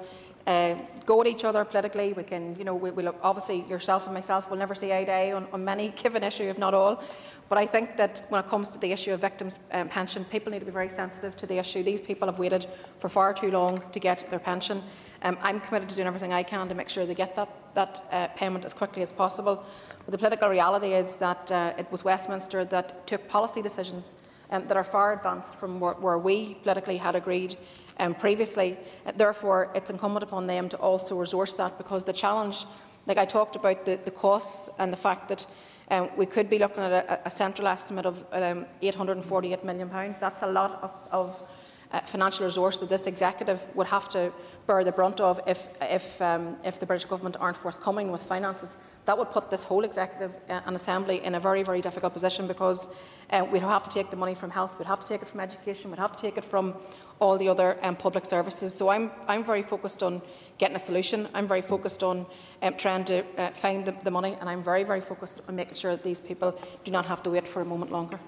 uh, 0.47 0.77
go 1.05 1.21
at 1.21 1.27
each 1.27 1.45
other 1.45 1.65
politically. 1.65 2.13
We 2.13 2.23
can, 2.23 2.57
you 2.57 2.65
know, 2.65 2.75
we, 2.75 3.07
obviously 3.23 3.63
yourself 3.63 4.05
and 4.05 4.15
myself 4.15 4.51
will 4.51 4.57
never 4.57 4.75
see 4.75 4.93
eye 4.93 5.05
to 5.05 5.13
eye 5.13 5.33
on, 5.33 5.49
on, 5.53 5.65
many 5.65 5.89
given 6.03 6.23
issue, 6.23 6.45
if 6.45 6.59
not 6.59 6.75
all. 6.75 7.03
But 7.49 7.59
I 7.59 7.67
think 7.67 7.97
that 7.97 8.27
when 8.29 8.43
it 8.43 8.49
comes 8.49 8.71
to 8.71 8.79
the 8.79 8.91
issue 8.93 9.13
of 9.13 9.21
victims' 9.21 9.59
um, 9.73 9.89
pension, 9.89 10.25
people 10.25 10.51
need 10.53 10.59
to 10.61 10.65
be 10.65 10.73
very 10.73 10.89
sensitive 10.89 11.37
to 11.37 11.47
the 11.47 11.59
issue. 11.59 11.83
These 11.83 12.01
people 12.01 12.27
have 12.27 12.39
waited 12.39 12.67
for 12.99 13.09
far 13.09 13.33
too 13.33 13.51
long 13.51 13.83
to 13.93 14.01
get 14.01 14.29
their 14.31 14.41
pension. 14.41 14.83
Um, 15.23 15.39
I'm 15.41 15.61
committed 15.61 15.89
to 15.89 15.95
doing 15.95 16.09
everything 16.09 16.33
I 16.33 16.43
can 16.43 16.69
to 16.69 16.75
make 16.75 16.89
sure 16.89 17.07
they 17.07 17.15
get 17.15 17.37
that, 17.37 17.49
that 17.75 18.05
uh, 18.11 18.29
payment 18.37 18.65
as 18.65 18.75
quickly 18.75 19.03
as 19.03 19.13
possible. 19.13 19.65
But 20.05 20.13
the 20.13 20.19
political 20.19 20.49
reality 20.49 20.93
is 20.93 21.17
that 21.17 21.51
uh, 21.53 21.73
it 21.79 21.91
was 21.91 22.05
Westminster 22.05 22.65
that 22.67 23.07
took 23.07 23.29
policy 23.29 23.63
decisions 23.63 24.17
um, 24.51 24.67
that 24.67 24.77
are 24.77 24.85
far 24.85 25.13
advanced 25.13 25.59
from 25.59 25.81
where, 25.81 25.95
where 25.95 26.19
we 26.19 26.55
politically 26.63 26.97
had 26.97 27.17
agreed 27.17 27.57
um, 27.99 28.15
previously. 28.15 28.77
Therefore, 29.17 29.71
it's 29.75 29.91
incumbent 29.91 30.23
upon 30.23 30.47
them 30.47 30.69
to 30.69 30.77
also 30.79 31.17
resource 31.17 31.55
that 31.55 31.79
because 31.79 32.05
the 32.05 32.13
challenge, 32.13 32.65
like 33.07 33.19
I 33.19 33.25
talked 33.25 33.57
about 33.57 33.85
the, 33.85 33.99
the 34.05 34.11
costs 34.11 34.71
and 34.79 34.93
the 34.93 34.97
fact 34.97 35.29
that 35.29 35.47
um, 35.91 36.11
we 36.17 36.27
could 36.27 36.51
be 36.51 36.59
looking 36.59 36.83
at 36.83 36.93
a, 36.93 37.27
a 37.27 37.31
central 37.31 37.69
estimate 37.69 38.07
of 38.07 38.25
um, 38.33 38.67
£848 38.83 39.65
million. 39.65 39.89
That's 40.21 40.43
a 40.43 40.47
lot 40.47 40.83
of, 40.83 40.93
of 41.13 41.49
uh, 41.93 42.01
financial 42.01 42.45
resource 42.45 42.79
that 42.79 42.89
this 42.89 43.07
executive 43.07 43.65
would 43.75 43.87
have 43.87 44.09
to 44.09 44.33
bear 44.67 44.83
the 44.83 44.93
brunt 44.93 45.21
of 45.21 45.41
if, 45.47 45.69
if, 45.81 46.21
um, 46.21 46.57
if 46.65 46.81
the 46.81 46.87
British 46.87 47.05
government 47.05 47.37
aren't 47.39 47.57
forthcoming 47.57 48.11
with 48.11 48.23
finances. 48.23 48.77
That 49.05 49.17
would 49.17 49.31
put 49.31 49.51
this 49.51 49.65
whole 49.65 49.85
executive 49.85 50.35
uh, 50.49 50.61
and 50.67 50.75
assembly 50.75 51.25
in 51.25 51.37
a 51.37 51.41
very, 51.41 51.63
very 51.63 51.81
difficult 51.81 52.13
position 52.13 52.47
because 52.47 52.89
uh, 53.31 53.47
we'd 53.51 53.63
have 53.63 53.85
to 53.85 53.91
take 53.91 54.11
the 54.11 54.17
money 54.17 54.35
from 54.35 54.51
health, 54.51 54.79
we'd 54.79 54.89
have 54.89 55.01
to 55.01 55.07
take 55.07 55.23
it 55.23 55.29
from 55.29 55.41
education, 55.41 55.91
we'd 55.91 56.01
have 56.01 56.13
to 56.13 56.21
take 56.21 56.37
it 56.37 56.45
from 56.45 56.75
all 57.19 57.39
the 57.39 57.49
other 57.49 57.79
um, 57.83 57.97
public 57.97 58.27
services. 58.27 58.75
So 58.75 58.89
I'm, 58.89 59.11
I'm 59.27 59.45
very 59.45 59.63
focused 59.63 60.03
on 60.03 60.23
getting 60.59 60.77
a 60.77 60.81
solution. 60.81 61.29
I'm 61.35 61.47
very 61.47 61.63
focused 61.63 62.03
on 62.03 62.27
um, 62.63 62.75
trying 62.75 63.05
to 63.07 63.25
uh, 63.39 63.51
find 63.51 63.85
the, 63.85 63.95
the 64.05 64.11
money, 64.11 64.37
and 64.41 64.49
I'm 64.49 64.63
very, 64.63 64.85
very 64.85 65.01
focused 65.01 65.43
on 65.49 65.57
making 65.57 65.75
sure 65.75 65.93
that 65.93 66.03
these 66.03 66.21
people 66.21 66.59
do 66.85 66.91
not 66.91 67.07
have 67.07 67.23
to 67.25 67.31
wait 67.31 67.49
for 67.49 67.63
a 67.63 67.65
moment 67.65 67.91
longer. 67.91 68.19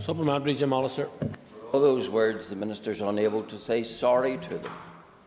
Supplementary, 0.00 0.54
Jim 0.54 0.72
Allister. 0.72 1.08
All 1.72 1.80
those 1.80 2.08
words, 2.08 2.48
the 2.48 2.56
minister 2.56 2.90
is 2.90 3.00
unable 3.00 3.42
to 3.44 3.58
say 3.58 3.82
sorry 3.82 4.38
to 4.38 4.58
them, 4.58 4.72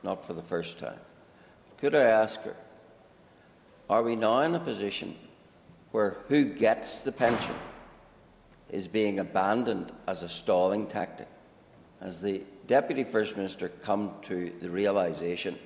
not 0.03 0.25
for 0.25 0.34
the 0.34 0.41
first 0.41 0.77
time. 0.79 0.99
Could 1.77 1.95
I 1.95 2.03
ask 2.03 2.41
her, 2.43 2.55
are 3.89 4.01
we 4.01 4.15
now 4.15 4.39
in 4.39 4.55
a 4.55 4.59
position 4.59 5.15
where 5.91 6.17
who 6.27 6.45
gets 6.45 6.99
the 6.99 7.11
pension 7.11 7.55
is 8.69 8.88
being 8.88 9.19
abandoned 9.19 9.91
as 10.07 10.23
a 10.23 10.29
stalling 10.29 10.88
tactic? 10.88 11.27
Has 12.04 12.22
the 12.22 12.41
Deputy 12.68 13.06
First 13.06 13.38
Minister 13.38 13.70
come 13.70 14.12
to 14.24 14.51
the 14.60 14.70
realisation 14.70 15.58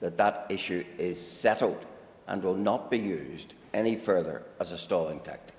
that 0.00 0.16
that 0.16 0.46
issue 0.48 0.84
is 0.98 1.24
settled 1.24 1.86
and 2.26 2.42
will 2.42 2.56
not 2.56 2.90
be 2.90 2.98
used 2.98 3.54
any 3.72 3.94
further 3.94 4.42
as 4.58 4.72
a 4.72 4.78
stalling 4.78 5.20
tactic? 5.20 5.54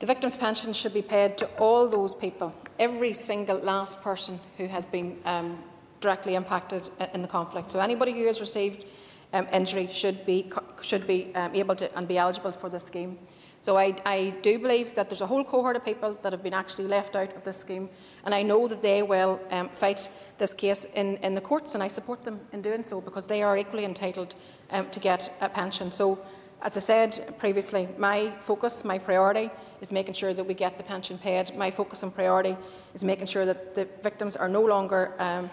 The 0.00 0.06
victims' 0.06 0.36
pension 0.36 0.72
should 0.72 0.94
be 0.94 1.02
paid 1.02 1.38
to 1.38 1.46
all 1.58 1.88
those 1.88 2.12
people, 2.12 2.52
every 2.80 3.12
single 3.12 3.58
last 3.58 4.02
person 4.02 4.40
who 4.56 4.66
has 4.66 4.84
been 4.84 5.18
um, 5.24 5.62
directly 6.00 6.34
impacted 6.34 6.90
in 7.14 7.22
the 7.22 7.28
conflict. 7.28 7.70
So 7.70 7.78
anybody 7.78 8.12
who 8.12 8.26
has 8.26 8.40
received 8.40 8.84
um, 9.32 9.46
injury 9.52 9.88
should 9.92 10.26
be, 10.26 10.50
should 10.82 11.06
be 11.06 11.32
um, 11.36 11.54
able 11.54 11.76
to 11.76 11.96
and 11.96 12.08
be 12.08 12.18
eligible 12.18 12.52
for 12.52 12.68
the 12.68 12.80
scheme. 12.80 13.16
So 13.60 13.76
I, 13.76 13.96
I, 14.06 14.34
do 14.42 14.58
believe 14.58 14.94
that 14.94 15.10
there's 15.10 15.20
a 15.20 15.26
whole 15.26 15.42
cohort 15.42 15.74
of 15.74 15.84
people 15.84 16.16
that 16.22 16.32
have 16.32 16.44
been 16.44 16.54
actually 16.54 16.86
left 16.86 17.16
out 17.16 17.34
of 17.34 17.42
this 17.42 17.56
scheme, 17.56 17.88
and 18.24 18.32
I 18.32 18.42
know 18.42 18.68
that 18.68 18.82
they 18.82 19.02
will 19.02 19.40
um, 19.50 19.68
fight 19.70 20.08
this 20.38 20.54
case 20.54 20.86
in, 20.94 21.16
in, 21.16 21.34
the 21.34 21.40
courts, 21.40 21.74
and 21.74 21.82
I 21.82 21.88
support 21.88 22.22
them 22.22 22.40
in 22.52 22.62
doing 22.62 22.84
so 22.84 23.00
because 23.00 23.26
they 23.26 23.42
are 23.42 23.58
equally 23.58 23.84
entitled 23.84 24.36
um, 24.70 24.88
to 24.90 25.00
get 25.00 25.32
a 25.40 25.48
pension. 25.48 25.90
So, 25.90 26.20
as 26.62 26.76
I 26.76 26.80
said 26.80 27.34
previously, 27.38 27.88
my 27.98 28.32
focus, 28.40 28.84
my 28.84 28.98
priority 28.98 29.50
is 29.80 29.90
making 29.90 30.14
sure 30.14 30.32
that 30.34 30.44
we 30.44 30.54
get 30.54 30.78
the 30.78 30.84
pension 30.84 31.18
paid. 31.18 31.56
My 31.56 31.70
focus 31.70 32.02
and 32.04 32.14
priority 32.14 32.56
is 32.94 33.02
making 33.04 33.26
sure 33.26 33.44
that 33.44 33.74
the 33.74 33.88
victims 34.02 34.36
are 34.36 34.48
no 34.48 34.62
longer, 34.62 35.14
um, 35.18 35.50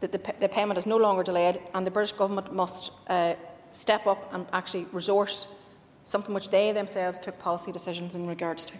that 0.00 0.12
the, 0.12 0.20
the, 0.38 0.48
payment 0.48 0.78
is 0.78 0.86
no 0.86 0.96
longer 0.96 1.24
delayed, 1.24 1.60
and 1.74 1.84
the 1.84 1.90
British 1.90 2.12
Government 2.12 2.52
must 2.52 2.92
uh, 3.08 3.34
step 3.72 4.06
up 4.06 4.32
and 4.32 4.46
actually 4.52 4.86
resource 4.92 5.48
something 6.08 6.34
which 6.34 6.48
they 6.48 6.72
themselves 6.72 7.18
took 7.18 7.38
policy 7.38 7.70
decisions 7.70 8.14
in 8.14 8.26
regards 8.26 8.64
to. 8.64 8.74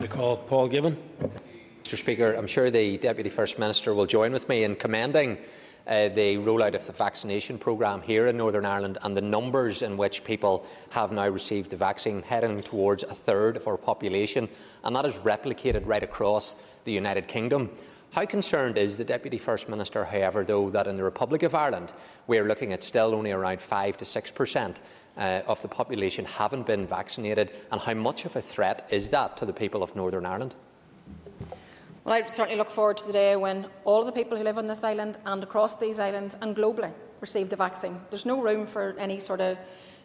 I 0.00 0.08
call 0.08 0.36
Paul 0.36 0.68
Givan. 0.68 0.96
Mr 1.84 1.96
Speaker, 1.96 2.34
I'm 2.34 2.48
sure 2.48 2.70
the 2.70 2.98
Deputy 2.98 3.30
First 3.30 3.58
Minister 3.58 3.94
will 3.94 4.04
join 4.04 4.32
with 4.32 4.48
me 4.48 4.64
in 4.64 4.74
commending 4.74 5.38
uh, 5.86 6.08
the 6.08 6.36
rollout 6.36 6.74
of 6.74 6.84
the 6.86 6.92
vaccination 6.92 7.56
programme 7.56 8.02
here 8.02 8.26
in 8.26 8.36
Northern 8.36 8.66
Ireland 8.66 8.98
and 9.04 9.16
the 9.16 9.22
numbers 9.22 9.82
in 9.82 9.96
which 9.96 10.24
people 10.24 10.66
have 10.90 11.12
now 11.12 11.28
received 11.28 11.70
the 11.70 11.76
vaccine, 11.76 12.22
heading 12.22 12.60
towards 12.60 13.04
a 13.04 13.14
third 13.14 13.56
of 13.56 13.66
our 13.68 13.78
population, 13.78 14.48
and 14.84 14.96
that 14.96 15.06
is 15.06 15.20
replicated 15.20 15.86
right 15.86 16.02
across 16.02 16.56
the 16.84 16.92
United 16.92 17.28
Kingdom. 17.28 17.70
How 18.10 18.24
concerned 18.24 18.78
is 18.78 18.96
the 18.96 19.04
Deputy 19.04 19.36
First 19.38 19.68
Minister, 19.68 20.04
however, 20.04 20.42
though, 20.42 20.70
that 20.70 20.86
in 20.86 20.96
the 20.96 21.04
Republic 21.04 21.42
of 21.42 21.54
Ireland 21.54 21.92
we 22.26 22.38
are 22.38 22.48
looking 22.48 22.72
at 22.72 22.82
still 22.82 23.14
only 23.14 23.32
around 23.32 23.60
5 23.60 23.98
to 23.98 24.04
6 24.04 24.30
per 24.32 24.46
cent 24.46 24.80
uh, 25.16 25.42
of 25.46 25.60
the 25.60 25.68
population 25.68 26.24
haven't 26.24 26.66
been 26.66 26.86
vaccinated, 26.86 27.52
and 27.70 27.80
how 27.80 27.94
much 27.94 28.24
of 28.24 28.34
a 28.34 28.40
threat 28.40 28.88
is 28.90 29.10
that 29.10 29.36
to 29.36 29.44
the 29.44 29.52
people 29.52 29.82
of 29.82 29.94
Northern 29.94 30.24
Ireland? 30.24 30.54
Well, 32.04 32.14
I 32.14 32.22
certainly 32.22 32.56
look 32.56 32.70
forward 32.70 32.96
to 32.98 33.06
the 33.06 33.12
day 33.12 33.36
when 33.36 33.66
all 33.84 34.00
of 34.00 34.06
the 34.06 34.12
people 34.12 34.38
who 34.38 34.44
live 34.44 34.56
on 34.56 34.66
this 34.66 34.82
island 34.82 35.18
and 35.26 35.42
across 35.42 35.74
these 35.76 35.98
islands 35.98 36.36
and 36.40 36.56
globally 36.56 36.92
receive 37.20 37.50
the 37.50 37.56
vaccine. 37.56 38.00
There's 38.08 38.24
no 38.24 38.40
room 38.40 38.66
for 38.66 38.94
any 38.98 39.20
sort 39.20 39.42
of 39.42 39.58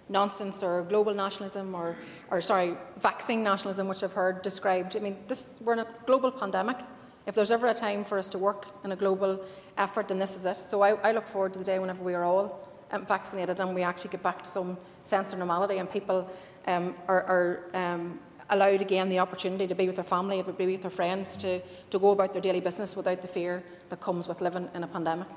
nonsense 0.10 0.62
or 0.64 0.84
global 0.84 1.14
nationalism 1.14 1.74
or, 1.74 1.96
or 2.30 2.42
sorry, 2.42 2.76
vaccine 2.98 3.44
nationalism, 3.44 3.88
which 3.88 4.04
I've 4.04 4.12
heard 4.12 4.42
described. 4.42 4.98
I 4.98 5.00
mean, 5.00 5.16
this, 5.30 5.56
we're 5.62 5.74
in 5.74 5.80
a 5.80 5.88
global 6.06 6.32
pandemic. 6.32 6.78
If 7.26 7.36
there's 7.36 7.52
ever 7.52 7.68
a 7.68 7.74
time 7.74 8.04
for 8.04 8.18
us 8.18 8.30
to 8.32 8.38
work 8.38 8.68
in 8.84 8.92
a 8.92 8.96
global 8.96 9.44
effort, 9.78 10.08
then 10.08 10.20
this 10.20 10.36
is 10.36 10.46
it. 10.46 10.58
So 10.58 10.82
I, 10.82 10.92
I 10.96 11.12
look 11.12 11.28
forward 11.28 11.54
to 11.54 11.60
the 11.60 11.66
day 11.66 11.80
whenever 11.80 12.04
we 12.04 12.14
are 12.14 12.24
all 12.24 12.70
um, 12.92 13.06
vaccinated 13.06 13.60
and 13.60 13.74
we 13.74 13.82
actually 13.82 14.12
get 14.12 14.24
back 14.24 14.42
to 14.42 14.48
some 14.48 14.78
sense 15.02 15.32
of 15.32 15.40
normality 15.40 15.78
and 15.78 15.90
people 15.90 16.30
um, 16.68 16.96
are, 17.08 17.24
are 17.24 17.70
um, 17.74 18.20
allowed 18.50 18.82
again 18.82 19.10
the 19.10 19.20
opportunity 19.20 19.68
to 19.68 19.76
be 19.76 19.88
with 19.88 19.96
their 19.96 20.04
family, 20.04 20.44
to 20.44 20.52
be 20.52 20.66
with 20.66 20.82
their 20.82 20.92
friends, 20.92 21.38
to, 21.38 21.62
to 21.90 22.00
go 22.00 22.12
about 22.12 22.34
their 22.34 22.42
daily 22.42 22.60
business 22.60 22.96
without 22.96 23.22
the 23.22 23.28
fear 23.28 23.64
that 23.90 24.02
comes 24.02 24.28
with 24.28 24.42
living 24.42 24.70
in 24.74 24.84
a 24.84 24.88
pandemic. 24.88 25.28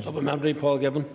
Supplementary, 0.00 0.52
Paul 0.54 0.78
Givan. 0.78 1.06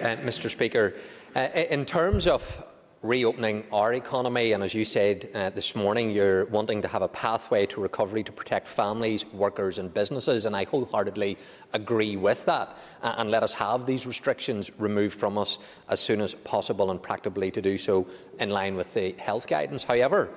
Uh, 0.00 0.16
Mr 0.16 0.50
Speaker, 0.50 0.94
uh, 1.36 1.48
in 1.54 1.84
terms 1.84 2.26
of 2.26 2.64
reopening 3.02 3.64
our 3.72 3.94
economy, 3.94 4.52
and 4.52 4.62
as 4.62 4.74
you 4.74 4.84
said 4.84 5.28
uh, 5.34 5.50
this 5.50 5.74
morning, 5.74 6.12
you're 6.12 6.44
wanting 6.46 6.80
to 6.80 6.86
have 6.86 7.02
a 7.02 7.08
pathway 7.08 7.66
to 7.66 7.80
recovery 7.80 8.22
to 8.22 8.30
protect 8.30 8.68
families, 8.68 9.26
workers, 9.32 9.78
and 9.78 9.92
businesses, 9.92 10.46
and 10.46 10.54
I 10.54 10.64
wholeheartedly 10.64 11.36
agree 11.72 12.16
with 12.16 12.46
that. 12.46 12.76
Uh, 13.02 13.16
and 13.18 13.28
let 13.28 13.42
us 13.42 13.54
have 13.54 13.86
these 13.86 14.06
restrictions 14.06 14.70
removed 14.78 15.18
from 15.18 15.36
us 15.36 15.58
as 15.88 15.98
soon 15.98 16.20
as 16.20 16.34
possible 16.34 16.92
and 16.92 17.02
practically 17.02 17.50
to 17.50 17.60
do 17.60 17.76
so 17.76 18.06
in 18.38 18.50
line 18.50 18.76
with 18.76 18.94
the 18.94 19.12
health 19.18 19.48
guidance. 19.48 19.82
However, 19.82 20.30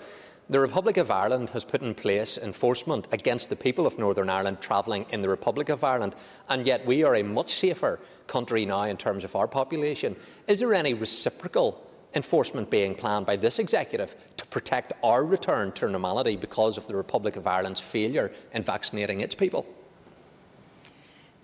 the 0.50 0.60
Republic 0.60 0.98
of 0.98 1.12
Ireland 1.12 1.52
has 1.52 1.66
put 1.66 1.84
in 1.84 1.94
place 1.94 2.40
enforcement 2.40 3.08
against 3.12 3.50
the 3.50 3.56
people 3.56 3.86
of 3.86 4.00
Northern 4.00 4.30
Ireland 4.30 4.60
travelling 4.60 5.06
in 5.12 5.22
the 5.22 5.30
Republic 5.30 5.70
of 5.70 5.84
Ireland, 5.84 6.16
and 6.50 6.66
yet 6.66 6.84
we 6.84 7.04
are 7.04 7.16
a 7.16 7.24
much 7.24 7.54
safer 7.54 8.00
country 8.26 8.66
now 8.66 8.84
in 8.84 8.98
terms 8.98 9.24
of 9.24 9.36
our 9.36 9.48
population. 9.48 10.16
Is 10.48 10.62
there 10.62 10.74
any 10.74 10.96
reciprocal 10.96 11.86
enforcement 12.16 12.70
being 12.70 12.96
planned 12.96 13.26
by 13.26 13.36
this 13.36 13.60
executive 13.60 14.16
to 14.38 14.46
protect 14.48 14.94
our 15.04 15.26
return 15.26 15.72
to 15.74 15.90
normality 15.90 16.36
because 16.36 16.78
of 16.78 16.88
the 16.88 16.96
Republic 16.96 17.36
of 17.36 17.46
Ireland's 17.46 17.82
failure 17.82 18.32
in 18.54 18.64
vaccinating 18.64 19.20
its 19.22 19.36
people? 19.36 19.66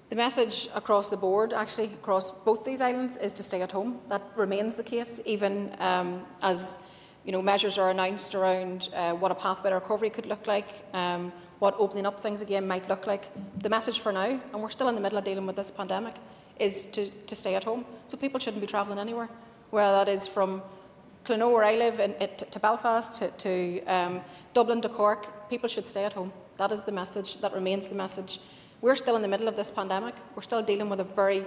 The 0.09 0.15
message 0.15 0.67
across 0.76 1.09
the 1.09 1.17
board, 1.17 1.53
actually 1.53 1.86
across 1.86 2.32
both 2.32 2.65
these 2.65 2.82
islands, 2.82 3.15
is 3.17 3.34
to 3.34 3.43
stay 3.43 3.61
at 3.61 3.72
home. 3.72 3.99
That 4.09 4.22
remains 4.36 4.76
the 4.76 4.84
case, 4.84 5.22
even 5.26 5.74
um, 5.80 6.26
as 6.41 6.78
you 7.24 7.32
know, 7.32 7.41
measures 7.41 7.78
are 7.78 7.91
announced 7.91 8.36
around 8.36 8.89
uh, 8.93 9.13
what 9.13 9.32
a 9.32 9.36
pathway 9.36 9.69
to 9.69 9.76
recovery 9.76 10.09
could 10.09 10.26
look 10.26 10.47
like, 10.47 10.67
um, 10.93 11.32
what 11.59 11.76
opening 11.78 12.05
up 12.05 12.19
things 12.19 12.41
again 12.41 12.67
might 12.67 12.89
look 12.89 13.07
like. 13.07 13.28
The 13.59 13.69
message 13.69 13.99
for 13.99 14.11
now, 14.11 14.39
and 14.51 14.61
we're 14.61 14.72
still 14.72 14.89
in 14.89 14.95
the 14.95 15.01
middle 15.01 15.17
of 15.17 15.24
dealing 15.24 15.45
with 15.45 15.55
this 15.55 15.72
pandemic, 15.72 16.15
is 16.59 16.82
to, 16.93 17.09
to 17.09 17.36
stay 17.36 17.55
at 17.55 17.63
home. 17.63 17.86
So 18.07 18.17
people 18.17 18.39
shouldn't 18.39 18.61
be 18.61 18.67
travelling 18.67 18.99
anywhere 18.99 19.30
whether 19.72 20.05
that 20.05 20.09
is 20.09 20.28
from 20.28 20.61
Clonoe, 21.26 21.51
where 21.51 21.63
I 21.63 21.76
live, 21.76 21.99
in, 21.99 22.15
to 22.38 22.59
Belfast, 22.59 23.13
to, 23.19 23.30
to 23.30 23.84
um, 23.86 24.22
Dublin, 24.53 24.82
to 24.82 24.89
Cork, 24.89 25.49
people 25.49 25.69
should 25.69 25.88
stay 25.88 26.05
at 26.05 26.13
home. 26.13 26.32
That 26.57 26.72
is 26.72 26.84
the 26.84 26.91
message. 26.91 27.41
That 27.41 27.53
remains 27.53 27.88
the 27.88 27.95
message. 27.95 28.39
We're 28.82 28.95
still 28.95 29.15
in 29.15 29.22
the 29.22 29.28
middle 29.28 29.47
of 29.47 29.55
this 29.55 29.72
pandemic. 29.72 30.15
We're 30.36 30.41
still 30.41 30.61
dealing 30.61 30.89
with 30.89 30.99
a 30.99 31.03
very 31.03 31.45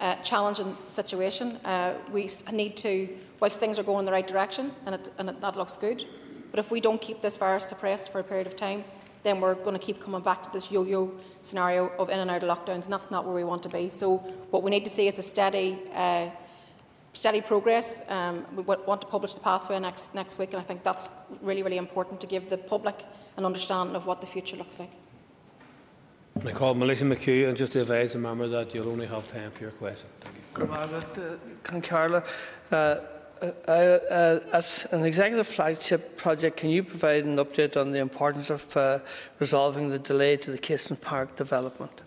uh, 0.00 0.16
challenging 0.16 0.76
situation. 0.86 1.56
Uh, 1.64 1.94
we 2.12 2.28
need 2.52 2.76
to, 2.78 3.08
whilst 3.40 3.60
things 3.60 3.78
are 3.78 3.82
going 3.82 4.00
in 4.00 4.04
the 4.04 4.12
right 4.12 4.26
direction, 4.26 4.72
and, 4.86 4.94
it, 4.94 5.10
and 5.18 5.30
it, 5.30 5.40
that 5.40 5.56
looks 5.56 5.76
good, 5.76 6.04
but 6.50 6.58
if 6.58 6.70
we 6.70 6.80
don't 6.80 7.00
keep 7.00 7.20
this 7.20 7.36
virus 7.36 7.66
suppressed 7.66 8.12
for 8.12 8.20
a 8.20 8.24
period 8.24 8.46
of 8.46 8.54
time, 8.54 8.84
then 9.22 9.40
we're 9.40 9.54
going 9.54 9.76
to 9.78 9.84
keep 9.84 10.00
coming 10.00 10.20
back 10.20 10.42
to 10.42 10.50
this 10.52 10.70
yo-yo 10.70 11.10
scenario 11.42 11.88
of 11.98 12.10
in 12.10 12.18
and 12.18 12.30
out 12.30 12.42
of 12.42 12.48
lockdowns, 12.48 12.84
and 12.84 12.92
that's 12.92 13.10
not 13.10 13.24
where 13.24 13.34
we 13.34 13.44
want 13.44 13.62
to 13.62 13.68
be. 13.68 13.88
So 13.88 14.18
what 14.50 14.62
we 14.62 14.70
need 14.70 14.84
to 14.84 14.90
see 14.90 15.08
is 15.08 15.18
a 15.18 15.22
steady 15.22 15.78
uh, 15.94 16.28
steady 17.14 17.40
progress. 17.40 18.02
Um, 18.08 18.44
we 18.54 18.62
want 18.62 19.00
to 19.00 19.06
publish 19.06 19.34
the 19.34 19.40
pathway 19.40 19.80
next, 19.80 20.14
next 20.14 20.38
week, 20.38 20.52
and 20.52 20.60
I 20.60 20.64
think 20.64 20.82
that's 20.82 21.10
really, 21.40 21.62
really 21.62 21.78
important 21.78 22.20
to 22.20 22.26
give 22.26 22.50
the 22.50 22.58
public 22.58 23.04
an 23.36 23.44
understanding 23.44 23.96
of 23.96 24.06
what 24.06 24.20
the 24.20 24.26
future 24.26 24.56
looks 24.56 24.78
like. 24.78 24.90
I 26.44 26.50
call 26.50 26.74
Maolíosa 26.74 27.06
McHugh 27.10 27.48
and 27.48 27.56
just 27.56 27.72
to 27.72 27.80
advise 27.80 28.12
the 28.12 28.18
member 28.18 28.48
that 28.48 28.74
you'll 28.74 28.90
only 28.90 29.06
have 29.06 29.26
time 29.28 29.50
for 29.52 29.62
your 29.62 29.70
question. 29.70 30.08
Thank 30.20 31.90
you. 31.90 31.96
Uh, 31.96 32.20
uh, 32.70 33.52
uh, 33.68 33.70
uh, 33.70 34.40
as 34.52 34.86
an 34.90 35.04
executive 35.04 35.46
flagship 35.46 36.16
project, 36.16 36.56
can 36.56 36.70
you 36.70 36.82
provide 36.82 37.24
an 37.24 37.36
update 37.36 37.76
on 37.76 37.92
the 37.92 37.98
importance 37.98 38.50
of 38.50 38.76
uh, 38.76 38.98
resolving 39.38 39.90
the 39.90 39.98
delay 39.98 40.36
to 40.36 40.50
the 40.50 40.58
Casement 40.58 41.00
Park 41.00 41.36
development? 41.36 42.02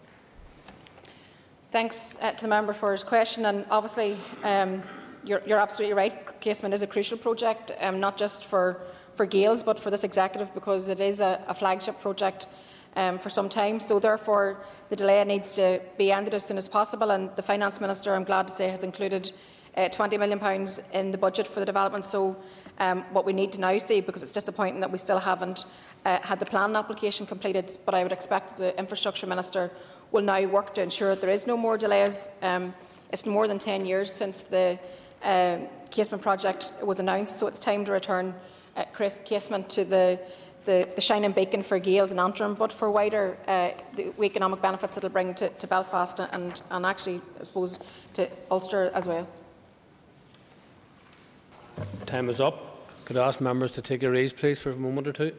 Thanks 1.70 2.18
uh, 2.22 2.32
to 2.32 2.44
the 2.44 2.48
member 2.48 2.72
for 2.72 2.94
his 2.94 3.04
question. 3.04 3.46
And 3.46 3.66
obviously, 3.70 4.16
um, 4.46 4.82
you're, 5.26 5.42
you're, 5.46 5.60
absolutely 5.60 5.96
right. 5.96 6.40
Casement 6.40 6.74
is 6.74 6.82
a 6.82 6.88
crucial 6.88 7.18
project, 7.18 7.74
um, 7.82 8.00
not 8.00 8.16
just 8.16 8.46
for, 8.46 8.80
for 9.16 9.26
Gaels, 9.26 9.66
but 9.66 9.78
for 9.78 9.92
this 9.92 10.06
executive, 10.06 10.54
because 10.54 10.88
it 10.88 11.02
is 11.02 11.20
a, 11.20 11.44
a 11.46 11.54
flagship 11.54 12.00
project 12.00 12.48
um, 12.96 13.20
for 13.20 13.30
some 13.30 13.50
time. 13.50 13.82
So, 13.82 14.00
therefore, 14.00 14.62
the 14.88 14.96
delay 14.96 15.22
needs 15.26 15.52
to 15.58 15.82
be 15.98 16.10
ended 16.10 16.34
as 16.34 16.46
soon 16.46 16.58
as 16.58 16.70
possible. 16.70 17.12
And 17.12 17.36
the 17.36 17.44
finance 17.44 17.82
minister, 17.82 18.16
I'm 18.16 18.24
glad 18.24 18.48
to 18.48 18.56
say, 18.56 18.70
has 18.70 18.86
included 18.86 19.34
uh, 19.76 19.90
£20 19.90 20.18
million 20.18 20.68
in 20.94 21.12
the 21.12 21.18
budget 21.18 21.48
for 21.48 21.60
the 21.60 21.66
development. 21.66 22.06
So, 22.06 22.38
um, 22.80 23.04
what 23.12 23.26
we 23.26 23.34
need 23.34 23.52
to 23.52 23.60
now 23.60 23.78
see, 23.78 24.00
because 24.00 24.24
it's 24.24 24.32
disappointing 24.32 24.80
that 24.80 24.92
we 24.92 25.00
still 25.00 25.20
haven't 25.20 25.66
uh, 26.06 26.20
had 26.22 26.40
the 26.40 26.46
planning 26.46 26.78
application 26.78 27.26
completed, 27.26 27.78
but 27.86 27.94
I 27.94 28.04
would 28.04 28.14
expect 28.14 28.56
the 28.56 28.78
infrastructure 28.80 29.28
minister 29.28 29.70
will 30.12 30.24
now 30.24 30.42
work 30.46 30.74
to 30.76 30.82
ensure 30.82 31.10
that 31.10 31.22
there 31.22 31.34
is 31.34 31.48
no 31.48 31.58
more 31.58 31.78
delays. 31.78 32.30
Um, 32.42 32.74
it's 33.12 33.26
more 33.26 33.48
than 33.48 33.60
10 33.60 33.86
years 33.86 34.12
since 34.12 34.42
the 34.42 34.80
uh, 35.24 35.58
casement 35.92 36.22
project 36.22 36.72
was 36.82 37.00
announced, 37.00 37.38
so 37.38 37.48
it's 37.48 37.60
time 37.60 37.86
to 37.86 37.92
return 37.92 38.34
uh, 38.76 38.84
casement 39.26 39.70
to 39.70 39.84
the, 39.86 40.20
the, 40.66 40.88
the 40.96 41.02
shining 41.02 41.32
beacon 41.32 41.64
for 41.64 41.80
Gaels 41.80 42.12
and 42.12 42.20
Antrim, 42.20 42.54
but 42.54 42.72
for 42.72 42.92
wider 42.92 43.38
uh, 43.48 43.72
the 43.96 44.14
economic 44.24 44.62
benefits 44.62 44.98
it 44.98 45.04
will 45.04 45.10
bring 45.10 45.34
to, 45.36 45.50
to 45.50 45.68
Belfast 45.68 46.20
and, 46.20 46.62
and 46.70 46.86
actually, 46.86 47.22
I 47.40 47.46
suppose, 47.46 47.80
to 48.14 48.30
Ulster 48.52 48.92
as 48.94 49.08
well. 49.08 49.28
Time 52.06 52.30
is 52.30 52.40
up. 52.40 52.78
Could 53.06 53.18
I 53.18 53.28
ask 53.28 53.40
members 53.40 53.72
to 53.72 53.82
take 53.82 54.04
a 54.04 54.12
raise, 54.12 54.34
please, 54.34 54.60
for 54.60 54.72
a 54.72 54.76
moment 54.76 55.08
or 55.08 55.14
two? 55.14 55.34